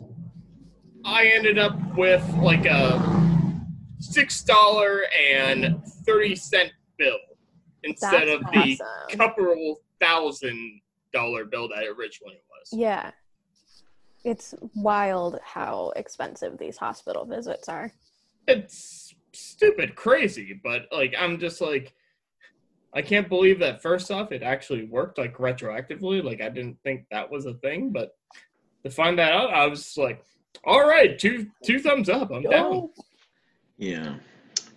I 1.04 1.26
ended 1.28 1.58
up 1.58 1.76
with 1.96 2.26
like 2.36 2.66
a 2.66 3.00
six 3.98 4.42
dollar 4.42 5.04
and 5.32 5.82
thirty 6.06 6.34
cent 6.36 6.72
bill 7.00 7.18
instead 7.82 8.28
That's 8.28 8.30
of 8.32 8.40
the 8.52 8.78
awesome. 8.80 9.18
couple 9.18 9.80
thousand 10.00 10.80
dollar 11.12 11.44
bill 11.46 11.68
that 11.70 11.82
it 11.82 11.88
originally 11.98 12.40
was. 12.50 12.68
Yeah. 12.72 13.10
It's 14.24 14.54
wild 14.76 15.38
how 15.42 15.92
expensive 15.96 16.58
these 16.58 16.76
hospital 16.76 17.24
visits 17.24 17.68
are. 17.68 17.90
it's 18.46 19.14
stupid 19.32 19.94
crazy 19.94 20.58
but 20.64 20.86
like 20.90 21.14
i'm 21.16 21.38
just 21.38 21.60
like 21.60 21.94
i 22.92 23.00
can't 23.00 23.28
believe 23.28 23.60
that 23.60 23.80
first 23.80 24.10
off 24.10 24.32
it 24.32 24.42
actually 24.42 24.84
worked 24.86 25.18
like 25.18 25.36
retroactively 25.36 26.20
like 26.24 26.40
i 26.40 26.48
didn't 26.48 26.76
think 26.82 27.04
that 27.12 27.30
was 27.30 27.46
a 27.46 27.54
thing 27.54 27.92
but 27.92 28.16
to 28.84 28.90
find 28.90 29.16
that 29.16 29.30
out 29.32 29.54
i 29.54 29.64
was 29.68 29.96
like 29.96 30.24
all 30.64 30.84
right 30.84 31.16
two 31.16 31.46
two 31.64 31.78
thumbs 31.78 32.08
up 32.08 32.32
i'm 32.32 32.42
down 32.42 32.90
Yeah. 33.78 34.16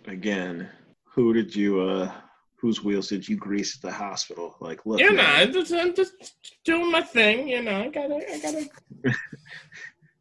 Again, 0.06 0.70
who 1.14 1.34
did 1.34 1.56
you 1.56 1.80
uh 1.82 2.12
whose 2.56 2.82
wheels 2.84 3.10
did 3.10 3.28
you 3.28 3.36
grease 3.36 3.76
at 3.76 3.82
the 3.82 3.92
hospital? 3.92 4.56
Like, 4.62 4.86
look, 4.86 4.98
You 5.00 5.10
know, 5.12 5.18
man, 5.18 5.42
I'm 5.48 5.52
just, 5.54 5.74
I'm 5.74 5.94
just 5.94 6.14
doing 6.64 6.90
my 6.90 7.02
thing. 7.02 7.50
You 7.50 7.62
know, 7.62 7.82
I 7.84 7.90
gotta, 7.90 8.16
I 8.16 8.40
gotta, 8.40 8.70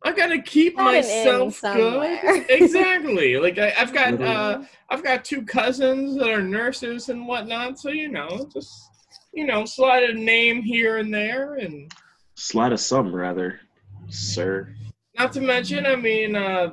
I 0.04 0.10
gotta 0.12 0.42
keep 0.42 0.76
Got 0.76 0.92
myself 0.92 1.54
somewhere. 1.54 2.20
good. 2.20 2.46
Exactly. 2.50 3.36
Like 3.38 3.58
I, 3.58 3.72
I've 3.78 3.92
got, 3.92 4.12
Literally. 4.14 4.34
uh, 4.34 4.62
I've 4.90 5.04
got 5.04 5.24
two 5.24 5.42
cousins 5.42 6.16
that 6.16 6.28
are 6.28 6.42
nurses 6.42 7.10
and 7.10 7.28
whatnot. 7.28 7.78
So 7.78 7.90
you 7.90 8.08
know, 8.08 8.48
just 8.52 8.90
you 9.32 9.46
know, 9.46 9.64
slide 9.64 10.02
a 10.02 10.12
name 10.12 10.62
here 10.62 10.98
and 10.98 11.14
there, 11.14 11.54
and 11.54 11.92
slide 12.34 12.72
of 12.72 12.80
some 12.80 13.14
rather, 13.14 13.60
sir. 14.08 14.74
not 15.16 15.32
to 15.34 15.40
mention, 15.40 15.86
I 15.86 15.94
mean, 15.94 16.34
uh, 16.34 16.70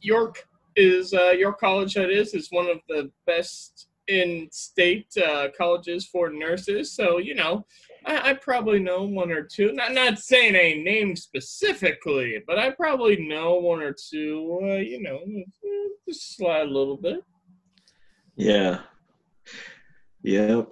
York 0.00 0.47
is 0.78 1.12
uh, 1.12 1.30
York 1.30 1.58
College. 1.60 1.94
That 1.94 2.10
is 2.10 2.34
is 2.34 2.48
one 2.50 2.68
of 2.68 2.78
the 2.88 3.10
best 3.26 3.88
in 4.06 4.48
state 4.50 5.12
uh, 5.18 5.48
colleges 5.56 6.06
for 6.06 6.30
nurses. 6.30 6.92
So 6.92 7.18
you 7.18 7.34
know, 7.34 7.66
I, 8.06 8.30
I 8.30 8.34
probably 8.34 8.78
know 8.78 9.02
one 9.04 9.30
or 9.30 9.42
two. 9.42 9.72
Not 9.72 9.92
not 9.92 10.18
saying 10.18 10.54
a 10.54 10.82
name 10.82 11.16
specifically, 11.16 12.42
but 12.46 12.58
I 12.58 12.70
probably 12.70 13.16
know 13.28 13.56
one 13.56 13.82
or 13.82 13.92
two. 13.92 14.60
Uh, 14.62 14.76
you 14.76 15.02
know, 15.02 15.20
just 16.08 16.36
slide 16.36 16.68
a 16.68 16.70
little 16.70 16.96
bit. 16.96 17.20
Yeah. 18.36 18.80
Yep. 20.22 20.70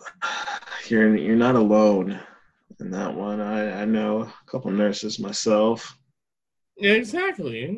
You're 0.88 1.16
you're 1.16 1.36
not 1.36 1.56
alone 1.56 2.20
in 2.78 2.90
that 2.92 3.14
one. 3.14 3.40
I 3.40 3.82
I 3.82 3.84
know 3.84 4.22
a 4.22 4.32
couple 4.46 4.70
nurses 4.70 5.18
myself. 5.18 5.98
Yeah, 6.76 6.92
exactly. 6.92 7.74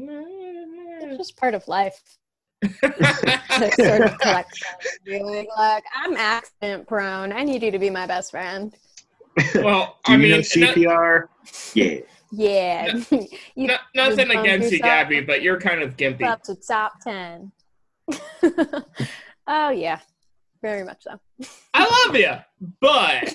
It's 1.00 1.16
just 1.16 1.36
part 1.36 1.54
of 1.54 1.66
life. 1.68 2.17
To 2.62 3.72
sort 3.76 4.02
of 4.02 4.18
collect 4.18 4.62
and 5.06 5.26
be 5.26 5.48
like, 5.56 5.84
I'm 5.94 6.16
accident 6.16 6.86
prone. 6.86 7.32
I 7.32 7.44
need 7.44 7.62
you 7.62 7.70
to 7.70 7.78
be 7.78 7.90
my 7.90 8.06
best 8.06 8.30
friend. 8.30 8.74
well, 9.56 9.98
Do 10.04 10.12
I 10.12 10.16
you 10.16 10.18
mean, 10.18 10.30
know 10.30 10.36
not, 10.38 10.46
CPR? 10.46 11.24
Yeah. 11.74 11.98
Yeah. 12.30 13.00
you 13.54 13.66
not, 13.68 13.80
nothing 13.94 14.28
bump 14.28 14.40
against 14.40 14.70
you, 14.72 14.78
yourself 14.78 15.08
Gabby, 15.08 15.20
but 15.20 15.42
you're 15.42 15.60
kind 15.60 15.82
of 15.82 15.96
gimpy. 15.96 16.22
up 16.22 16.42
to 16.44 16.54
top 16.56 17.00
10. 17.02 17.52
oh, 19.46 19.70
yeah. 19.70 20.00
Very 20.60 20.82
much 20.84 21.04
so. 21.04 21.18
I 21.72 22.06
love 22.06 22.16
you, 22.16 22.34
but 22.80 23.32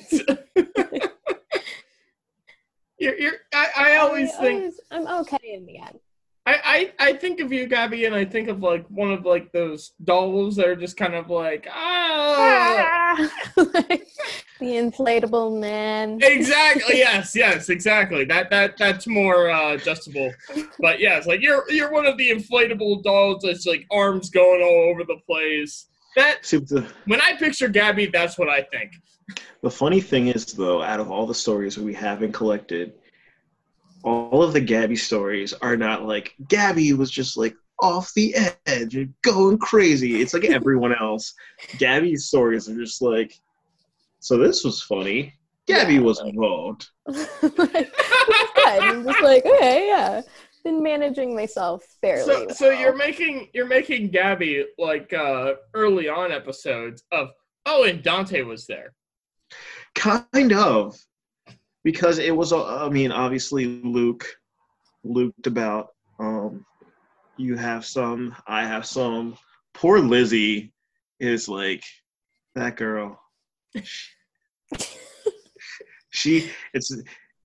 you're, 2.99 3.17
you're. 3.17 3.33
I, 3.53 3.67
I 3.77 3.95
always 3.97 4.29
I 4.33 4.41
think 4.41 4.59
always- 4.59 4.79
I'm 4.91 5.07
okay 5.21 5.53
in 5.53 5.65
the 5.65 5.77
end. 5.77 5.99
I, 6.45 6.91
I 6.99 7.07
I 7.09 7.13
think 7.13 7.39
of 7.39 7.53
you, 7.53 7.67
Gabby, 7.67 8.03
and 8.03 8.13
I 8.13 8.25
think 8.25 8.49
of 8.49 8.61
like 8.61 8.85
one 8.87 9.11
of 9.11 9.25
like 9.25 9.51
those 9.53 9.93
dolls 10.03 10.57
that 10.57 10.67
are 10.67 10.75
just 10.75 10.97
kind 10.97 11.15
of 11.15 11.29
like 11.29 11.67
ah. 11.71 13.29
Like, 13.55 14.07
the 14.59 14.65
inflatable 14.65 15.59
man. 15.59 16.19
Exactly. 16.21 16.97
Yes. 17.03 17.35
Yes. 17.35 17.69
Exactly. 17.69 18.25
That 18.25 18.49
that 18.49 18.77
that's 18.77 19.07
more 19.07 19.49
uh, 19.49 19.75
adjustable. 19.75 20.33
But 20.79 20.99
yes, 20.99 21.25
like 21.27 21.41
you're 21.41 21.63
you're 21.71 21.91
one 21.91 22.05
of 22.05 22.17
the 22.17 22.29
inflatable 22.29 23.03
dolls 23.03 23.43
that's 23.43 23.65
like 23.65 23.85
arms 23.89 24.29
going 24.29 24.61
all 24.61 24.89
over 24.91 25.03
the 25.05 25.19
place. 25.25 25.87
That 26.15 26.43
the, 26.43 26.87
when 27.05 27.21
I 27.21 27.35
picture 27.37 27.67
Gabby, 27.67 28.07
that's 28.07 28.37
what 28.37 28.49
I 28.49 28.61
think. 28.63 28.91
the 29.61 29.71
funny 29.71 29.99
thing 30.01 30.27
is, 30.27 30.45
though, 30.45 30.83
out 30.83 30.99
of 30.99 31.09
all 31.09 31.25
the 31.25 31.33
stories 31.33 31.77
we 31.77 31.93
haven't 31.93 32.33
collected, 32.33 32.93
all 34.03 34.43
of 34.43 34.53
the 34.53 34.61
Gabby 34.61 34.95
stories 34.95 35.53
are 35.53 35.77
not 35.77 36.05
like 36.05 36.35
Gabby 36.47 36.93
was 36.93 37.09
just 37.09 37.37
like 37.37 37.55
off 37.79 38.13
the 38.13 38.35
edge 38.65 38.95
and 38.95 39.13
going 39.21 39.57
crazy. 39.57 40.21
It's 40.21 40.33
like 40.33 40.45
everyone 40.45 40.93
else. 40.95 41.33
Gabby's 41.77 42.25
stories 42.25 42.69
are 42.69 42.75
just 42.75 43.01
like, 43.01 43.39
so 44.19 44.37
this 44.37 44.63
was 44.63 44.81
funny. 44.81 45.33
Gabby 45.67 45.95
Yeah, 45.95 46.01
was 46.01 46.21
involved. 46.21 46.89
like, 47.07 47.57
good. 47.57 48.83
I'm 48.83 49.03
just 49.03 49.21
like, 49.21 49.45
okay, 49.45 49.87
yeah. 49.87 50.21
Been 50.63 50.81
managing 50.81 51.35
myself 51.35 51.83
fairly. 51.99 52.23
So 52.23 52.47
so 52.47 52.69
you're 52.69 52.95
making 52.95 53.49
you're 53.53 53.67
making 53.67 54.11
Gabby 54.11 54.65
like 54.77 55.11
uh 55.11 55.55
early 55.73 56.07
on 56.07 56.31
episodes 56.31 57.03
of 57.11 57.31
oh 57.65 57.83
and 57.83 58.01
Dante 58.01 58.43
was 58.43 58.65
there. 58.65 58.93
Kind 59.93 60.53
of. 60.53 60.95
Because 61.83 62.19
it 62.19 62.35
was, 62.35 62.53
I 62.53 62.89
mean, 62.89 63.11
obviously 63.11 63.81
Luke, 63.83 64.25
Luked 65.05 65.47
about. 65.47 65.89
Um, 66.19 66.65
you 67.37 67.57
have 67.57 67.85
some, 67.85 68.35
I 68.47 68.65
have 68.65 68.85
some. 68.85 69.37
Poor 69.73 69.99
Lizzie 69.99 70.71
is 71.19 71.49
like 71.49 71.83
that 72.55 72.77
girl. 72.77 73.19
she, 76.11 76.49
it's, 76.73 76.95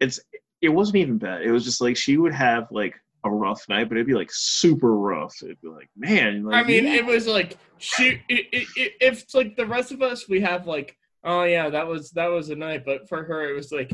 it's, 0.01 0.21
it 0.61 0.69
wasn't 0.69 0.97
even 0.97 1.19
bad. 1.19 1.43
It 1.43 1.51
was 1.51 1.65
just 1.65 1.81
like 1.81 1.97
she 1.97 2.17
would 2.17 2.35
have 2.35 2.69
like 2.71 2.95
a 3.25 3.31
rough 3.31 3.69
night, 3.69 3.89
but 3.89 3.97
it'd 3.97 4.07
be 4.07 4.15
like 4.15 4.31
super 4.33 4.97
rough. 4.97 5.37
It'd 5.43 5.61
be 5.61 5.69
like, 5.69 5.89
man, 5.97 6.45
like, 6.45 6.65
I 6.65 6.67
mean, 6.67 6.85
yeah. 6.85 6.95
it 6.95 7.07
was 7.07 7.27
like 7.27 7.57
she. 7.79 8.21
It, 8.29 8.47
it, 8.53 8.69
it, 8.77 8.93
if 9.01 9.23
it's 9.23 9.35
like 9.35 9.57
the 9.57 9.67
rest 9.67 9.93
of 9.93 10.03
us, 10.03 10.29
we 10.29 10.41
have 10.41 10.67
like, 10.67 10.97
oh 11.25 11.45
yeah, 11.45 11.69
that 11.71 11.87
was 11.87 12.11
that 12.13 12.27
was 12.27 12.51
a 12.51 12.57
night. 12.57 12.85
But 12.85 13.09
for 13.09 13.25
her, 13.25 13.49
it 13.49 13.55
was 13.55 13.73
like 13.73 13.93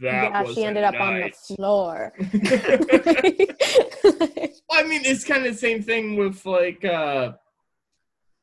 that 0.00 0.30
yeah, 0.32 0.42
was. 0.42 0.54
she 0.54 0.64
ended 0.64 0.84
up 0.84 0.94
on 1.00 1.20
the 1.20 1.30
floor. 1.30 2.12
I 4.70 4.82
mean, 4.84 5.02
it's 5.04 5.24
kind 5.24 5.44
of 5.46 5.52
the 5.52 5.58
same 5.58 5.82
thing 5.82 6.16
with 6.16 6.44
like 6.46 6.84
uh 6.84 7.32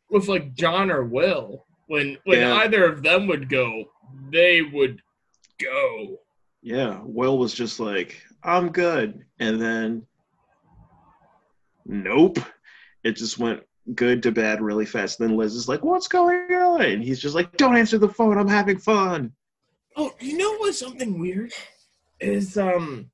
with 0.10 0.28
like 0.28 0.54
John 0.54 0.92
or 0.92 1.04
Will. 1.04 1.66
When 1.88 2.18
when 2.26 2.40
Yeah. 2.40 2.56
either 2.56 2.86
of 2.86 3.04
them 3.04 3.28
would 3.28 3.50
go, 3.50 3.86
they 4.32 4.62
would 4.62 5.02
go. 5.60 6.18
Yeah, 6.62 7.00
Will 7.04 7.38
was 7.38 7.54
just 7.54 7.80
like, 7.80 8.22
I'm 8.44 8.70
good. 8.70 9.24
And 9.40 9.62
then, 9.62 10.06
nope. 11.86 12.40
It 13.04 13.16
just 13.16 13.38
went 13.38 13.62
good 13.96 14.22
to 14.24 14.32
bad 14.32 14.62
really 14.62 14.86
fast. 14.86 15.20
And 15.20 15.30
then 15.30 15.38
Liz 15.38 15.56
is 15.56 15.70
like, 15.70 15.84
What's 15.84 16.08
going 16.08 16.52
on? 16.54 16.82
And 16.82 17.04
he's 17.04 17.22
just 17.22 17.36
like, 17.36 17.56
Don't 17.58 17.78
answer 17.78 17.98
the 17.98 18.10
phone. 18.10 18.38
I'm 18.38 18.48
having 18.48 18.78
fun. 18.80 19.34
Oh, 20.00 20.14
you 20.20 20.38
know 20.38 20.58
what's 20.58 20.78
something 20.80 21.20
weird 21.20 21.52
is 22.20 22.56
um 22.56 23.10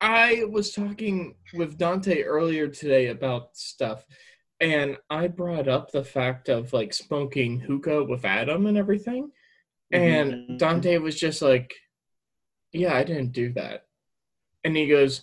I 0.00 0.44
was 0.48 0.72
talking 0.72 1.34
with 1.54 1.76
Dante 1.76 2.22
earlier 2.22 2.68
today 2.68 3.08
about 3.08 3.56
stuff 3.56 4.04
and 4.60 4.96
I 5.10 5.26
brought 5.26 5.66
up 5.66 5.90
the 5.90 6.04
fact 6.04 6.48
of 6.48 6.72
like 6.72 6.94
smoking 6.94 7.58
hookah 7.58 8.04
with 8.04 8.24
Adam 8.24 8.66
and 8.66 8.78
everything 8.78 9.32
and 9.92 10.32
Mhm. 10.50 10.58
Dante 10.58 10.98
was 10.98 11.18
just 11.18 11.42
like 11.42 11.74
yeah, 12.72 12.94
I 12.94 13.02
didn't 13.04 13.32
do 13.32 13.52
that. 13.54 13.86
And 14.62 14.76
he 14.76 14.86
goes 14.86 15.22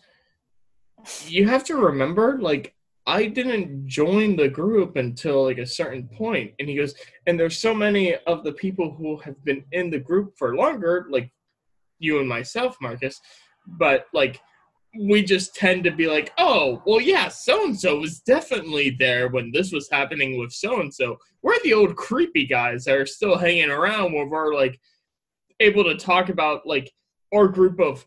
you 1.25 1.47
have 1.47 1.63
to 1.65 1.75
remember 1.77 2.37
like 2.37 2.75
I 3.11 3.25
didn't 3.25 3.87
join 3.87 4.37
the 4.37 4.47
group 4.47 4.95
until 4.95 5.43
like 5.43 5.57
a 5.57 5.65
certain 5.65 6.07
point. 6.07 6.53
And 6.59 6.69
he 6.69 6.77
goes, 6.77 6.95
and 7.27 7.37
there's 7.37 7.59
so 7.59 7.73
many 7.73 8.15
of 8.25 8.45
the 8.45 8.53
people 8.53 8.95
who 8.95 9.17
have 9.17 9.43
been 9.43 9.65
in 9.73 9.89
the 9.89 9.99
group 9.99 10.37
for 10.37 10.55
longer, 10.55 11.07
like 11.09 11.29
you 11.99 12.19
and 12.21 12.29
myself, 12.29 12.77
Marcus, 12.79 13.19
but 13.67 14.05
like 14.13 14.39
we 14.97 15.23
just 15.23 15.53
tend 15.53 15.83
to 15.83 15.91
be 15.91 16.07
like, 16.07 16.31
oh, 16.37 16.81
well, 16.85 17.01
yeah, 17.01 17.27
so 17.27 17.65
and 17.65 17.77
so 17.77 17.99
was 17.99 18.21
definitely 18.21 18.95
there 18.97 19.27
when 19.27 19.51
this 19.51 19.73
was 19.73 19.89
happening 19.91 20.39
with 20.39 20.53
so 20.53 20.79
and 20.79 20.93
so. 20.93 21.17
We're 21.41 21.61
the 21.65 21.73
old 21.73 21.97
creepy 21.97 22.47
guys 22.47 22.85
that 22.85 22.95
are 22.95 23.05
still 23.05 23.37
hanging 23.37 23.71
around 23.71 24.13
where 24.13 24.25
we're 24.25 24.55
like 24.55 24.79
able 25.59 25.83
to 25.83 25.97
talk 25.97 26.29
about 26.29 26.65
like 26.65 26.89
our 27.33 27.49
group 27.49 27.81
of 27.81 28.05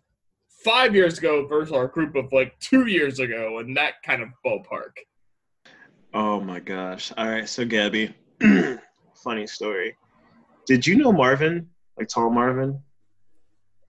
five 0.64 0.94
years 0.94 1.18
ago 1.18 1.46
versus 1.46 1.72
our 1.72 1.86
group 1.86 2.16
of 2.16 2.32
like 2.32 2.58
two 2.58 2.86
years 2.86 3.20
ago 3.20 3.58
and 3.58 3.76
that 3.76 3.94
kind 4.04 4.22
of 4.22 4.28
ballpark. 4.44 4.92
Oh 6.12 6.40
my 6.40 6.60
gosh. 6.60 7.12
All 7.16 7.28
right. 7.28 7.48
So, 7.48 7.64
Gabby, 7.64 8.14
funny 9.14 9.46
story. 9.46 9.96
Did 10.66 10.86
you 10.86 10.96
know 10.96 11.12
Marvin? 11.12 11.68
Like 11.98 12.08
tall 12.08 12.30
Marvin? 12.30 12.80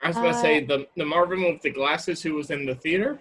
I 0.01 0.07
was 0.09 0.17
gonna 0.17 0.29
Uh, 0.29 0.33
say 0.41 0.63
the 0.65 0.87
the 0.97 1.05
Marvin 1.05 1.43
with 1.43 1.61
the 1.61 1.71
glasses 1.71 2.21
who 2.21 2.33
was 2.35 2.51
in 2.51 2.65
the 2.65 2.75
theater. 2.75 3.19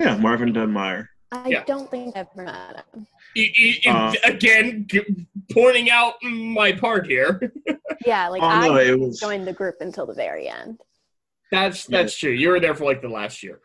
Yeah, 0.00 0.16
Marvin 0.16 0.52
Dunmire. 0.52 1.08
I 1.32 1.48
Yeah. 1.48 1.64
don't 1.64 1.90
think 1.90 2.16
I've 2.16 2.26
ever 2.34 2.44
met 2.44 2.84
him. 2.94 3.06
E- 3.34 3.52
e- 3.56 3.82
Uh, 3.86 4.12
again, 4.24 4.86
g- 4.88 5.26
pointing 5.52 5.90
out 5.90 6.14
my 6.22 6.72
part 6.72 7.06
here. 7.06 7.52
Yeah, 8.06 8.28
like 8.28 8.42
Oh, 8.42 8.46
I 8.46 8.68
no, 8.68 8.96
was- 8.98 9.18
join 9.18 9.44
the 9.44 9.52
group 9.52 9.76
until 9.80 10.06
the 10.06 10.14
very 10.14 10.48
end. 10.48 10.80
That's 11.52 11.86
that's 11.86 12.16
true. 12.16 12.30
You 12.30 12.48
were 12.50 12.60
there 12.60 12.74
for 12.74 12.84
like 12.84 13.02
the 13.02 13.08
last 13.08 13.42
year. 13.42 13.60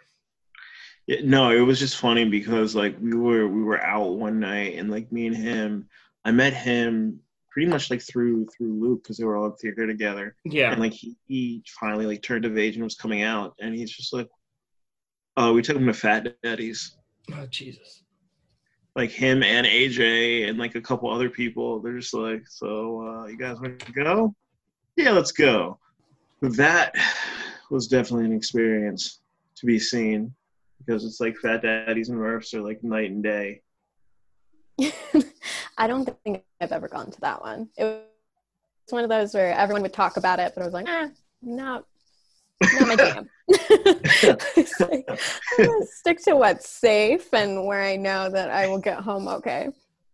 Yeah, 1.08 1.22
no, 1.24 1.52
it 1.52 1.62
was 1.62 1.80
just 1.80 1.98
funny 1.98 2.26
because 2.26 2.76
like 2.76 2.96
we 3.02 3.16
were 3.16 3.48
we 3.48 3.64
were 3.64 3.82
out 3.84 4.18
one 4.18 4.40
night 4.40 4.76
and 4.78 4.90
like 4.92 5.12
me 5.12 5.28
and 5.28 5.36
him, 5.36 5.88
I 6.24 6.32
met 6.32 6.54
him 6.54 7.20
pretty 7.50 7.68
much 7.70 7.90
like 7.90 8.02
through 8.02 8.48
through 8.56 8.80
Luke 8.80 9.04
because 9.04 9.18
they 9.18 9.26
were 9.26 9.36
all 9.36 9.48
at 9.48 9.60
theater 9.60 9.88
together. 9.88 10.36
Yeah. 10.46 10.72
and 10.72 10.80
like 10.80 10.94
he, 10.94 11.18
he 11.28 11.64
finally 11.80 12.06
like 12.06 12.22
turned 12.22 12.46
of 12.46 12.58
age 12.58 12.76
and 12.76 12.84
was 12.84 12.96
coming 12.96 13.24
out 13.24 13.56
and 13.60 13.76
he's 13.76 13.92
just 13.92 14.14
like 14.14 14.30
oh 15.38 15.52
we 15.54 15.62
took 15.62 15.76
him 15.76 15.88
to 15.88 15.94
fat 15.94 16.28
daddy's 16.44 16.96
Oh 17.34 17.46
Jesus. 17.48 18.04
like 18.96 19.10
him 19.12 19.44
and 19.44 19.66
AJ 19.68 20.50
and 20.50 20.58
like 20.60 20.76
a 20.76 20.82
couple 20.82 21.10
other 21.12 21.30
people. 21.30 21.80
They're 21.82 21.98
just 22.00 22.14
like, 22.14 22.44
so 22.48 23.02
uh, 23.02 23.26
you 23.28 23.38
guys 23.38 23.60
want 23.60 23.80
to 23.80 23.92
go? 23.92 24.36
Yeah, 24.98 25.12
let's 25.12 25.32
go. 25.32 25.80
That 26.42 26.96
was 27.72 27.88
definitely 27.88 28.26
an 28.26 28.34
experience 28.34 29.22
to 29.56 29.66
be 29.66 29.80
seen 29.80 30.34
because 30.80 31.06
it's 31.06 31.20
like 31.20 31.38
Fat 31.38 31.62
Daddies 31.62 32.10
and 32.10 32.18
Murphs 32.18 32.54
are 32.54 32.62
like 32.62 32.84
night 32.84 33.12
and 33.12 33.24
day. 33.24 33.62
I 35.78 35.88
don't 35.88 36.10
think 36.24 36.44
I've 36.60 36.72
ever 36.72 36.88
gone 36.88 37.12
to 37.12 37.22
that 37.22 37.42
one. 37.42 37.70
It 37.78 37.84
was 37.86 38.02
one 38.90 39.04
of 39.04 39.10
those 39.10 39.34
where 39.34 39.54
everyone 39.54 39.84
would 39.84 39.94
talk 39.94 40.18
about 40.18 40.40
it, 40.40 40.54
but 40.54 40.62
I 40.62 40.66
was 40.66 40.74
like, 40.74 40.88
ah, 40.90 41.10
not, 41.42 41.86
not 42.74 42.88
my 42.88 42.96
jam. 42.96 43.30
Like, 44.80 45.10
I'm 45.60 45.66
gonna 45.66 45.86
stick 45.86 46.22
to 46.24 46.36
what's 46.36 46.70
safe 46.70 47.34
and 47.34 47.66
where 47.66 47.82
I 47.82 47.96
know 47.96 48.30
that 48.30 48.50
I 48.50 48.68
will 48.68 48.80
get 48.80 49.00
home 49.00 49.28
okay. 49.28 49.70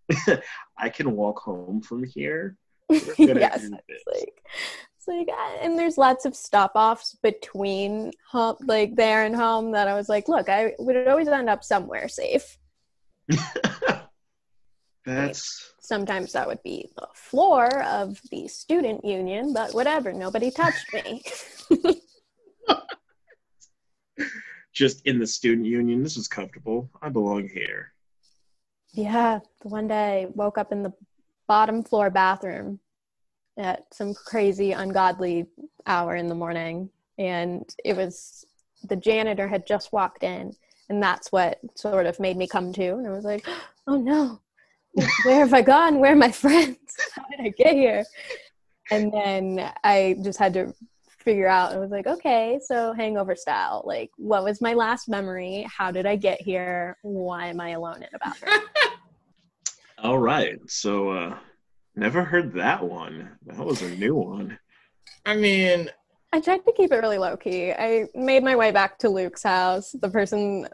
I 0.77 0.89
can 0.89 1.15
walk 1.15 1.39
home 1.39 1.81
from 1.81 2.03
here. 2.03 2.55
Yes, 2.89 3.17
do 3.17 3.33
it's 3.37 3.69
this. 3.87 4.03
like 4.07 4.41
like, 5.07 5.29
and 5.61 5.77
there's 5.77 5.97
lots 5.97 6.25
of 6.25 6.35
stop 6.35 6.73
offs 6.75 7.15
between 7.23 8.11
home, 8.29 8.57
like 8.65 8.95
there 8.95 9.25
and 9.25 9.35
home 9.35 9.71
that 9.71 9.87
I 9.87 9.95
was 9.95 10.09
like, 10.09 10.27
look, 10.27 10.49
I 10.49 10.73
would 10.79 11.07
always 11.07 11.27
end 11.27 11.49
up 11.49 11.63
somewhere 11.63 12.07
safe. 12.07 12.57
That's 15.05 15.73
Sometimes 15.79 16.33
that 16.33 16.47
would 16.47 16.61
be 16.63 16.89
the 16.97 17.07
floor 17.13 17.81
of 17.83 18.19
the 18.29 18.49
student 18.49 19.05
union, 19.05 19.53
but 19.53 19.73
whatever, 19.73 20.11
nobody 20.11 20.51
touched 20.51 20.93
me. 20.93 21.23
just 24.73 25.05
in 25.07 25.17
the 25.17 25.25
student 25.25 25.65
union. 25.65 26.03
This 26.03 26.17
is 26.17 26.27
comfortable. 26.27 26.89
I 27.01 27.07
belong 27.09 27.47
here. 27.47 27.93
yeah, 28.91 29.39
one 29.63 29.87
day 29.87 30.23
I 30.23 30.31
woke 30.33 30.57
up 30.57 30.73
in 30.73 30.83
the 30.83 30.93
bottom 31.47 31.83
floor 31.83 32.09
bathroom 32.09 32.81
at 33.57 33.93
some 33.93 34.13
crazy, 34.13 34.71
ungodly 34.71 35.47
hour 35.85 36.15
in 36.15 36.27
the 36.27 36.35
morning, 36.35 36.89
and 37.17 37.63
it 37.83 37.95
was 37.95 38.45
the 38.83 38.95
janitor 38.95 39.47
had 39.47 39.65
just 39.65 39.91
walked 39.91 40.23
in, 40.23 40.55
and 40.89 41.01
that's 41.01 41.31
what 41.31 41.59
sort 41.75 42.05
of 42.05 42.19
made 42.19 42.37
me 42.37 42.47
come 42.47 42.71
to. 42.73 42.93
And 42.95 43.07
I 43.07 43.11
was 43.11 43.25
like, 43.25 43.45
oh 43.87 43.97
no, 43.97 44.39
where 45.25 45.39
have 45.39 45.53
I 45.53 45.61
gone? 45.61 45.99
Where 45.99 46.13
are 46.13 46.15
my 46.15 46.31
friends? 46.43 46.77
How 47.13 47.23
did 47.29 47.45
I 47.45 47.49
get 47.49 47.73
here? 47.73 48.03
And 48.89 49.11
then 49.11 49.71
I 49.83 50.15
just 50.23 50.39
had 50.39 50.53
to 50.53 50.73
figure 51.27 51.47
out, 51.47 51.73
I 51.73 51.77
was 51.77 51.91
like, 51.91 52.07
okay, 52.07 52.57
so 52.63 52.93
hangover 52.93 53.35
style. 53.35 53.83
Like, 53.85 54.11
what 54.15 54.45
was 54.45 54.61
my 54.61 54.73
last 54.73 55.09
memory? 55.09 55.67
How 55.69 55.91
did 55.91 56.05
I 56.05 56.15
get 56.15 56.39
here? 56.39 56.97
Why 57.01 57.47
am 57.47 57.59
I 57.59 57.71
alone 57.71 57.97
in 57.97 58.07
a 58.13 58.19
bathroom? 58.19 58.61
All 59.97 60.19
right. 60.19 60.57
So 60.67 61.09
uh 61.09 61.37
never 61.97 62.23
heard 62.23 62.53
that 62.53 62.83
one. 62.83 63.29
That 63.45 63.65
was 63.65 63.81
a 63.81 63.89
new 63.95 64.15
one. 64.15 64.57
I 65.25 65.35
mean, 65.35 65.89
I 66.31 66.39
tried 66.39 66.65
to 66.65 66.73
keep 66.73 66.91
it 66.91 66.97
really 66.97 67.17
low 67.17 67.35
key. 67.37 67.71
I 67.71 68.05
made 68.13 68.43
my 68.43 68.55
way 68.55 68.71
back 68.71 68.99
to 68.99 69.09
Luke's 69.09 69.43
house. 69.43 69.91
The 69.91 70.09
person 70.09 70.67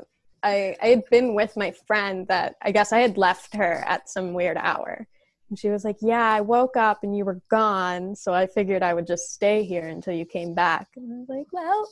I 0.44 0.76
I 0.82 0.88
had 0.88 1.04
been 1.10 1.36
with 1.36 1.56
my 1.56 1.72
friend 1.88 2.28
that 2.28 2.56
I 2.62 2.72
guess 2.72 2.92
I 2.92 3.00
had 3.00 3.18
left 3.18 3.56
her 3.56 3.84
at 3.88 4.10
some 4.10 4.34
weird 4.34 4.58
hour. 4.58 5.08
And 5.50 5.58
she 5.58 5.70
was 5.70 5.86
like, 5.86 5.98
"Yeah, 6.02 6.32
I 6.32 6.42
woke 6.42 6.76
up 6.78 7.04
and 7.04 7.16
you 7.16 7.26
were 7.26 7.42
gone, 7.50 8.16
so 8.16 8.34
I 8.34 8.48
figured 8.48 8.84
I 8.84 8.94
would 8.94 9.08
just 9.08 9.34
stay 9.34 9.64
here 9.64 9.88
until 9.88 10.14
you 10.14 10.26
came 10.26 10.54
back." 10.54 10.88
And 10.96 11.12
I 11.14 11.18
was 11.20 11.30
like, 11.30 11.48
"Well, 11.52 11.88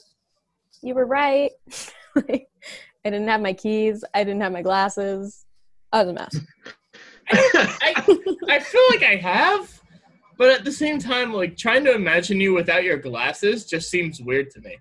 you 0.81 0.95
were 0.95 1.05
right." 1.05 1.51
like, 2.15 2.47
I 3.05 3.09
didn't 3.09 3.27
have 3.27 3.41
my 3.41 3.53
keys. 3.53 4.03
I 4.13 4.23
didn't 4.23 4.41
have 4.41 4.51
my 4.51 4.61
glasses. 4.61 5.45
I 5.91 6.03
was 6.03 6.09
a 6.09 6.13
mess. 6.13 6.39
I, 7.29 8.17
I 8.49 8.59
feel 8.59 8.81
like 8.89 9.03
I 9.03 9.15
have, 9.15 9.81
but 10.37 10.49
at 10.49 10.63
the 10.63 10.71
same 10.71 10.99
time, 10.99 11.33
like 11.33 11.57
trying 11.57 11.83
to 11.85 11.93
imagine 11.93 12.39
you 12.41 12.53
without 12.53 12.83
your 12.83 12.97
glasses 12.97 13.65
just 13.65 13.89
seems 13.89 14.21
weird 14.21 14.49
to 14.51 14.61
me. 14.61 14.77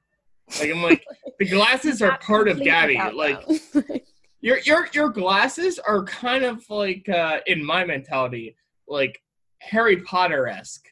Like 0.58 0.70
I'm 0.70 0.82
like 0.82 1.04
the 1.38 1.46
glasses 1.46 2.02
are 2.02 2.18
part 2.18 2.48
of 2.48 2.60
Gabby. 2.60 2.98
Like 3.14 3.44
your 4.40 4.58
your 4.60 4.88
your 4.92 5.08
glasses 5.10 5.78
are 5.78 6.04
kind 6.04 6.44
of 6.44 6.68
like 6.70 7.08
uh, 7.08 7.40
in 7.46 7.64
my 7.64 7.84
mentality, 7.84 8.56
like 8.88 9.20
Harry 9.60 9.98
Potter 10.02 10.48
esque. 10.48 10.86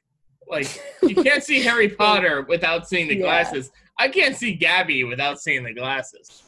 Like 0.48 0.80
you 1.02 1.14
can't 1.16 1.42
see 1.42 1.60
Harry 1.62 1.88
Potter 2.02 2.46
without 2.48 2.88
seeing 2.88 3.08
the 3.08 3.16
Yeah. 3.16 3.22
glasses. 3.22 3.70
I 3.98 4.08
can't 4.08 4.36
see 4.36 4.54
Gabby 4.54 5.02
without 5.02 5.40
seeing 5.40 5.64
the 5.64 5.74
glasses. 5.74 6.42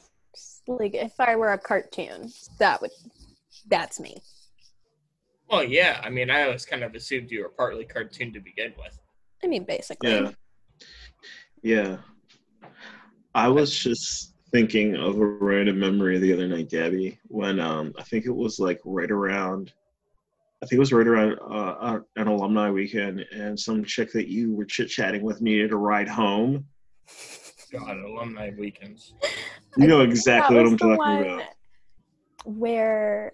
Like 0.69 0.95
if 0.95 1.19
I 1.19 1.35
were 1.35 1.53
a 1.53 1.59
cartoon, 1.59 2.33
that 2.59 2.81
would 2.81 2.93
that's 3.69 3.99
me. 3.99 4.23
Well, 5.51 5.65
yeah. 5.65 6.01
I 6.03 6.11
mean, 6.11 6.31
I 6.31 6.45
always 6.45 6.65
kind 6.65 6.85
of 6.85 6.95
assumed 6.95 7.31
you 7.31 7.43
were 7.43 7.49
partly 7.49 7.85
cartoon 7.85 8.33
to 8.33 8.41
begin 8.41 8.73
with. 8.79 8.99
I 9.43 9.47
mean, 9.47 9.65
basically. 9.65 10.11
Yeah. 10.11 10.31
Yeah. 11.63 11.97
I 13.35 13.49
was 13.49 13.77
just 13.77 14.35
thinking 14.53 14.97
of 14.97 15.19
a 15.19 15.27
random 15.27 15.79
memory 15.79 16.19
the 16.19 16.33
other 16.33 16.49
night, 16.49 16.71
Gabby, 16.71 17.19
when 17.29 17.61
um 17.61 17.93
I 17.99 18.03
think 18.03 18.27
it 18.27 18.35
was 18.35 18.59
like 18.59 18.81
right 18.85 19.11
around 19.11 19.73
I 20.63 20.67
think 20.67 20.77
it 20.77 20.81
was 20.81 20.93
right 20.93 21.07
around 21.07 21.39
uh, 21.41 21.75
uh, 21.81 22.01
an 22.17 22.27
alumni 22.27 22.71
weekend, 22.71 23.25
and 23.33 23.59
some 23.59 23.83
chick 23.83 24.13
that 24.13 24.29
you 24.29 24.55
were 24.55 24.67
chit 24.67 24.91
chatting 24.91 25.23
with 25.23 25.41
needed 25.41 25.73
a 25.73 25.77
ride 25.77 26.09
home. 26.09 26.67
God, 27.73 27.97
alumni 27.97 28.51
weekends. 28.59 29.15
You 29.79 29.87
know 29.87 30.03
exactly 30.03 30.57
what 30.57 30.67
I'm 30.67 30.77
talking 30.77 31.23
about. 31.23 31.45
Where 32.45 33.33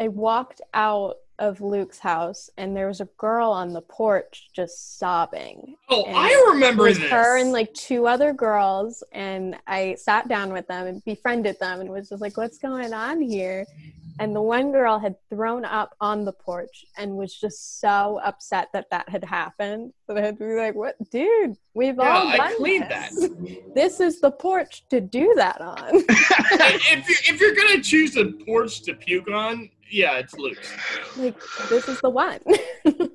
I 0.00 0.08
walked 0.08 0.62
out 0.72 1.18
of 1.38 1.60
Luke's 1.60 1.98
house 1.98 2.48
and 2.56 2.76
there 2.76 2.86
was 2.86 3.00
a 3.00 3.08
girl 3.18 3.50
on 3.50 3.72
the 3.72 3.80
porch 3.82 4.48
just 4.52 4.98
sobbing. 4.98 5.76
Oh, 5.90 6.04
And 6.04 6.16
I 6.16 6.30
remember 6.52 6.92
this. 6.92 6.98
her 7.10 7.38
and 7.38 7.52
like 7.52 7.72
two 7.74 8.06
other 8.06 8.32
girls, 8.32 9.02
and 9.12 9.56
I 9.66 9.96
sat 9.96 10.28
down 10.28 10.52
with 10.52 10.66
them 10.68 10.86
and 10.86 11.04
befriended 11.04 11.58
them 11.60 11.80
and 11.80 11.90
was 11.90 12.08
just 12.08 12.20
like, 12.22 12.36
"What's 12.36 12.58
going 12.58 12.92
on 12.92 13.20
here?" 13.20 13.66
And 14.20 14.34
the 14.34 14.40
one 14.42 14.70
girl 14.70 15.00
had 15.00 15.16
thrown 15.28 15.64
up 15.64 15.96
on 16.00 16.24
the 16.24 16.32
porch 16.32 16.86
and 16.96 17.16
was 17.16 17.34
just 17.34 17.80
so 17.80 18.20
upset 18.24 18.68
that 18.72 18.88
that 18.90 19.08
had 19.08 19.24
happened 19.24 19.92
that 20.06 20.16
I 20.16 20.20
had 20.20 20.38
to 20.38 20.44
be 20.46 20.54
like, 20.54 20.76
"What, 20.76 20.94
dude? 21.10 21.56
We've 21.74 21.96
Yeah, 21.98 22.16
all 22.16 22.36
done 22.36 22.56
cleaned 22.56 22.88
this. 22.88 23.28
This 23.74 23.98
is 23.98 24.20
the 24.20 24.30
porch 24.30 24.84
to 24.90 25.00
do 25.00 25.34
that 25.34 25.60
on." 25.60 25.78
if 26.08 27.08
you're, 27.08 27.34
if 27.34 27.40
you're 27.40 27.54
gonna 27.56 27.82
choose 27.82 28.16
a 28.16 28.26
porch 28.46 28.82
to 28.82 28.94
puke 28.94 29.28
on, 29.30 29.68
yeah, 29.90 30.18
it's 30.18 30.34
Luke's. 30.34 30.72
like 31.16 31.36
this 31.68 31.88
is 31.88 32.00
the 32.00 32.10
one 32.10 32.40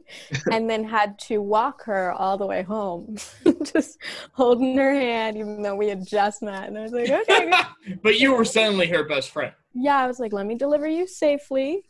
and 0.51 0.69
then 0.69 0.83
had 0.83 1.17
to 1.19 1.39
walk 1.39 1.83
her 1.83 2.11
all 2.13 2.37
the 2.37 2.45
way 2.45 2.63
home 2.63 3.17
just 3.63 3.97
holding 4.33 4.77
her 4.77 4.93
hand 4.93 5.37
even 5.37 5.61
though 5.61 5.75
we 5.75 5.87
had 5.89 6.05
just 6.05 6.41
met 6.41 6.67
and 6.67 6.77
i 6.77 6.81
was 6.81 6.91
like 6.91 7.09
okay 7.09 7.51
but 8.03 8.19
you 8.19 8.33
were 8.33 8.45
suddenly 8.45 8.87
her 8.87 9.03
best 9.03 9.31
friend. 9.31 9.53
yeah 9.73 9.97
i 9.97 10.07
was 10.07 10.19
like 10.19 10.33
let 10.33 10.45
me 10.45 10.55
deliver 10.55 10.87
you 10.87 11.05
safely 11.07 11.83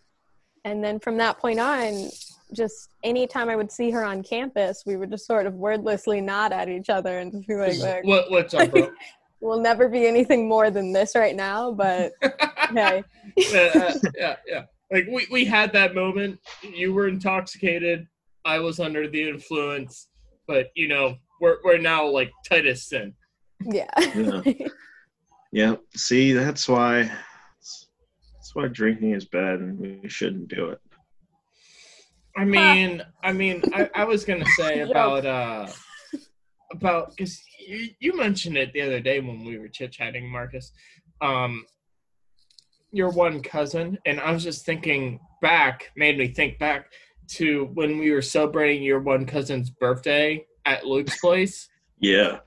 and 0.66 0.84
then 0.84 1.00
from 1.00 1.18
that 1.18 1.38
point 1.38 1.60
on 1.60 2.10
just 2.54 2.90
anytime 3.04 3.50
i 3.50 3.56
would 3.56 3.72
see 3.72 3.92
her 3.92 4.04
on 4.04 4.24
campus 4.24 4.84
we 4.86 4.96
would 4.96 5.12
just 5.12 5.28
sort 5.28 5.46
of 5.46 5.54
wordlessly 5.54 6.20
nod 6.22 6.52
at 6.52 6.68
each 6.68 6.90
other 6.90 7.20
and 7.20 7.46
be 7.46 7.56
like, 7.56 7.78
like 7.78 8.04
What, 8.04 8.32
what's 8.32 8.54
up, 8.54 8.72
bro? 8.72 8.90
We'll 9.42 9.60
never 9.60 9.88
be 9.88 10.06
anything 10.06 10.48
more 10.48 10.70
than 10.70 10.92
this 10.92 11.16
right 11.16 11.36
now 11.36 11.72
but 11.72 12.12
hey 12.74 13.04
yeah, 13.36 13.60
uh, 13.60 14.00
yeah, 14.18 14.36
yeah. 14.48 14.64
Like 14.92 15.08
we, 15.12 15.28
we 15.32 15.46
had 15.46 15.72
that 15.74 15.96
moment. 15.96 16.40
You 16.62 16.94
were 16.94 17.08
intoxicated. 17.08 18.08
I 18.46 18.60
was 18.60 18.80
under 18.80 19.08
the 19.08 19.28
influence. 19.30 20.08
But 20.48 20.68
you 20.76 20.88
know, 20.88 21.16
we're 21.42 21.58
we're 21.64 21.78
now 21.78 22.08
like 22.08 22.32
tight 22.48 22.66
as 22.66 22.88
sin. 22.88 23.14
yeah 23.66 23.90
Yeah. 24.16 24.42
Yeah. 25.52 25.78
See, 25.96 26.34
that's 26.34 26.70
why 26.70 27.02
that's 27.02 28.52
why 28.54 28.68
drinking 28.68 29.14
is 29.14 29.26
bad 29.26 29.60
and 29.60 29.80
we 29.80 30.08
shouldn't 30.08 30.48
do 30.48 30.70
it. 30.70 30.80
I 32.38 32.46
mean, 32.46 33.02
I 33.24 33.34
mean, 33.34 33.64
I, 33.74 33.90
I 33.96 34.04
was 34.04 34.26
gonna 34.26 34.46
say 34.56 34.80
about 34.90 35.26
uh 35.26 35.66
about 36.72 37.10
because 37.16 37.42
you, 37.60 37.90
you 38.00 38.18
mentioned 38.18 38.58
it 38.58 38.74
the 38.74 38.82
other 38.82 39.00
day 39.00 39.20
when 39.20 39.44
we 39.44 39.58
were 39.58 39.68
chit 39.68 39.92
chatting, 39.92 40.30
Marcus. 40.30 40.72
Um, 41.22 41.66
your 42.92 43.10
one 43.10 43.42
cousin, 43.42 43.98
and 44.06 44.20
I 44.20 44.32
was 44.32 44.44
just 44.44 44.66
thinking 44.66 45.20
back, 45.42 45.92
made 45.96 46.18
me 46.18 46.28
think 46.28 46.60
back 46.60 46.92
to 47.30 47.66
when 47.74 48.00
we 48.00 48.12
were 48.12 48.22
celebrating 48.22 48.82
your 48.82 49.00
one 49.00 49.26
cousin's 49.26 49.70
birthday 49.70 50.46
at 50.66 50.86
Luke's 50.86 51.20
place. 51.22 51.70
Yeah. 52.00 52.40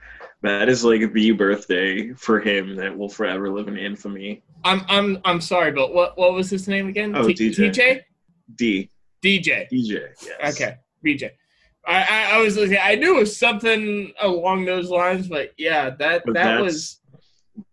That 0.42 0.68
is 0.68 0.84
like 0.84 1.12
the 1.12 1.30
birthday 1.30 2.12
for 2.14 2.40
him 2.40 2.74
that 2.76 2.96
will 2.96 3.08
forever 3.08 3.48
live 3.48 3.68
in 3.68 3.76
infamy. 3.76 4.42
I'm 4.64 4.82
I'm 4.88 5.18
I'm 5.24 5.40
sorry, 5.40 5.70
but 5.70 5.94
what 5.94 6.18
what 6.18 6.34
was 6.34 6.50
his 6.50 6.66
name 6.66 6.88
again? 6.88 7.14
Oh, 7.14 7.28
T- 7.28 7.34
DJ. 7.34 7.70
TJ? 7.70 8.00
D. 8.56 8.90
DJ. 9.24 9.68
DJ. 9.70 10.08
Yes. 10.20 10.54
Okay, 10.54 10.76
BJ. 11.06 11.30
I, 11.86 12.02
I, 12.02 12.36
I 12.36 12.38
was 12.38 12.56
looking. 12.56 12.78
I 12.80 12.94
knew 12.94 13.16
it 13.16 13.20
was 13.20 13.36
something 13.36 14.12
along 14.20 14.64
those 14.64 14.88
lines, 14.88 15.28
but 15.28 15.52
yeah, 15.58 15.90
that 15.90 16.22
But 16.24 16.34
that 16.34 16.44
that's 16.44 16.62
was 16.62 17.00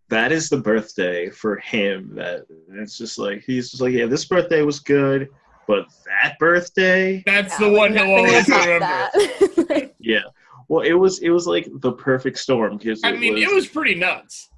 that 0.09 0.31
is 0.31 0.49
the 0.49 0.57
birthday 0.57 1.29
for 1.29 1.57
him. 1.57 2.15
That 2.15 2.45
it's 2.73 2.97
just 2.97 3.19
like 3.19 3.43
he's 3.45 3.69
just 3.69 3.81
like, 3.81 3.93
yeah, 3.93 4.07
this 4.07 4.25
birthday 4.25 4.63
was 4.63 4.79
good, 4.79 5.29
but 5.67 5.85
that 6.05 6.37
birthday, 6.39 7.21
That's 7.25 7.59
Yeah, 7.59 7.67
the 7.69 7.73
one 7.75 7.93
like, 7.93 8.03
he'll 8.03 8.15
always 8.15 8.47
will 8.47 8.55
top 8.57 9.13
remember. 9.13 9.93
yeah. 9.99 10.23
Well, 10.67 10.81
it 10.81 10.93
was 10.93 11.19
it 11.19 11.29
was 11.29 11.45
like 11.47 11.67
the 11.81 11.91
perfect 11.91 12.39
storm 12.39 12.77
because 12.77 13.01
I 13.03 13.11
mean, 13.11 13.37
it 13.37 13.53
was 13.53 13.67
pretty 13.67 13.95
nuts. 13.95 14.49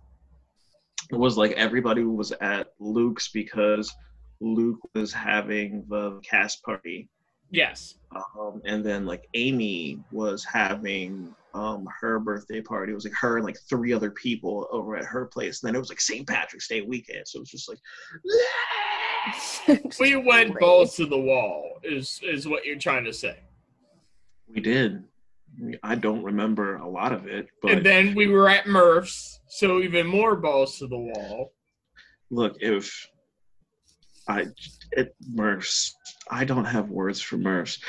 it 1.12 1.16
was 1.18 1.38
like 1.38 1.52
everybody 1.54 2.04
was 2.04 2.32
at 2.40 2.68
Luke's 2.80 3.30
because 3.30 3.94
Luke 4.40 4.80
was 4.96 5.12
having 5.14 5.86
the 5.90 6.20
cast 6.22 6.64
party. 6.64 7.10
Yes. 7.52 7.96
Um, 8.16 8.62
and 8.66 8.84
then 8.84 9.06
like 9.06 9.28
Amy 9.34 10.00
was 10.12 10.44
having 10.46 11.36
um 11.54 11.86
her 12.00 12.18
birthday 12.20 12.62
party. 12.62 12.92
It 12.94 12.96
was 12.96 13.04
like 13.04 13.14
her 13.14 13.38
and 13.38 13.46
like 13.46 13.58
three 13.70 13.92
other 13.94 14.12
people 14.12 14.68
over 14.72 14.96
at 14.96 15.06
her 15.06 15.26
place. 15.26 15.62
And 15.62 15.68
then 15.68 15.76
it 15.76 15.80
was 15.80 15.90
like 15.90 16.02
St. 16.02 16.26
Patrick's 16.26 16.68
Day 16.68 16.82
weekend. 16.82 17.28
So 17.28 17.38
it 17.38 17.42
was 17.42 17.50
just 17.50 17.70
like 17.70 17.80
We 20.00 20.16
went 20.16 20.58
balls 20.60 20.96
to 20.96 21.06
the 21.06 21.20
wall, 21.20 21.80
is 21.84 22.20
is 22.24 22.48
what 22.48 22.66
you're 22.66 22.78
trying 22.78 23.04
to 23.06 23.14
say. 23.14 23.38
we 24.48 24.62
did. 24.62 25.04
I 25.84 25.96
don't 25.96 26.24
remember 26.24 26.78
a 26.78 26.88
lot 26.88 27.12
of 27.12 27.28
it, 27.28 27.48
but 27.62 27.72
and 27.72 27.86
then 27.86 28.16
we 28.16 28.28
were 28.28 28.48
at 28.50 28.68
Murph's, 28.68 29.42
so 29.50 29.82
even 29.82 30.08
more 30.08 30.38
balls 30.38 30.78
to 30.80 30.88
the 30.88 30.98
wall. 30.98 31.54
look, 32.30 32.56
if 32.62 33.10
I 34.32 34.46
it 34.92 35.16
Murphs, 35.34 35.96
I 36.30 36.46
don't 36.46 36.66
have 36.66 36.90
words 36.90 37.22
for 37.22 37.38
Murphs. 37.38 37.80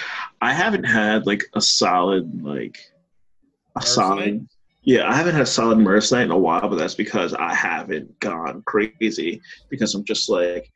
I 0.41 0.53
haven't 0.53 0.85
had 0.85 1.27
like 1.27 1.45
a 1.55 1.61
solid 1.61 2.43
like 2.43 2.79
a 3.77 3.81
Murphs 3.81 3.95
solid 3.95 4.35
night? 4.35 4.43
yeah, 4.83 5.09
I 5.09 5.15
haven't 5.15 5.35
had 5.35 5.43
a 5.43 5.47
solid 5.47 5.79
Murphs 5.79 6.13
night 6.13 6.25
in 6.25 6.31
a 6.31 6.39
while, 6.39 6.69
but 6.69 6.77
that's 6.77 6.95
because 6.95 7.35
I 7.35 7.55
haven't 7.55 8.19
gone 8.21 8.63
crazy 8.67 9.41
because 9.69 9.95
I'm 9.95 10.05
just 10.05 10.29
like 10.29 10.71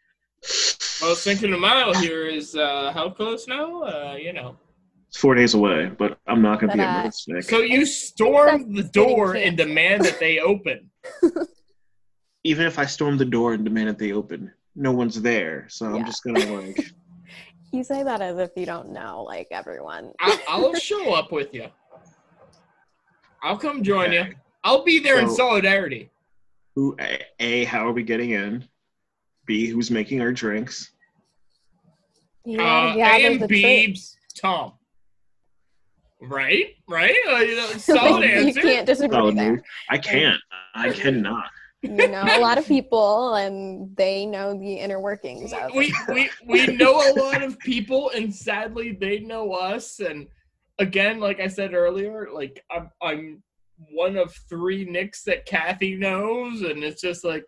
Well, 1.02 1.14
Cinco 1.14 1.48
de 1.48 1.58
Mayo 1.58 1.92
here 1.94 2.26
is 2.26 2.54
uh, 2.56 2.92
how 2.92 3.10
close 3.10 3.46
now? 3.46 3.82
Uh, 3.82 4.16
you 4.20 4.32
know. 4.32 4.56
it's 5.08 5.16
four 5.18 5.34
days 5.34 5.54
away, 5.54 5.90
but 5.98 6.18
I'm 6.26 6.42
not 6.42 6.60
gonna 6.60 6.72
be 6.72 6.78
But, 6.78 6.86
at 6.86 7.00
uh, 7.00 7.02
Murphs 7.04 7.48
So 7.48 7.58
you 7.58 7.86
storm 7.86 8.74
the 8.74 8.84
door 8.84 9.36
and 9.36 9.56
demand 9.56 10.04
that 10.04 10.18
they 10.20 10.38
open. 10.40 10.90
Even 12.44 12.66
if 12.66 12.78
I 12.78 12.86
storm 12.86 13.18
the 13.18 13.24
door 13.24 13.54
and 13.54 13.64
demand 13.64 13.88
that 13.88 13.98
they 13.98 14.12
open, 14.12 14.52
no 14.77 14.93
one's 14.93 15.20
there. 15.20 15.66
So 15.68 15.87
I'm 15.97 16.05
just 16.05 16.22
gonna 16.22 16.45
like 16.45 16.93
you 17.72 17.83
say 17.83 18.03
that 18.03 18.20
as 18.20 18.39
if 18.39 18.51
you 18.57 18.66
don't 18.66 18.91
know, 18.93 19.22
like 19.24 19.49
everyone. 19.51 20.12
I, 20.20 20.41
I'll 20.49 20.74
show 20.91 21.14
up 21.14 21.33
with 21.33 21.53
you. 21.53 21.66
I'll 23.43 23.59
come 23.59 23.83
join 23.83 24.12
you. 24.12 24.27
I'll 24.64 24.85
be 24.85 24.99
there 24.99 25.18
in 25.20 25.29
solidarity. 25.31 26.11
who 26.74 26.97
a, 27.01 27.20
a 27.41 27.64
how 27.64 27.87
are 27.87 27.93
we 27.93 28.03
getting 28.03 28.31
in? 28.31 28.64
B 29.47 29.66
who's 29.68 29.91
making 29.91 30.20
our 30.20 30.33
drinks? 30.33 30.91
You 32.45 32.61
Uh, 32.61 32.95
gotta 32.97 33.01
A 33.01 33.27
and 33.27 33.41
the 33.41 33.49
B, 33.49 33.85
troops. 33.87 34.16
Tom. 34.37 34.72
Right? 36.20 36.74
Right? 36.89 37.14
Uh, 37.29 37.37
you 37.39 37.57
know, 37.57 37.66
solid 37.77 38.20
Like, 38.22 38.31
you 38.31 38.37
answer. 38.49 38.61
can't 38.62 38.87
disagree 38.87 39.16
Solid 39.16 39.37
there. 39.37 39.62
I 39.91 39.99
can't. 39.99 40.41
I 40.74 40.91
cannot. 40.91 41.45
You 41.83 42.09
know 42.09 42.22
a 42.22 42.41
lot 42.41 42.59
of 42.59 42.66
people, 42.68 43.35
and 43.35 43.95
they 43.97 44.27
know 44.27 44.59
the 44.59 44.74
inner 44.74 45.01
workings 45.01 45.53
of. 45.53 45.74
we, 45.74 45.95
we 46.09 46.31
we 46.47 46.66
know 46.66 46.95
a 46.95 47.12
lot 47.18 47.43
of 47.43 47.59
people 47.59 48.11
and 48.14 48.35
sadly 48.35 48.93
they 48.93 49.18
know 49.18 49.53
us 49.53 50.01
and 50.01 50.27
again 50.79 51.20
like 51.20 51.41
i 51.41 51.47
said 51.47 51.74
earlier 51.74 52.29
like 52.33 52.62
i'm 52.70 52.91
i'm 53.03 53.43
one 53.91 54.16
of 54.16 54.35
three 54.49 54.85
nicks 54.85 55.22
that 55.22 55.47
kathy 55.47 55.95
knows 55.95 56.62
and 56.62 56.83
it's 56.85 57.01
just 57.01 57.24
like 57.24 57.45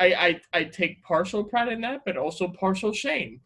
i 0.00 0.40
i, 0.52 0.58
I 0.60 0.64
take 0.64 1.02
partial 1.02 1.44
pride 1.44 1.72
in 1.72 1.80
that 1.82 2.02
but 2.04 2.16
also 2.16 2.48
partial 2.48 2.92
shame 2.92 3.40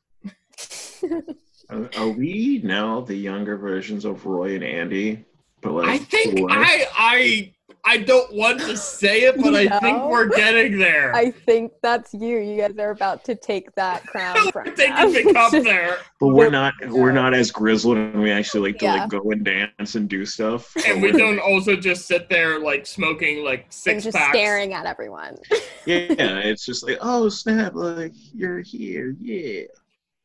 Are, 1.71 1.89
are 1.97 2.09
we 2.09 2.61
now 2.63 3.01
the 3.01 3.15
younger 3.15 3.57
versions 3.57 4.05
of 4.05 4.27
Roy 4.27 4.55
and 4.55 4.65
Andy? 4.65 5.25
But 5.63 5.73
like 5.73 5.89
i 5.89 5.99
think 5.99 6.41
worse? 6.41 6.53
i 6.55 6.87
i 6.95 7.53
i 7.85 7.97
don't 7.99 8.33
want 8.35 8.61
to 8.61 8.77
say 8.77 9.23
it 9.23 9.37
but 9.43 9.55
i 9.55 9.67
think 9.81 10.05
we're 10.05 10.29
getting 10.29 10.79
there 10.79 11.15
I 11.15 11.31
think 11.31 11.73
that's 11.83 12.15
you. 12.15 12.39
You 12.39 12.57
guys 12.61 12.77
are 12.79 12.91
about 12.91 13.25
to 13.25 13.35
take 13.35 13.75
that 13.75 14.07
crown 14.07 14.37
from 14.53 14.67
we're 14.67 14.75
taking 14.75 14.95
them. 14.95 15.13
the 15.13 15.33
cup 15.33 15.51
there 15.65 15.99
But 16.21 16.29
we're 16.29 16.51
not 16.51 16.75
we're 16.89 17.13
not 17.13 17.35
as 17.35 17.51
grizzled 17.51 17.97
and 17.97 18.21
we 18.23 18.31
actually 18.31 18.71
like 18.71 18.79
to 18.81 18.85
Yeah. 18.87 18.95
like 18.95 19.11
go 19.11 19.21
and 19.31 19.45
dance 19.45 19.95
and 19.97 20.09
do 20.09 20.25
stuff. 20.25 20.73
and 20.87 21.03
we 21.03 21.11
don't 21.13 21.39
also 21.41 21.75
just 21.77 22.07
sit 22.07 22.29
there 22.29 22.61
like 22.61 22.87
smoking 22.87 23.45
like 23.45 23.65
and 23.65 23.73
six 23.73 24.05
just 24.05 24.17
packs 24.17 24.37
staring 24.37 24.75
at 24.75 24.87
everyone. 24.87 25.37
Yeah, 25.85 26.39
it's 26.39 26.65
just 26.65 26.85
like, 26.87 26.99
oh 27.01 27.29
snap, 27.29 27.75
like 27.75 28.13
you're 28.33 28.61
here, 28.61 29.17
yeah. 29.21 29.63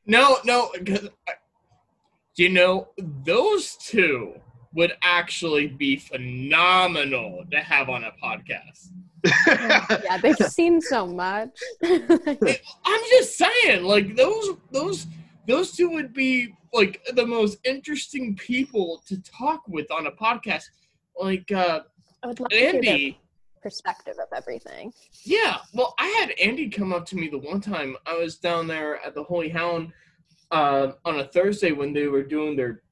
No, 0.05 0.37
no, 0.45 0.69
'cause 0.85 1.09
I- 1.27 1.33
you 2.35 2.49
know 2.49 2.89
those 2.99 3.75
two 3.77 4.35
would 4.77 4.93
actually 5.01 5.65
be 5.65 5.95
phenomenal 5.97 7.43
to 7.49 7.57
have 7.57 7.89
on 7.89 8.03
a 8.03 8.11
podcast. 8.23 8.89
yeah, 9.47 10.19
they've 10.19 10.37
seen 10.37 10.79
so 10.79 11.07
much. 11.07 11.49
I'm 11.83 13.01
just 13.09 13.37
saying, 13.37 13.83
like 13.83 14.15
those 14.15 14.55
those 14.71 15.07
those 15.47 15.71
two 15.71 15.89
would 15.89 16.13
be 16.13 16.53
like 16.73 17.03
the 17.15 17.25
most 17.25 17.57
interesting 17.65 18.35
people 18.35 19.01
to 19.07 19.19
talk 19.23 19.63
with 19.67 19.89
on 19.91 20.05
a 20.05 20.11
podcast. 20.11 20.65
Like 21.19 21.51
uh 21.51 21.79
I 22.21 22.27
would 22.27 22.39
love 22.39 22.49
Andy, 22.53 23.19
perspective 23.63 24.17
of 24.19 24.27
everything. 24.31 24.93
Yeah, 25.23 25.57
well, 25.73 25.95
I 25.97 26.07
had 26.19 26.35
Andy 26.39 26.69
come 26.69 26.93
up 26.93 27.07
to 27.07 27.15
me 27.15 27.29
the 27.29 27.39
one 27.39 27.61
time 27.61 27.97
I 28.05 28.15
was 28.15 28.37
down 28.37 28.67
there 28.67 29.03
at 29.03 29.15
the 29.15 29.23
Holy 29.23 29.49
Hound 29.49 29.91
uh, 30.51 30.91
on 31.03 31.19
a 31.19 31.25
Thursday 31.25 31.71
when 31.71 31.93
they 31.93 32.05
were 32.05 32.23
doing 32.23 32.55
their 32.55 32.83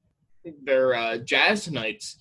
their 0.64 0.94
uh, 0.96 1.18
jazz 1.18 1.70
nights, 1.70 2.18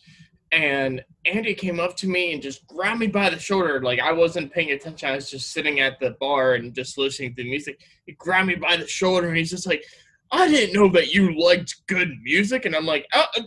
and 0.52 1.04
Andy 1.26 1.54
came 1.54 1.80
up 1.80 1.96
to 1.96 2.06
me 2.08 2.32
and 2.32 2.42
just 2.42 2.66
grabbed 2.66 3.00
me 3.00 3.06
by 3.08 3.30
the 3.30 3.38
shoulder, 3.38 3.80
like 3.82 4.00
I 4.00 4.12
wasn't 4.12 4.52
paying 4.52 4.72
attention. 4.72 5.08
I 5.08 5.16
was 5.16 5.30
just 5.30 5.52
sitting 5.52 5.80
at 5.80 5.98
the 6.00 6.16
bar 6.20 6.54
and 6.54 6.74
just 6.74 6.98
listening 6.98 7.34
to 7.34 7.44
music. 7.44 7.80
He 8.06 8.12
grabbed 8.12 8.48
me 8.48 8.54
by 8.54 8.76
the 8.76 8.86
shoulder 8.86 9.28
and 9.28 9.36
he's 9.36 9.50
just 9.50 9.66
like, 9.66 9.84
"I 10.30 10.48
didn't 10.48 10.74
know 10.74 10.88
that 10.90 11.12
you 11.12 11.38
liked 11.40 11.86
good 11.86 12.10
music," 12.22 12.64
and 12.66 12.74
I'm 12.76 12.86
like, 12.86 13.06
"Oh." 13.14 13.24
uh, 13.36 13.42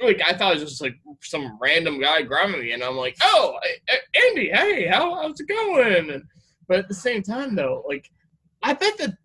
Like 0.00 0.20
I 0.26 0.32
thought 0.34 0.56
it 0.56 0.60
was 0.60 0.70
just 0.70 0.82
like 0.82 0.96
some 1.20 1.56
random 1.60 2.00
guy 2.00 2.22
grabbing 2.22 2.60
me, 2.60 2.72
and 2.72 2.82
I'm 2.82 2.96
like, 2.96 3.16
"Oh, 3.22 3.56
uh, 3.90 3.94
Andy, 4.28 4.50
hey, 4.50 4.86
how, 4.86 5.14
how's 5.14 5.38
it 5.40 5.46
going?" 5.48 6.10
And, 6.10 6.24
but 6.68 6.78
at 6.80 6.88
the 6.88 6.94
same 6.94 7.22
time, 7.22 7.54
though, 7.54 7.84
like 7.88 8.10
I 8.62 8.72
bet 8.72 8.98
that 8.98 9.16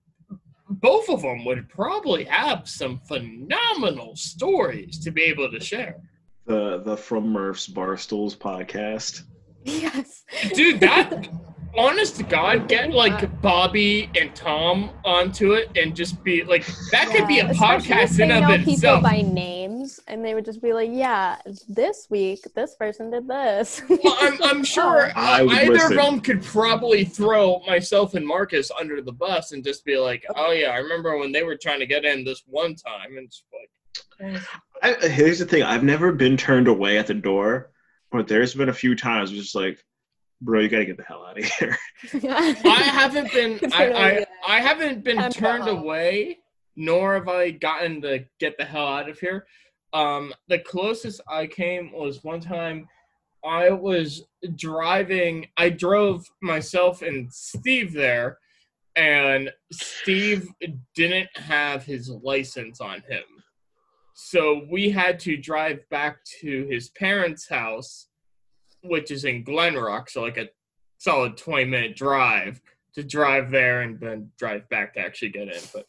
both 0.69 1.09
of 1.09 1.21
them 1.21 1.45
would 1.45 1.69
probably 1.69 2.23
have 2.25 2.67
some 2.67 2.99
phenomenal 3.07 4.15
stories 4.15 4.99
to 4.99 5.11
be 5.11 5.23
able 5.23 5.49
to 5.51 5.59
share. 5.59 5.97
the 6.45 6.79
the 6.83 6.97
From 6.97 7.29
Murph's 7.29 7.67
Barstools 7.67 8.35
podcast. 8.37 9.23
Yes. 9.63 10.23
Dude, 10.53 10.79
that 10.79 11.27
honest 11.77 12.17
to 12.17 12.23
God, 12.23 12.67
get 12.67 12.91
like 12.91 13.41
Bobby 13.41 14.09
and 14.19 14.35
Tom 14.35 14.91
onto 15.03 15.53
it 15.53 15.69
and 15.75 15.95
just 15.95 16.23
be 16.23 16.43
like 16.43 16.65
that 16.91 17.09
could 17.09 17.27
be 17.27 17.39
a 17.39 17.49
podcast 17.49 18.17
they 18.17 18.23
in 18.23 18.29
know 18.29 18.53
of 18.53 18.59
people 18.59 18.73
itself. 18.73 19.03
by 19.03 19.21
names, 19.21 19.99
and 20.07 20.23
they 20.23 20.33
would 20.33 20.45
just 20.45 20.61
be 20.61 20.73
like, 20.73 20.89
"Yeah, 20.91 21.37
this 21.67 22.07
week 22.09 22.39
this 22.55 22.75
person 22.75 23.11
did 23.11 23.27
this." 23.27 23.81
Well, 23.89 24.17
I'm, 24.19 24.43
I'm 24.43 24.63
sure 24.63 25.11
I 25.15 25.41
uh, 25.41 25.45
either 25.45 25.73
listen. 25.73 25.97
of 25.99 26.05
them 26.05 26.21
could 26.21 26.43
probably 26.43 27.05
throw 27.05 27.59
myself 27.67 28.13
and 28.13 28.25
Marcus 28.25 28.71
under 28.79 29.01
the 29.01 29.11
bus 29.13 29.51
and 29.51 29.63
just 29.63 29.85
be 29.85 29.97
like, 29.97 30.25
"Oh 30.35 30.51
yeah, 30.51 30.69
I 30.69 30.77
remember 30.77 31.17
when 31.17 31.31
they 31.31 31.43
were 31.43 31.57
trying 31.57 31.79
to 31.79 31.85
get 31.85 32.05
in 32.05 32.23
this 32.23 32.43
one 32.45 32.75
time," 32.75 33.17
and 33.17 33.25
it's 33.25 33.43
like, 33.53 34.41
I, 34.81 35.07
here's 35.07 35.39
the 35.39 35.45
thing: 35.45 35.63
I've 35.63 35.83
never 35.83 36.11
been 36.11 36.37
turned 36.37 36.67
away 36.67 36.97
at 36.97 37.07
the 37.07 37.13
door, 37.13 37.71
but 38.11 38.27
there's 38.27 38.53
been 38.53 38.69
a 38.69 38.73
few 38.73 38.95
times 38.95 39.31
it's 39.31 39.41
just 39.41 39.55
like, 39.55 39.83
bro, 40.41 40.61
you 40.61 40.69
gotta 40.69 40.85
get 40.85 40.97
the 40.97 41.03
hell 41.03 41.25
out 41.25 41.37
of 41.37 41.45
here. 41.45 41.77
I 42.23 42.83
haven't 42.83 43.31
been 43.31 43.59
It's 43.61 43.73
I, 43.73 43.85
I, 43.91 44.15
be 44.15 44.21
a 44.21 44.27
I 44.47 44.59
haven't 44.59 45.03
been 45.03 45.17
tempo. 45.17 45.39
turned 45.39 45.67
away, 45.67 46.39
nor 46.75 47.15
have 47.15 47.27
I 47.27 47.51
gotten 47.51 48.01
to 48.01 48.25
get 48.39 48.57
the 48.57 48.65
hell 48.65 48.87
out 48.87 49.09
of 49.09 49.19
here. 49.19 49.45
Um, 49.93 50.33
the 50.47 50.59
closest 50.59 51.21
I 51.29 51.47
came 51.47 51.91
was 51.91 52.23
one 52.23 52.39
time 52.39 52.87
I 53.45 53.69
was 53.69 54.23
driving. 54.55 55.47
I 55.57 55.69
drove 55.69 56.25
myself 56.41 57.01
and 57.01 57.31
Steve 57.31 57.93
there, 57.93 58.37
and 58.95 59.51
Steve 59.71 60.47
didn't 60.95 61.29
have 61.35 61.83
his 61.83 62.09
license 62.09 62.81
on 62.81 63.01
him, 63.07 63.23
so 64.13 64.65
we 64.69 64.89
had 64.89 65.19
to 65.21 65.37
drive 65.37 65.87
back 65.89 66.17
to 66.41 66.67
his 66.69 66.89
parents' 66.89 67.47
house, 67.47 68.07
which 68.87 69.11
is 69.11 69.25
in 69.25 69.43
Glen 69.43 69.75
Rock, 69.75 70.09
so 70.09 70.21
like 70.21 70.37
a 70.37 70.47
solid 70.97 71.37
20 71.37 71.65
minute 71.65 71.95
drive 71.95 72.61
to 72.95 73.03
drive 73.03 73.51
there 73.51 73.81
and 73.81 73.99
then 73.99 74.31
drive 74.39 74.67
back 74.69 74.93
to 74.95 74.99
actually 74.99 75.29
get 75.29 75.47
in. 75.47 75.61
But 75.73 75.85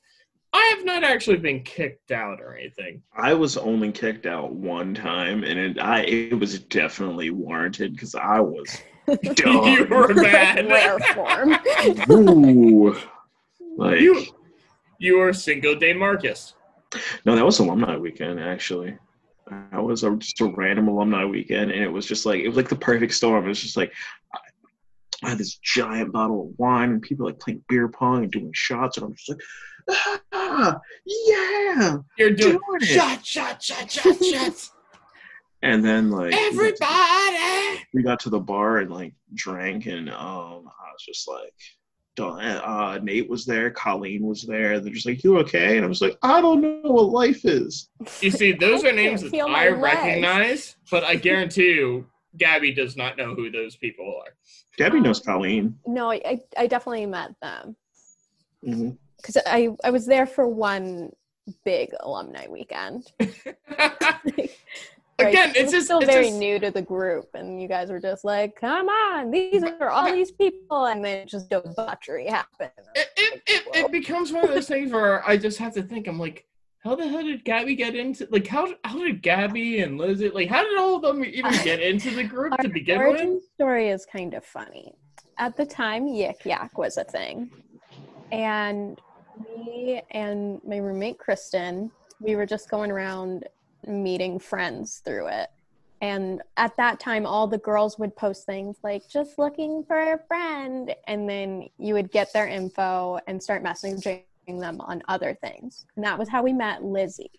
I 0.53 0.75
have 0.77 0.85
not 0.85 1.05
actually 1.05 1.37
been 1.39 1.63
kicked 1.63 2.11
out 2.11 2.41
or 2.41 2.57
anything. 2.57 3.03
I 3.17 3.35
was 3.35 3.57
only 3.57 3.93
kicked 3.93 4.27
out 4.27 4.53
one 4.55 4.95
time, 4.95 5.45
and 5.45 5.59
it 5.59 5.79
I 5.79 6.03
it 6.05 6.39
was 6.39 6.59
definitely 6.61 7.31
warranted 7.31 7.93
because 7.93 8.15
I 8.15 8.41
was 8.41 8.83
you 9.09 9.87
were 9.91 10.15
bad. 10.23 10.67
Rare 10.69 10.99
form. 11.15 11.55
Ooh. 12.11 12.97
Like 13.77 14.01
You- 14.01 14.27
You 14.99 15.19
were 15.19 15.33
Cinco 15.33 15.75
de 15.75 15.93
Marcus. 15.93 16.55
no, 17.25 17.37
that 17.37 17.45
was 17.45 17.59
alumni 17.59 17.97
weekend 17.97 18.41
actually. 18.41 18.97
That 19.51 19.83
was 19.83 20.05
a, 20.05 20.15
just 20.17 20.41
a 20.41 20.47
random 20.47 20.89
alumni 20.89 21.25
weekend, 21.25 21.71
and 21.71 21.83
it 21.83 21.91
was 21.93 22.07
just 22.07 22.27
like 22.27 22.41
it 22.41 22.49
was 22.49 22.57
like 22.57 22.69
the 22.69 22.77
perfect 22.77 23.15
storm. 23.15 23.45
It 23.45 23.49
was 23.49 23.61
just 23.61 23.77
like 23.77 23.93
I, 25.25 25.31
had 25.31 25.39
this 25.39 25.57
giant 25.59 26.13
bottle 26.13 26.49
of 26.49 26.59
wine, 26.59 26.91
and 26.91 27.03
people 27.03 27.27
like 27.27 27.39
playing 27.41 27.65
beer 27.69 27.89
pong 27.89 28.23
and 28.25 28.33
doing 28.33 28.51
shots, 28.55 28.97
and 28.97 29.07
I'm 29.07 29.15
just 29.15 29.29
like, 29.31 29.41
ah, 30.33 30.79
yeah, 31.05 31.97
You're 32.19 32.31
doing 32.31 32.53
Doing 32.53 32.61
it. 32.81 32.85
shot, 32.85 33.25
shot, 33.27 33.63
shot, 33.63 33.91
shot, 33.91 34.25
shots. 34.25 34.73
And 35.61 35.85
then 35.85 36.13
like 36.13 36.31
we 36.31 36.31
got 36.31 36.39
to- 36.39 36.47
Everybody. 36.47 37.85
we 37.93 38.03
got 38.05 38.21
to 38.21 38.31
the 38.31 38.39
bar 38.39 38.79
and 38.79 38.93
like 38.93 39.13
drank, 39.35 39.87
and 39.87 40.09
um, 40.09 40.15
I 40.69 40.93
was 40.93 41.03
just 41.05 41.27
like. 41.27 41.53
Uh, 42.27 42.99
Nate 43.03 43.29
was 43.29 43.45
there, 43.47 43.71
Colleen 43.71 44.23
was 44.27 44.43
there. 44.43 44.81
They're 44.81 44.93
just 44.93 45.07
like, 45.07 45.23
"You 45.25 45.39
okay?" 45.39 45.77
And 45.77 45.85
I 45.85 45.89
was 45.89 46.01
like, 46.01 46.17
"I 46.23 46.41
don't 46.41 46.61
know 46.61 46.91
what 46.91 47.11
life 47.11 47.45
is." 47.45 47.91
You 48.21 48.31
see, 48.31 48.53
those 48.61 48.85
are 48.85 48.93
names 48.93 49.23
that 49.23 49.31
feel 49.31 49.49
my 49.49 49.67
I 49.67 49.71
legs. 49.71 49.81
recognize, 49.83 50.77
but 50.91 51.05
I 51.05 51.17
guarantee 51.17 51.73
you, 51.75 52.07
Gabby 52.37 52.73
does 52.73 52.97
not 52.97 53.17
know 53.17 53.35
who 53.35 53.51
those 53.51 53.77
people 53.77 54.07
are. 54.25 54.35
Gabby 54.77 55.01
knows 55.01 55.19
Um, 55.27 55.35
Colleen. 55.35 55.79
No, 55.87 56.11
I, 56.11 56.21
I, 56.25 56.41
I 56.57 56.67
definitely 56.67 57.07
met 57.07 57.31
them 57.43 57.77
because 59.17 59.37
I, 59.47 59.71
I 59.85 59.91
was 59.91 60.07
there 60.07 60.27
for 60.27 60.47
one 60.47 61.11
big 61.65 61.91
alumni 62.01 62.47
weekend. 62.49 63.11
Again, 65.19 65.53
it's 65.57 65.73
just 65.73 65.87
still 65.87 65.99
it's 65.99 66.11
very 66.11 66.27
just- 66.27 66.39
new 66.39 66.59
to 66.61 66.71
the 66.71 66.83
group, 66.83 67.29
and 67.35 67.61
you 67.61 67.67
guys 67.67 67.91
were 67.91 68.01
just 68.01 68.25
like, 68.25 68.55
"Come 68.55 68.89
on, 68.89 69.31
these 69.31 69.65
are 69.65 69.91
all 69.91 70.13
these 70.13 70.31
people," 70.31 70.87
and 70.87 71.05
then 71.05 71.27
just 71.27 71.51
debauchery 71.51 72.27
happened. 72.27 72.71
it, 72.95 73.09
it, 73.17 73.43
it, 73.47 73.77
it 73.77 73.93
becomes 73.93 74.33
one 74.33 74.45
of 74.45 74.51
those 74.51 74.69
things 74.69 74.93
where 74.93 75.29
I 75.29 75.37
just 75.37 75.59
have 75.59 75.75
to 75.75 75.83
think. 75.83 76.07
I'm 76.07 76.21
like, 76.21 76.47
how 76.85 76.95
the 76.95 77.09
hell 77.09 77.23
did 77.23 77.45
Gabby 77.45 77.75
get 77.75 77.97
into? 77.97 78.29
Like, 78.31 78.47
how 78.47 78.75
how 78.85 78.99
did 79.03 79.23
Gabby 79.23 79.81
and 79.81 79.99
Lizzie? 79.99 80.31
Like, 80.31 80.49
how 80.49 80.63
did 80.63 80.79
all 80.79 80.97
of 80.97 81.03
them 81.03 81.25
even 81.25 81.53
get 81.65 81.81
into 81.81 82.11
the 82.11 82.25
group 82.25 82.57
to 82.59 82.69
begin 82.69 82.99
origin 82.99 83.35
with? 83.35 83.45
story 83.55 83.89
is 83.89 84.07
kind 84.07 84.35
of 84.35 84.45
funny. 84.45 84.95
At 85.39 85.57
the 85.57 85.67
time, 85.67 86.07
Yik 86.07 86.45
Yak 86.45 86.79
was 86.79 86.97
a 86.97 87.05
thing, 87.05 87.51
and 88.33 89.01
me 89.67 90.03
and 90.13 90.61
my 90.65 90.79
roommate 90.79 91.19
Kristen, 91.19 91.91
we 92.21 92.37
were 92.37 92.47
just 92.47 92.71
going 92.71 92.91
around 92.91 93.45
meeting 93.89 94.39
friends 94.39 95.03
through 95.05 95.29
it. 95.29 95.49
And 96.01 96.43
at 96.57 96.77
that 96.77 97.01
time, 97.01 97.27
all 97.27 97.49
the 97.49 97.59
girls 97.59 97.99
would 97.99 98.15
post 98.15 98.47
things 98.47 98.77
like 98.85 99.09
"just 99.09 99.39
looking 99.39 99.83
for 99.83 100.13
a 100.13 100.19
friend," 100.29 100.95
and 101.09 101.29
then 101.29 101.69
you 101.77 101.95
would 101.95 102.13
get 102.13 102.33
their 102.33 102.47
info 102.47 103.19
and 103.27 103.43
start 103.43 103.65
messaging 103.65 104.23
them 104.47 104.81
on 104.81 105.03
other 105.09 105.37
things. 105.43 105.87
And 105.97 106.05
that 106.05 106.19
was 106.19 106.29
how 106.29 106.43
we 106.43 106.53
met 106.53 106.85
Lizzie. 106.85 107.31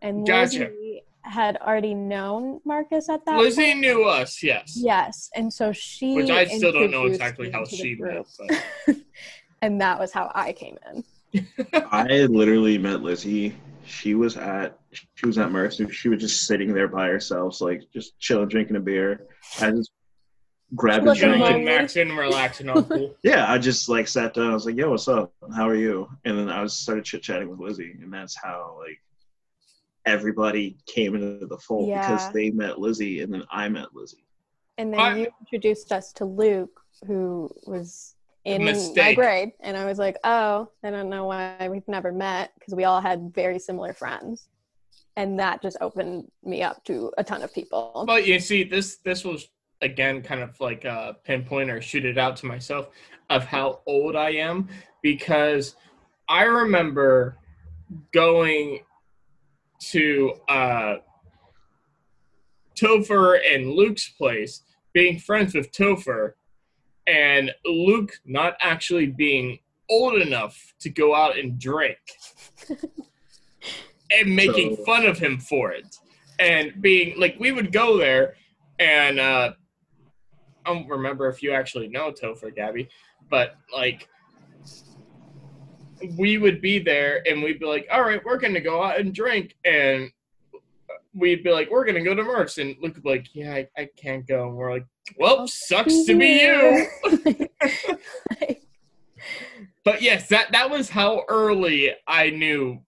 And 0.00 0.24
Gotcha. 0.24 0.60
Lizzie 0.60 1.02
had 1.22 1.56
already 1.56 1.94
known 1.94 2.60
Marcus 2.64 3.08
at 3.08 3.24
that 3.26 3.38
Lizzie 3.38 3.64
point. 3.64 3.80
knew 3.80 4.04
us, 4.04 4.42
yes. 4.42 4.74
Yes, 4.76 5.30
and 5.34 5.52
so 5.52 5.72
she. 5.72 6.14
Which 6.14 6.30
I 6.30 6.46
still 6.46 6.72
don't 6.72 6.90
know 6.90 7.06
exactly 7.06 7.50
how 7.50 7.64
she 7.64 7.96
met. 7.96 8.26
But. 8.38 8.96
and 9.62 9.80
that 9.80 9.98
was 9.98 10.12
how 10.12 10.30
I 10.34 10.52
came 10.52 10.78
in. 10.92 11.04
I 11.90 12.26
literally 12.26 12.78
met 12.78 13.02
Lizzie. 13.02 13.54
She 13.88 14.14
was 14.14 14.36
at 14.36 14.78
she 15.14 15.26
was 15.26 15.38
at 15.38 15.50
Mercer. 15.50 15.90
She 15.92 16.08
was 16.08 16.20
just 16.20 16.46
sitting 16.46 16.72
there 16.74 16.88
by 16.88 17.08
herself, 17.08 17.60
like 17.60 17.82
just 17.92 18.18
chilling, 18.18 18.48
drinking 18.48 18.76
a 18.76 18.80
beer. 18.80 19.26
I 19.60 19.70
just 19.70 19.90
grabbed 20.74 21.06
a 21.08 21.14
drink. 21.14 21.38
lonely. 21.40 21.54
and- 21.76 21.88
Drinking, 21.88 22.14
maxing, 22.14 22.18
relaxing 22.18 22.68
on 22.68 22.84
pool. 22.84 23.14
Yeah, 23.22 23.50
I 23.50 23.58
just 23.58 23.88
like 23.88 24.06
sat 24.08 24.34
down. 24.34 24.50
I 24.50 24.54
was 24.54 24.66
like, 24.66 24.76
"Yo, 24.76 24.90
what's 24.90 25.08
up? 25.08 25.32
How 25.56 25.68
are 25.68 25.74
you?" 25.74 26.08
And 26.24 26.38
then 26.38 26.50
I 26.50 26.62
was 26.62 26.74
started 26.74 27.04
chit 27.04 27.22
chatting 27.22 27.48
with 27.48 27.60
Lizzie, 27.60 27.96
and 28.02 28.12
that's 28.12 28.36
how 28.36 28.76
like 28.78 28.98
everybody 30.06 30.76
came 30.86 31.14
into 31.14 31.46
the 31.46 31.58
fold 31.58 31.88
Yeah. 31.88 32.00
because 32.10 32.32
they 32.32 32.50
met 32.50 32.78
Lizzie, 32.78 33.22
and 33.22 33.32
then 33.32 33.44
I 33.50 33.68
met 33.68 33.94
Lizzie. 33.94 34.24
And 34.78 34.92
then 34.92 35.00
I- 35.00 35.16
you 35.18 35.28
introduced 35.40 35.92
us 35.92 36.12
to 36.14 36.24
Luke, 36.24 36.80
who 37.06 37.50
was 37.66 38.14
in 38.48 38.94
my 38.96 39.14
grade, 39.14 39.52
and 39.60 39.76
I 39.76 39.84
was 39.84 39.98
like, 39.98 40.16
"Oh, 40.24 40.70
I 40.82 40.90
don't 40.90 41.08
know 41.08 41.26
why 41.26 41.68
we've 41.70 41.86
never 41.86 42.12
met 42.12 42.52
because 42.58 42.74
we 42.74 42.84
all 42.84 43.00
had 43.00 43.34
very 43.34 43.58
similar 43.58 43.92
friends." 43.92 44.48
And 45.16 45.38
that 45.40 45.62
just 45.62 45.76
opened 45.80 46.30
me 46.44 46.62
up 46.62 46.84
to 46.84 47.12
a 47.18 47.24
ton 47.24 47.42
of 47.42 47.52
people. 47.52 48.04
But 48.06 48.26
you 48.26 48.38
see, 48.40 48.64
this 48.64 48.96
this 48.98 49.24
was 49.24 49.48
again 49.80 50.22
kind 50.22 50.40
of 50.40 50.58
like 50.60 50.84
a 50.84 51.16
pinpoint 51.24 51.70
or 51.70 51.80
shoot 51.80 52.04
it 52.04 52.18
out 52.18 52.36
to 52.36 52.46
myself 52.46 52.88
of 53.30 53.44
how 53.44 53.80
old 53.86 54.16
I 54.16 54.30
am 54.30 54.68
because 55.02 55.76
I 56.28 56.44
remember 56.44 57.38
going 58.12 58.80
to 59.90 60.34
uh 60.48 60.96
Topher 62.78 63.38
and 63.44 63.70
Luke's 63.72 64.08
place, 64.08 64.62
being 64.92 65.18
friends 65.18 65.54
with 65.54 65.72
Topher, 65.72 66.34
and 67.08 67.50
Luke 67.64 68.12
not 68.26 68.54
actually 68.60 69.06
being 69.06 69.58
old 69.88 70.20
enough 70.20 70.74
to 70.80 70.90
go 70.90 71.14
out 71.14 71.38
and 71.38 71.58
drink. 71.58 71.98
and 74.10 74.36
making 74.36 74.76
So- 74.76 74.84
fun 74.84 75.06
of 75.06 75.18
him 75.18 75.38
for 75.38 75.72
it. 75.72 75.96
And 76.38 76.80
being 76.80 77.18
like 77.18 77.36
we 77.40 77.50
would 77.50 77.72
go 77.72 77.96
there 77.98 78.34
and 78.78 79.18
uh 79.18 79.52
I 80.64 80.72
don't 80.74 80.88
remember 80.88 81.28
if 81.28 81.42
you 81.42 81.52
actually 81.52 81.88
know 81.88 82.12
Topher 82.12 82.54
Gabby, 82.54 82.88
but 83.30 83.56
like 83.74 84.08
we 86.16 86.38
would 86.38 86.60
be 86.60 86.78
there 86.78 87.22
and 87.28 87.42
we'd 87.42 87.58
be 87.58 87.66
like, 87.66 87.88
all 87.90 88.02
right, 88.02 88.24
we're 88.24 88.38
gonna 88.38 88.60
go 88.60 88.82
out 88.82 89.00
and 89.00 89.12
drink 89.14 89.56
and 89.64 90.10
we'd 91.18 91.44
be 91.44 91.50
like, 91.50 91.70
we're 91.70 91.84
gonna 91.84 92.04
go 92.04 92.14
to 92.14 92.22
Merck's 92.22 92.58
and 92.58 92.76
Luke 92.80 92.94
would 92.94 93.02
be 93.02 93.08
like, 93.08 93.26
yeah, 93.34 93.54
I, 93.54 93.68
I 93.76 93.88
can't 93.96 94.26
go. 94.26 94.48
And 94.48 94.56
we're 94.56 94.72
like, 94.72 94.86
well, 95.18 95.40
Oh, 95.40 95.46
sucks 95.46 96.04
to 96.04 96.18
be 96.18 96.40
you. 96.40 97.48
But 99.88 100.02
yes, 100.02 100.28
that 100.28 100.52
that 100.52 100.68
was 100.68 100.90
how 100.90 101.22
early 101.30 101.94
I 102.06 102.28
knew 102.28 102.82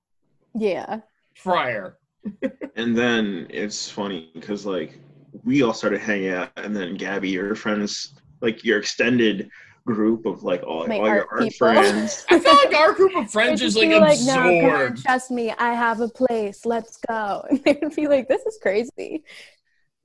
yeah. 0.54 1.00
prior. 1.42 1.96
And 2.76 2.96
then 2.96 3.46
it's 3.50 3.90
funny 3.90 4.30
because 4.34 4.64
like 4.64 4.98
we 5.44 5.62
all 5.62 5.72
started 5.74 6.00
hanging 6.00 6.30
out, 6.30 6.50
and 6.56 6.74
then 6.76 6.96
Gabby, 6.96 7.30
your 7.30 7.54
friends, 7.54 8.14
like 8.42 8.64
your 8.64 8.78
extended 8.78 9.50
group 9.84 10.26
of 10.26 10.42
like 10.42 10.62
all, 10.62 10.86
My 10.86 10.98
all 10.98 11.06
your 11.06 11.18
art 11.20 11.28
art 11.32 11.40
people. 11.42 11.56
friends. 11.58 12.24
I 12.30 12.38
feel 12.38 12.54
like 12.54 12.74
our 12.74 12.92
group 12.92 13.14
of 13.16 13.30
friends 13.32 13.60
is 13.62 13.74
just 13.74 13.76
like 13.76 13.88
be 13.88 13.98
no, 13.98 14.34
come 14.34 14.44
on, 14.44 14.54
absorbed. 14.54 15.02
trust 15.02 15.30
me, 15.30 15.52
I 15.58 15.72
have 15.74 16.00
a 16.00 16.08
place. 16.08 16.64
Let's 16.66 16.98
go. 17.08 17.44
And 17.50 17.62
they 17.64 17.78
would 17.82 17.94
be 17.96 18.08
like, 18.08 18.28
this 18.28 18.42
is 18.46 18.58
crazy. 18.60 19.24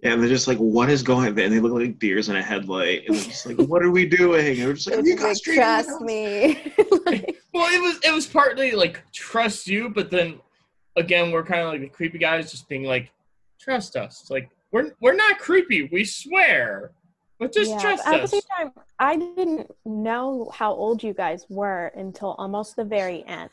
And 0.04 0.22
they're 0.22 0.30
just 0.30 0.48
like, 0.48 0.58
what 0.58 0.90
is 0.90 1.02
going 1.02 1.30
on? 1.30 1.40
And 1.40 1.54
they 1.54 1.60
look 1.60 1.74
like 1.74 1.98
deers 2.00 2.30
in 2.30 2.36
a 2.36 2.44
headlight. 2.44 3.04
And 3.08 3.16
they're 3.16 3.24
just 3.24 3.46
like, 3.46 3.58
what 3.58 3.82
are 3.82 3.90
we 3.92 4.06
doing? 4.06 4.58
And 4.60 4.68
we're 4.68 4.74
just 4.74 4.88
like, 4.88 4.98
They'd 4.98 5.06
you 5.08 5.16
guys 5.16 5.24
like, 5.24 5.44
treat 5.44 5.56
me 5.56 5.58
trust 5.58 6.02
me. 6.02 6.74
Like, 7.06 7.38
Well, 7.54 7.74
it 7.74 7.82
was 7.82 8.00
it 8.04 8.14
was 8.14 8.28
partly 8.28 8.72
like 8.74 9.02
trust 9.14 9.68
you, 9.68 9.90
but 9.90 10.12
then 10.12 10.40
again, 10.96 11.32
we're 11.32 11.44
kind 11.46 11.62
of 11.62 11.70
like 11.70 11.82
the 11.82 11.88
creepy 11.90 12.18
guys, 12.18 12.52
just 12.52 12.68
being 12.70 12.84
like, 12.84 13.12
trust 13.60 13.96
us. 13.96 14.22
It's 14.22 14.30
like 14.30 14.50
we're 14.72 14.92
we're 15.00 15.16
not 15.16 15.40
creepy. 15.40 15.90
We 15.92 16.04
swear, 16.06 16.92
but 17.46 17.54
just 17.54 17.72
yeah, 17.72 17.80
trust 17.80 18.04
but 18.06 18.14
at 18.16 18.22
us. 18.22 18.32
the 18.32 18.42
same 18.42 18.42
time, 18.58 18.72
I 19.00 19.16
didn't 19.18 19.72
know 19.86 20.52
how 20.54 20.74
old 20.74 21.04
you 21.04 21.14
guys 21.14 21.46
were 21.50 21.92
until 21.96 22.36
almost 22.38 22.76
the 22.76 22.86
very 22.86 23.24
end. 23.28 23.50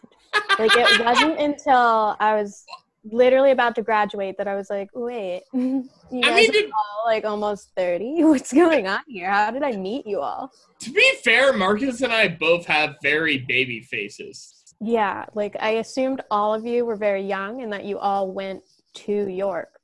Like 0.58 0.70
it 0.74 1.04
wasn't 1.04 1.38
until 1.38 2.16
I 2.20 2.34
was 2.34 2.64
literally 3.04 3.50
about 3.50 3.74
to 3.74 3.82
graduate 3.82 4.36
that 4.38 4.46
I 4.46 4.54
was 4.54 4.70
like, 4.70 4.88
wait, 4.94 5.42
you 5.52 5.88
guys 6.10 6.30
I 6.30 6.34
mean, 6.34 6.50
are 6.50 6.68
all 6.68 7.06
like 7.06 7.24
almost 7.24 7.70
30? 7.76 8.16
What's 8.24 8.52
going 8.52 8.86
on 8.86 9.00
here? 9.08 9.30
How 9.30 9.50
did 9.50 9.62
I 9.62 9.72
meet 9.72 10.06
you 10.06 10.20
all? 10.20 10.52
to 10.82 10.90
be 10.90 11.12
fair, 11.22 11.52
Marcus 11.52 12.02
and 12.02 12.12
I 12.12 12.28
both 12.28 12.66
have 12.66 12.96
very 13.02 13.38
baby 13.38 13.80
faces. 13.82 14.74
Yeah, 14.80 15.26
like 15.34 15.56
I 15.60 15.70
assumed 15.72 16.22
all 16.30 16.52
of 16.54 16.66
you 16.66 16.84
were 16.84 16.96
very 16.96 17.22
young 17.22 17.62
and 17.62 17.72
that 17.72 17.84
you 17.84 17.98
all 17.98 18.32
went 18.32 18.62
to 18.94 19.28
York. 19.28 19.78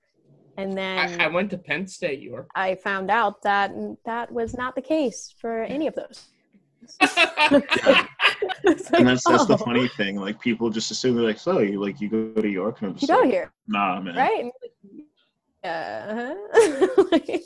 And 0.59 0.77
then 0.77 1.21
I, 1.21 1.27
I 1.27 1.29
went 1.29 1.51
to 1.51 1.59
Penn 1.59 1.87
State, 1.87 2.21
York. 2.21 2.51
I 2.57 2.75
found 2.75 3.13
out 3.13 3.43
that 3.43 3.73
that 4.05 4.31
was 4.33 4.55
not 4.55 4.75
the 4.75 4.83
case 4.83 5.33
for 5.41 5.63
any 5.63 5.87
of 5.87 5.95
those. 5.95 6.27
It's 7.01 7.17
like, 8.91 9.01
And 9.01 9.07
that's 9.09 9.23
that's 9.23 9.47
the 9.47 9.55
oh, 9.61 9.65
funny 9.65 9.87
thing. 9.87 10.17
Like 10.17 10.41
people 10.41 10.69
just 10.69 10.91
assume 10.91 11.15
they're 11.15 11.25
like, 11.25 11.39
so 11.39 11.61
you 11.61 11.81
like 11.81 12.01
you 12.01 12.09
go 12.09 12.43
to 12.43 12.49
York 12.49 12.81
and 12.81 12.89
I'm 12.91 12.95
You 12.95 13.01
just 13.01 13.13
go 13.13 13.21
like, 13.21 13.31
here, 13.31 13.53
nah, 13.69 14.01
man. 14.01 14.17
right? 14.17 14.41
And 14.41 14.53
uh-huh. 15.65 17.05
Like, 17.13 17.43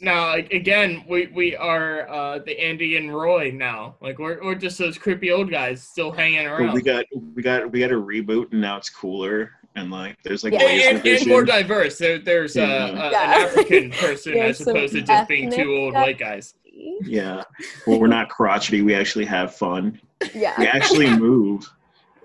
now, 0.00 0.26
like 0.28 0.52
again, 0.52 1.04
we 1.08 1.28
we 1.28 1.56
are 1.56 2.08
uh, 2.10 2.38
the 2.40 2.58
Andy 2.60 2.96
and 2.96 3.14
Roy 3.14 3.50
now. 3.54 3.96
Like 4.02 4.18
we're 4.18 4.42
we're 4.42 4.54
just 4.54 4.76
those 4.78 4.98
creepy 4.98 5.30
old 5.30 5.50
guys 5.50 5.82
still 5.82 6.10
hanging 6.12 6.44
But 6.46 6.60
around. 6.60 6.74
we 6.74 6.82
got 6.82 7.06
we 7.34 7.42
got 7.42 7.70
we 7.72 7.80
got 7.80 7.90
a 7.90 7.94
reboot 7.94 8.52
and 8.52 8.60
now 8.60 8.76
it's 8.76 8.90
cooler 8.90 9.52
and 9.76 9.90
like 9.90 10.16
there's 10.24 10.42
like 10.44 10.52
Yeah. 10.52 10.60
and, 10.62 10.98
and 10.98 11.06
and, 11.06 11.18
and 11.20 11.26
more 11.28 11.44
diverse. 11.44 11.98
There, 11.98 12.18
there's 12.18 12.56
uh, 12.56 12.60
Yeah. 12.60 12.86
a, 12.88 13.10
Yeah. 13.10 13.34
an 13.40 13.42
African 13.48 13.90
person 14.04 14.36
as 14.36 14.60
opposed 14.60 14.94
to 14.94 15.02
just 15.02 15.28
being 15.28 15.50
two 15.50 15.74
old 15.74 15.94
white 15.94 16.18
guys. 16.18 16.54
Yeah. 17.02 17.42
Well, 17.86 18.00
we're 18.00 18.06
not 18.06 18.30
crotchety. 18.30 18.80
We 18.80 18.94
actually 18.94 19.26
have 19.26 19.54
fun. 19.54 20.00
Yeah. 20.34 20.54
We 20.58 20.66
actually 20.66 21.10
move. 21.18 21.70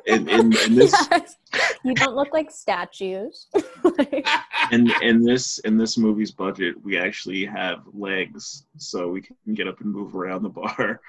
In, 0.06 0.30
in, 0.30 0.56
in 0.58 0.76
this 0.76 0.94
Yes. 1.12 1.36
You 1.84 1.94
don't 1.94 2.16
look 2.16 2.32
like 2.32 2.52
statues. 2.52 3.48
Like, 3.84 4.26
in, 4.72 4.92
in 5.02 5.24
this 5.24 5.58
in 5.60 5.78
this 5.78 5.98
movie's 5.98 6.32
budget, 6.32 6.76
we 6.84 6.98
actually 6.98 7.44
have 7.46 7.82
legs, 7.94 8.64
so 8.78 9.10
we 9.10 9.22
can 9.24 9.36
get 9.56 9.68
up 9.68 9.82
and 9.82 9.92
move 9.92 10.16
around 10.16 10.44
the 10.44 10.50
bar. 10.50 11.02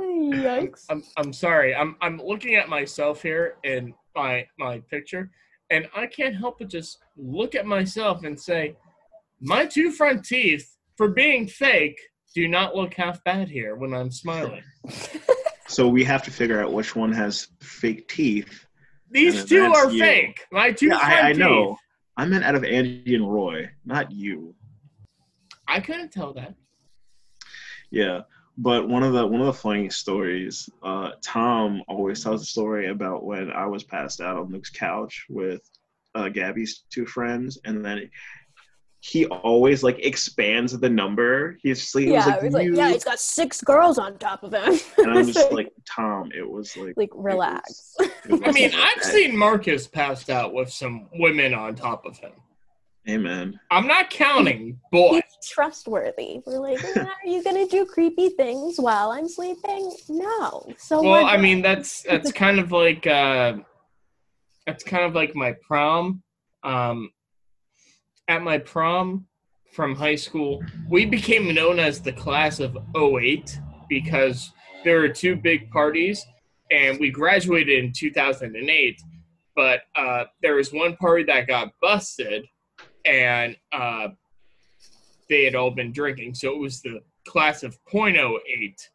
Yikes. 0.00 0.84
I'm 0.90 1.02
I'm 1.16 1.32
sorry. 1.32 1.74
I'm 1.74 1.96
I'm 2.00 2.18
looking 2.18 2.54
at 2.56 2.68
myself 2.68 3.22
here 3.22 3.56
in 3.64 3.94
my 4.16 4.46
my 4.58 4.78
picture, 4.90 5.30
and 5.70 5.88
I 5.94 6.06
can't 6.06 6.34
help 6.36 6.58
but 6.58 6.68
just 6.68 6.98
look 7.16 7.54
at 7.54 7.66
myself 7.66 8.24
and 8.24 8.38
say, 8.38 8.76
my 9.40 9.66
two 9.66 9.90
front 9.92 10.24
teeth, 10.24 10.76
for 10.96 11.08
being 11.08 11.46
fake, 11.46 11.98
do 12.34 12.48
not 12.48 12.74
look 12.76 12.94
half 12.94 13.22
bad 13.24 13.48
here 13.48 13.76
when 13.76 13.94
I'm 13.94 14.10
smiling. 14.10 14.62
So 15.68 15.86
we 15.86 16.02
have 16.02 16.24
to 16.24 16.32
figure 16.32 16.60
out 16.60 16.72
which 16.72 16.96
one 16.96 17.12
has 17.12 17.46
fake 17.62 18.08
teeth. 18.08 18.66
These 19.08 19.44
two 19.44 19.62
are 19.62 19.88
you. 19.88 20.00
fake. 20.00 20.44
My 20.50 20.72
two 20.72 20.88
Yeah, 20.88 20.98
front 20.98 21.12
I, 21.12 21.20
I 21.20 21.28
teeth. 21.28 21.38
know. 21.38 21.76
I 22.16 22.24
meant 22.26 22.42
out 22.44 22.56
of 22.56 22.64
Andy 22.64 23.14
and 23.14 23.32
Roy, 23.32 23.70
not 23.84 24.10
you. 24.10 24.56
I 25.68 25.78
couldn't 25.78 26.10
tell 26.10 26.34
that. 26.34 26.54
Yeah, 27.92 28.22
but 28.58 28.88
one 28.88 29.02
of 29.02 29.12
the 29.12 29.26
one 29.26 29.40
of 29.40 29.46
the 29.46 29.52
funny 29.52 29.88
stories, 29.90 30.68
uh, 30.82 31.10
Tom 31.22 31.82
always 31.88 32.22
tells 32.22 32.42
a 32.42 32.46
story 32.46 32.88
about 32.88 33.24
when 33.24 33.50
I 33.50 33.66
was 33.66 33.84
passed 33.84 34.20
out 34.20 34.36
on 34.36 34.50
Luke's 34.50 34.70
couch 34.70 35.26
with 35.28 35.62
uh, 36.14 36.28
Gabby's 36.28 36.84
two 36.90 37.06
friends, 37.06 37.58
and 37.64 37.84
then 37.84 38.10
he 39.02 39.24
always 39.26 39.82
like 39.82 39.98
expands 40.04 40.78
the 40.78 40.88
number. 40.90 41.56
He's 41.62 41.80
just 41.80 41.94
like, 41.94 42.04
he 42.04 42.10
yeah, 42.10 42.16
was 42.18 42.26
like, 42.26 42.42
was 42.42 42.52
like, 42.54 42.68
yeah, 42.74 42.88
he's 42.90 43.04
got 43.04 43.18
six 43.18 43.62
girls 43.62 43.96
on 43.98 44.18
top 44.18 44.42
of 44.42 44.52
him. 44.52 44.78
and 44.98 45.10
I'm 45.18 45.26
just 45.32 45.50
like, 45.52 45.72
Tom, 45.86 46.30
it 46.36 46.48
was 46.48 46.76
like, 46.76 46.94
like 46.98 47.08
it 47.08 47.16
relax. 47.16 47.94
was- 47.98 48.10
it 48.28 48.46
I 48.46 48.52
mean, 48.52 48.70
I've 48.74 49.02
that. 49.02 49.04
seen 49.04 49.34
Marcus 49.36 49.86
passed 49.86 50.28
out 50.28 50.52
with 50.52 50.70
some 50.70 51.08
women 51.14 51.54
on 51.54 51.74
top 51.76 52.04
of 52.04 52.18
him. 52.18 52.32
Amen. 53.08 53.58
I'm 53.70 53.86
not 53.86 54.10
counting, 54.10 54.78
but 54.92 55.12
He's 55.12 55.48
trustworthy. 55.48 56.42
We're 56.44 56.58
like, 56.60 56.82
"Yeah, 56.82 57.04
are 57.04 57.28
you 57.28 57.42
gonna 57.42 57.66
do 57.66 57.86
creepy 57.86 58.28
things 58.30 58.78
while 58.78 59.10
I'm 59.10 59.28
sleeping? 59.28 59.92
No. 60.08 60.66
So 60.76 61.02
well, 61.02 61.24
I 61.24 61.36
mean 61.38 61.62
that's 61.62 62.02
that's 62.02 62.30
kind 62.44 62.58
of 62.58 62.72
like 62.72 63.06
uh 63.06 63.54
that's 64.66 64.84
kind 64.84 65.04
of 65.04 65.14
like 65.14 65.34
my 65.34 65.54
prom. 65.66 66.22
Um 66.62 67.10
at 68.28 68.42
my 68.42 68.58
prom 68.58 69.26
from 69.72 69.94
high 69.94 70.16
school, 70.16 70.62
we 70.88 71.06
became 71.06 71.54
known 71.54 71.78
as 71.78 72.02
the 72.02 72.12
class 72.12 72.60
of 72.60 72.76
08 72.94 73.58
because 73.88 74.52
there 74.84 75.00
were 75.00 75.08
two 75.08 75.36
big 75.36 75.70
parties 75.70 76.26
and 76.70 76.98
we 77.00 77.10
graduated 77.10 77.82
in 77.82 77.92
2008, 77.92 79.00
but 79.56 79.80
uh 79.96 80.24
there 80.42 80.56
was 80.56 80.70
one 80.70 80.96
party 80.96 81.24
that 81.24 81.46
got 81.46 81.72
busted 81.80 82.44
and 83.04 83.56
uh 83.72 84.08
they 85.28 85.44
had 85.44 85.54
all 85.54 85.70
been 85.70 85.92
drinking, 85.92 86.34
so 86.34 86.50
it 86.52 86.58
was 86.58 86.82
the 86.82 87.00
class 87.26 87.62
of 87.62 87.78
.08, 87.92 88.88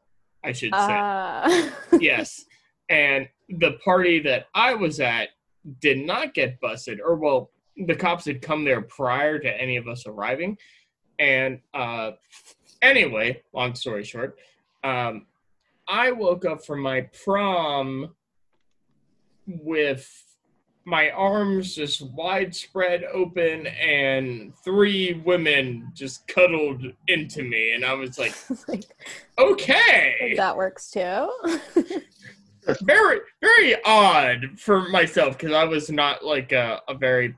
I 0.44 0.52
should 0.52 0.74
say 0.76 0.80
Uh, 0.80 1.70
yes. 2.00 2.46
And 2.90 3.28
the 3.50 3.74
party 3.84 4.20
that 4.20 4.48
I 4.54 4.74
was 4.74 5.00
at 5.00 5.30
did 5.80 5.98
not 6.06 6.34
get 6.34 6.60
busted, 6.60 7.00
or 7.00 7.16
well, 7.16 7.52
the 7.78 7.96
cops 7.96 8.26
had 8.26 8.42
come 8.42 8.64
there 8.64 8.82
prior 8.82 9.40
to 9.40 9.62
any 9.62 9.78
of 9.78 9.88
us 9.88 10.06
arriving. 10.06 10.58
And 11.18 11.62
uh, 11.74 12.12
anyway, 12.82 13.42
long 13.54 13.74
story 13.74 14.04
short, 14.04 14.38
um, 14.84 15.26
I 15.88 16.12
woke 16.12 16.46
up 16.46 16.66
from 16.66 16.82
my 16.82 17.10
prom 17.24 18.14
with 19.48 20.25
my 20.86 21.10
arms 21.12 21.76
just 21.76 22.02
widespread 22.12 23.04
open 23.06 23.66
and 23.68 24.54
three 24.64 25.22
women 25.26 25.90
just 25.94 26.28
cuddled 26.28 26.84
into 27.08 27.44
me 27.44 27.74
and 27.74 27.84
i 27.84 27.94
was 27.94 28.20
like 28.20 28.36
like, 28.68 28.84
okay 29.38 30.34
that 30.38 30.56
works 30.56 30.92
too. 30.92 31.30
very 32.84 33.20
very 33.42 33.76
odd 33.86 34.46
for 34.58 34.90
myself 34.90 35.38
because 35.38 35.54
I 35.54 35.64
was 35.64 35.90
not 35.90 36.26
like 36.26 36.52
a, 36.52 36.82
a 36.88 36.94
very 36.94 37.38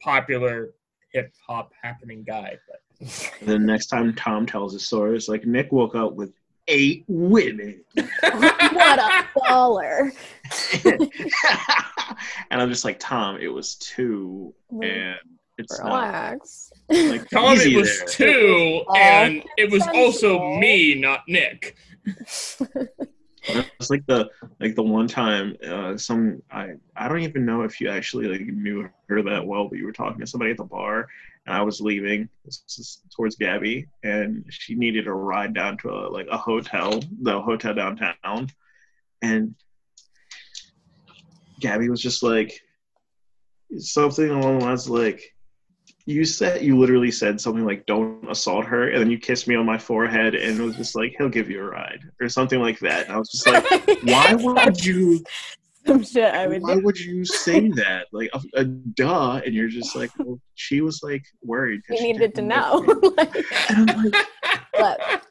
popular 0.00 0.70
hip 1.12 1.32
hop 1.46 1.72
happening 1.80 2.24
guy. 2.24 2.56
But 2.68 3.38
The 3.42 3.58
next 3.58 3.86
time 3.86 4.14
Tom 4.14 4.46
tells 4.46 4.74
a 4.74 4.80
story, 4.80 5.16
it's 5.16 5.28
like 5.28 5.44
Nick 5.44 5.72
woke 5.72 5.94
up 5.94 6.14
with 6.14 6.32
eight 6.68 7.04
women. 7.08 7.82
what 7.94 8.98
a 8.98 9.26
baller. 9.36 10.12
And 12.50 12.60
I'm 12.60 12.68
just 12.68 12.84
like, 12.84 12.98
Tom, 12.98 13.36
it 13.40 13.48
was 13.48 13.74
two, 13.76 14.54
and 14.82 15.16
it's 15.58 15.78
not 15.80 15.86
Relax. 15.86 16.72
like 16.88 17.28
Tom, 17.30 17.56
it 17.58 17.76
was 17.76 17.98
there. 17.98 18.06
two, 18.08 18.82
All 18.88 18.96
and 18.96 19.42
it 19.56 19.70
was 19.70 19.82
also 19.94 20.38
consensual. 20.38 20.58
me, 20.60 20.94
not 20.94 21.20
Nick. 21.28 21.76
It's 23.46 23.90
like 23.90 24.06
the 24.06 24.30
like 24.58 24.74
the 24.74 24.82
one 24.82 25.06
time 25.06 25.56
uh, 25.66 25.96
some 25.98 26.42
I 26.50 26.74
I 26.96 27.08
don't 27.08 27.20
even 27.20 27.44
know 27.44 27.62
if 27.62 27.80
you 27.80 27.90
actually 27.90 28.26
like 28.26 28.46
knew 28.46 28.88
her 29.08 29.22
that 29.22 29.46
well, 29.46 29.68
but 29.68 29.78
you 29.78 29.84
were 29.84 29.92
talking 29.92 30.20
to 30.20 30.26
somebody 30.26 30.50
at 30.52 30.56
the 30.56 30.64
bar, 30.64 31.06
and 31.46 31.54
I 31.54 31.60
was 31.62 31.80
leaving 31.80 32.28
this 32.44 32.62
is 32.78 33.02
towards 33.14 33.36
Gabby, 33.36 33.86
and 34.02 34.44
she 34.48 34.74
needed 34.74 35.06
a 35.06 35.12
ride 35.12 35.52
down 35.54 35.76
to 35.78 35.90
a 35.90 36.08
like 36.08 36.26
a 36.30 36.38
hotel, 36.38 37.02
the 37.20 37.40
hotel 37.40 37.74
downtown, 37.74 38.48
and 39.20 39.54
Gabby 41.60 41.88
was 41.88 42.02
just 42.02 42.22
like 42.22 42.52
something 43.78 44.30
along 44.30 44.58
the 44.58 44.64
lines 44.66 44.88
like 44.88 45.22
you 46.06 46.24
said 46.24 46.62
you 46.62 46.78
literally 46.78 47.10
said 47.10 47.40
something 47.40 47.64
like 47.64 47.84
don't 47.86 48.24
assault 48.30 48.64
her 48.64 48.90
and 48.90 49.00
then 49.00 49.10
you 49.10 49.18
kissed 49.18 49.48
me 49.48 49.54
on 49.56 49.64
my 49.66 49.78
forehead 49.78 50.34
and 50.34 50.60
it 50.60 50.62
was 50.62 50.76
just 50.76 50.94
like 50.94 51.14
he'll 51.18 51.28
give 51.28 51.50
you 51.50 51.60
a 51.60 51.64
ride 51.64 52.00
or 52.20 52.28
something 52.28 52.60
like 52.60 52.78
that 52.78 53.06
and 53.06 53.14
i 53.14 53.18
was 53.18 53.30
just 53.30 53.46
like 53.46 53.64
why 54.04 54.34
would 54.34 54.84
you 54.84 55.22
Some 55.86 56.02
shit 56.04 56.32
I 56.34 56.46
would 56.46 56.62
why 56.62 56.74
do. 56.76 56.80
would 56.82 56.98
you 56.98 57.24
say 57.24 57.68
that 57.76 58.06
like 58.12 58.30
a, 58.34 58.40
a 58.54 58.60
uh, 58.60 58.64
duh 58.94 59.40
and 59.44 59.54
you're 59.54 59.68
just 59.68 59.96
like 59.96 60.10
well, 60.18 60.38
she 60.54 60.80
was 60.82 61.00
like 61.02 61.24
worried 61.42 61.80
You 61.88 62.02
needed 62.02 62.34
to 62.36 62.42
know. 62.42 62.80
me. 62.82 62.94
and 63.70 63.90
i'm 63.90 64.04
like 64.04 64.26
but 64.78 65.26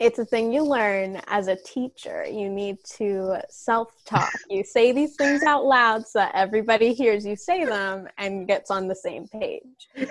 it's 0.00 0.18
a 0.18 0.24
thing 0.24 0.50
you 0.50 0.64
learn 0.64 1.20
as 1.26 1.46
a 1.46 1.56
teacher. 1.56 2.24
You 2.24 2.48
need 2.48 2.78
to 2.96 3.36
self 3.50 3.88
talk. 4.06 4.32
You 4.48 4.64
say 4.64 4.92
these 4.92 5.14
things 5.16 5.42
out 5.42 5.64
loud 5.64 6.08
so 6.08 6.20
that 6.20 6.32
everybody 6.34 6.94
hears 6.94 7.26
you 7.26 7.36
say 7.36 7.66
them 7.66 8.08
and 8.16 8.48
gets 8.48 8.70
on 8.70 8.88
the 8.88 8.94
same 8.94 9.28
page. 9.28 9.88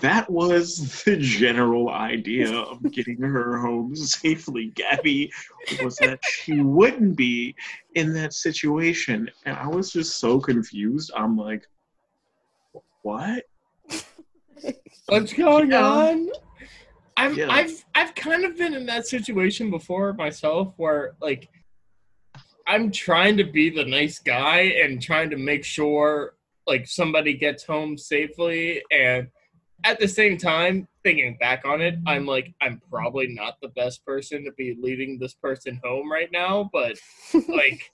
that 0.00 0.28
was 0.28 1.04
the 1.04 1.16
general 1.16 1.90
idea 1.90 2.52
of 2.52 2.82
getting 2.90 3.20
her 3.20 3.56
home 3.58 3.94
safely 3.94 4.72
gabby 4.74 5.32
was 5.80 5.96
that 5.96 6.18
she 6.24 6.60
wouldn't 6.60 7.16
be 7.16 7.54
in 7.94 8.12
that 8.12 8.32
situation 8.32 9.30
and 9.44 9.56
i 9.56 9.68
was 9.68 9.92
just 9.92 10.18
so 10.18 10.40
confused 10.40 11.12
i'm 11.16 11.36
like 11.38 11.64
what 13.02 13.44
What's 15.06 15.32
going 15.32 15.70
Yeah. 15.70 15.86
on? 15.86 16.28
I've 17.16 17.36
Yeah. 17.36 17.50
I've 17.50 17.84
I've 17.94 18.14
kind 18.14 18.44
of 18.44 18.56
been 18.56 18.74
in 18.74 18.86
that 18.86 19.06
situation 19.06 19.70
before 19.70 20.12
myself 20.12 20.74
where 20.76 21.16
like 21.20 21.48
I'm 22.66 22.90
trying 22.90 23.36
to 23.36 23.44
be 23.44 23.70
the 23.70 23.84
nice 23.84 24.18
guy 24.18 24.60
and 24.82 25.00
trying 25.00 25.30
to 25.30 25.36
make 25.36 25.64
sure 25.64 26.34
like 26.66 26.86
somebody 26.86 27.34
gets 27.34 27.64
home 27.64 27.96
safely 27.96 28.82
and 28.90 29.28
at 29.84 30.00
the 30.00 30.08
same 30.08 30.36
time 30.36 30.88
thinking 31.04 31.36
back 31.38 31.64
on 31.64 31.80
it 31.80 31.94
I'm 32.06 32.26
like 32.26 32.52
I'm 32.60 32.80
probably 32.90 33.28
not 33.28 33.54
the 33.62 33.68
best 33.68 34.04
person 34.04 34.44
to 34.44 34.52
be 34.52 34.76
leading 34.80 35.18
this 35.18 35.34
person 35.34 35.80
home 35.84 36.10
right 36.10 36.30
now 36.32 36.68
but 36.72 36.98
like 37.48 37.92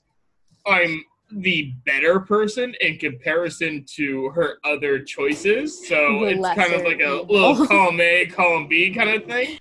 I'm 0.67 1.05
the 1.37 1.73
better 1.87 2.21
person 2.21 2.75
in 2.81 2.99
comparison 2.99 3.85
to 3.97 4.29
her 4.31 4.59
other 4.65 5.03
choices. 5.03 5.89
So 5.89 6.21
The 6.21 6.27
it's 6.27 6.47
kind 6.49 6.73
of 6.75 6.83
lesser 6.83 6.85
like 6.85 7.01
a 7.01 7.23
little 7.33 7.67
column 7.67 8.01
A, 8.01 8.27
column 8.27 8.69
B 8.69 8.93
kind 8.95 9.11
of 9.11 9.25
thing. 9.25 9.59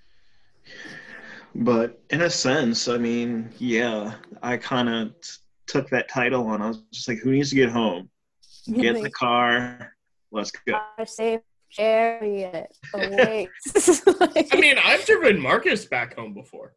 but 1.56 1.99
in 2.11 2.22
a 2.22 2.30
sense 2.30 2.88
i 2.88 2.98
mean 2.98 3.49
yeah 3.57 4.14
i 4.41 4.56
kind 4.56 4.88
of 4.88 5.10
t- 5.22 5.31
took 5.68 5.89
that 5.89 6.07
title 6.07 6.48
on 6.48 6.61
i 6.61 6.68
was 6.69 6.81
just 6.93 7.07
like 7.10 7.18
who 7.18 7.31
needs 7.31 7.49
to 7.49 7.56
get 7.57 7.69
home 7.69 8.10
get 8.80 8.95
in 8.95 9.03
the 9.03 9.10
car 9.11 9.93
let's 10.31 10.52
go 10.52 10.80
Our 10.98 11.06
safe 11.06 11.41
chariot 11.69 12.68
awaits. 12.93 14.02
I 14.53 14.56
mean, 14.60 14.76
I've 14.84 15.06
driven 15.06 15.39
Marcus 15.41 15.85
back 15.85 16.15
home 16.15 16.34
before. 16.34 16.73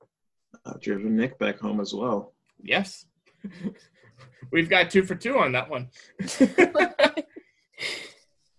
i've 0.66 0.80
driven 0.80 1.14
nick 1.16 1.38
back 1.38 1.58
home 1.60 1.80
as 1.80 1.94
well 1.94 2.32
Yes. 2.62 3.06
We've 4.50 4.68
got 4.68 4.90
two 4.90 5.04
for 5.04 5.14
two 5.14 5.38
on 5.38 5.52
that 5.52 5.68
one. 5.68 5.88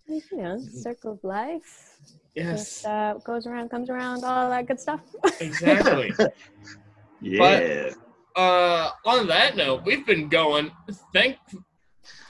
you 0.08 0.22
know, 0.32 0.58
circle 0.58 1.12
of 1.12 1.24
life. 1.24 1.98
Yes, 2.34 2.82
Just, 2.82 2.86
uh, 2.86 3.14
goes 3.24 3.46
around, 3.46 3.70
comes 3.70 3.88
around, 3.88 4.22
all 4.22 4.50
that 4.50 4.66
good 4.66 4.78
stuff. 4.78 5.00
exactly. 5.40 6.12
Yeah. 7.22 7.90
uh, 8.36 8.90
on 9.06 9.26
that 9.28 9.56
note, 9.56 9.84
we've 9.86 10.04
been 10.04 10.28
going. 10.28 10.70
Thank, 11.14 11.38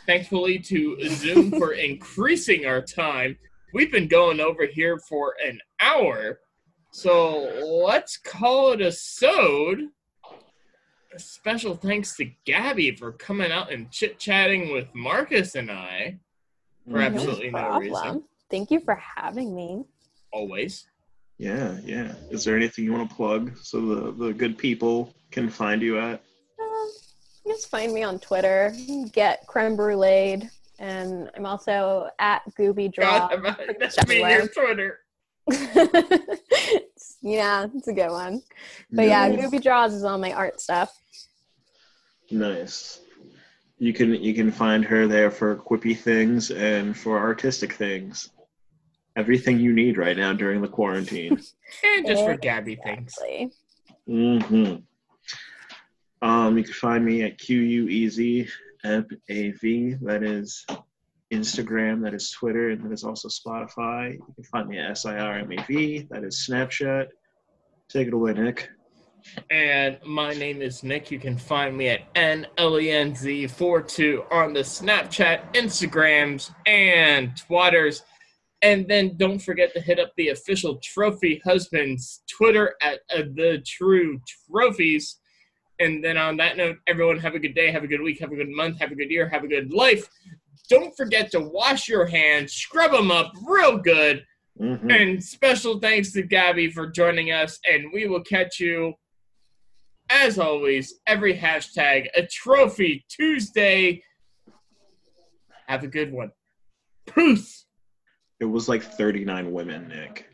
thankfully 0.07 0.61
to 0.61 0.97
Zoom 1.09 1.51
for 1.59 1.73
increasing 1.73 2.67
our 2.67 2.81
time. 2.81 3.37
We've 3.75 3.91
been 3.91 4.07
going 4.07 4.39
over 4.39 4.65
here 4.67 4.99
for 5.09 5.35
an 5.45 5.59
hour, 5.81 6.39
so 6.93 7.83
let's 7.85 8.17
call 8.17 8.73
it 8.73 8.81
a 8.81 8.93
sode. 8.93 9.89
A 11.17 11.19
special 11.19 11.75
thanks 11.75 12.15
to 12.17 12.31
Gabby 12.45 12.95
for 12.95 13.11
coming 13.13 13.51
out 13.51 13.73
and 13.73 13.91
chit 13.91 14.19
chatting 14.19 14.71
with 14.71 14.95
Marcus 14.95 15.55
and 15.55 15.71
I. 15.71 16.19
For 16.91 17.01
absolutely 17.01 17.51
no 17.51 17.79
reason. 17.79 18.25
Thank 18.51 18.71
you 18.71 18.81
for 18.81 18.97
having 18.97 19.57
me. 19.57 19.85
Always. 20.31 20.87
Yeah, 21.39 21.79
yeah. 21.83 22.13
Is 22.31 22.45
there 22.45 22.55
anything 22.55 22.85
you 22.85 22.93
want 22.93 23.09
to 23.09 23.17
plug 23.17 23.57
so 23.57 23.81
the, 23.81 24.27
the 24.27 24.35
good 24.35 24.59
people 24.59 25.15
can 25.31 25.49
find 25.49 25.81
you 25.81 25.99
at? 25.99 26.23
Uh, 26.61 26.87
just 27.49 27.71
find 27.71 27.95
me 27.95 28.03
on 28.03 28.19
Twitter, 28.19 28.75
get 29.13 29.47
creme 29.47 29.75
brulee, 29.75 30.43
and 30.79 31.31
I'm 31.35 31.47
also 31.47 32.11
at 32.19 32.43
Gooby 32.59 32.93
Draw. 32.93 33.29
God, 33.29 33.57
that's 33.81 34.07
me 34.07 34.19
your 34.19 34.49
Twitter. 34.49 34.99
yeah, 37.23 37.67
it's 37.75 37.89
a 37.89 37.93
good 37.93 38.11
one. 38.11 38.43
But 38.91 39.07
yeah, 39.07 39.29
Nice. 39.29 39.63
Draws 39.63 39.95
is 39.95 40.05
all 40.05 40.19
my 40.19 40.33
art 40.33 40.61
stuff. 40.61 40.93
Nice. 42.31 43.01
You 43.79 43.93
can 43.93 44.15
you 44.15 44.35
can 44.35 44.51
find 44.51 44.85
her 44.85 45.07
there 45.07 45.31
for 45.31 45.57
quippy 45.57 45.97
things 45.97 46.51
and 46.51 46.97
for 46.97 47.19
artistic 47.19 47.75
things. 47.75 48.31
Everything 49.17 49.59
you 49.61 49.73
need 49.73 49.97
right 49.99 50.17
now 50.17 50.33
during 50.33 50.61
the 50.63 50.69
quarantine. 50.69 51.43
And 51.83 52.07
just 52.07 52.25
for 52.25 52.37
Gabby 52.37 52.77
things. 52.77 53.19
Exactly. 53.19 53.51
hmm 54.07 54.77
Um, 56.23 56.57
you 56.57 56.65
can 56.65 56.73
find 56.73 57.05
me 57.05 57.23
at 57.23 57.39
QUEZ 57.39 58.49
FAV. 58.85 60.01
That 60.03 60.23
is 60.23 60.65
Instagram. 61.33 62.03
That 62.03 62.15
is 62.15 62.31
Twitter, 62.31 62.71
and 62.71 62.85
that 62.85 62.93
is 62.93 63.05
also 63.05 63.29
Spotify. 63.29 64.15
You 64.15 64.35
can 64.35 64.45
find 64.45 64.69
me 64.69 64.79
at 64.79 64.93
SIRMAV. 64.93 66.09
That 66.09 66.25
is 66.25 66.47
Snapchat. 66.49 67.07
Take 67.89 68.09
it 68.09 68.15
away, 68.15 68.33
Nick. 68.33 68.69
And 69.51 69.99
my 70.05 70.35
name 70.35 70.63
is 70.63 70.83
Nick. 70.83 71.11
You 71.11 71.19
can 71.19 71.37
find 71.37 71.77
me 71.77 71.89
at 71.89 72.01
E 72.01 72.45
NLENZ42 72.59 74.33
on 74.33 74.53
the 74.53 74.61
Snapchat, 74.61 75.53
Instagrams, 75.55 76.53
and 76.67 77.37
Twitters. 77.37 78.03
And 78.63 78.89
then 78.89 79.17
don't 79.17 79.39
forget 79.39 79.75
to 79.75 79.81
hit 79.81 79.99
up 79.99 80.13
the 80.17 80.29
official 80.29 80.77
Trophy 80.77 81.43
Husbands 81.45 82.23
Twitter 82.29 82.75
at 82.81 83.01
uh, 83.15 83.23
the 83.35 83.63
True 83.67 84.21
Trophies. 84.51 85.19
And 85.79 86.03
then 86.03 86.17
on 86.17 86.39
that 86.39 86.57
note, 86.57 86.79
everyone 86.87 87.19
have 87.19 87.35
a 87.35 87.39
good 87.39 87.55
day, 87.55 87.71
have 87.71 87.85
a 87.85 87.87
good 87.87 88.01
week, 88.01 88.19
have 88.21 88.33
a 88.33 88.37
good 88.37 88.49
month, 88.49 88.79
have 88.81 88.93
a 88.93 88.95
good 88.95 89.11
year, 89.11 89.29
have 89.29 89.45
a 89.45 89.49
good 89.49 89.73
life. 89.73 90.09
Don't 90.69 90.97
forget 90.97 91.31
to 91.33 91.41
wash 91.41 91.89
your 91.89 92.07
hands, 92.07 92.53
scrub 92.53 92.93
them 92.93 93.11
up 93.11 93.33
real 93.47 93.79
good. 93.79 94.25
Mhm. 94.61 94.91
And 94.91 95.23
special 95.23 95.79
thanks 95.81 96.13
to 96.13 96.23
Gabby 96.23 96.71
for 96.71 96.87
joining 96.87 97.31
us. 97.31 97.59
And 97.69 97.93
we 97.93 98.07
will 98.07 98.23
catch 98.23 98.59
you, 98.59 98.95
as 100.09 100.39
always, 100.39 101.01
every 101.07 101.37
hashtag 101.37 102.09
a 102.15 102.27
trophy 102.27 103.05
Tuesday. 103.09 104.03
Have 105.69 105.85
a 105.85 105.89
good 105.89 106.13
one. 106.13 106.33
Peace. 107.07 107.67
It 108.41 108.47
was 108.47 108.69
like 108.69 108.83
39 108.83 109.53
women, 109.53 109.89
Nick. 109.89 110.29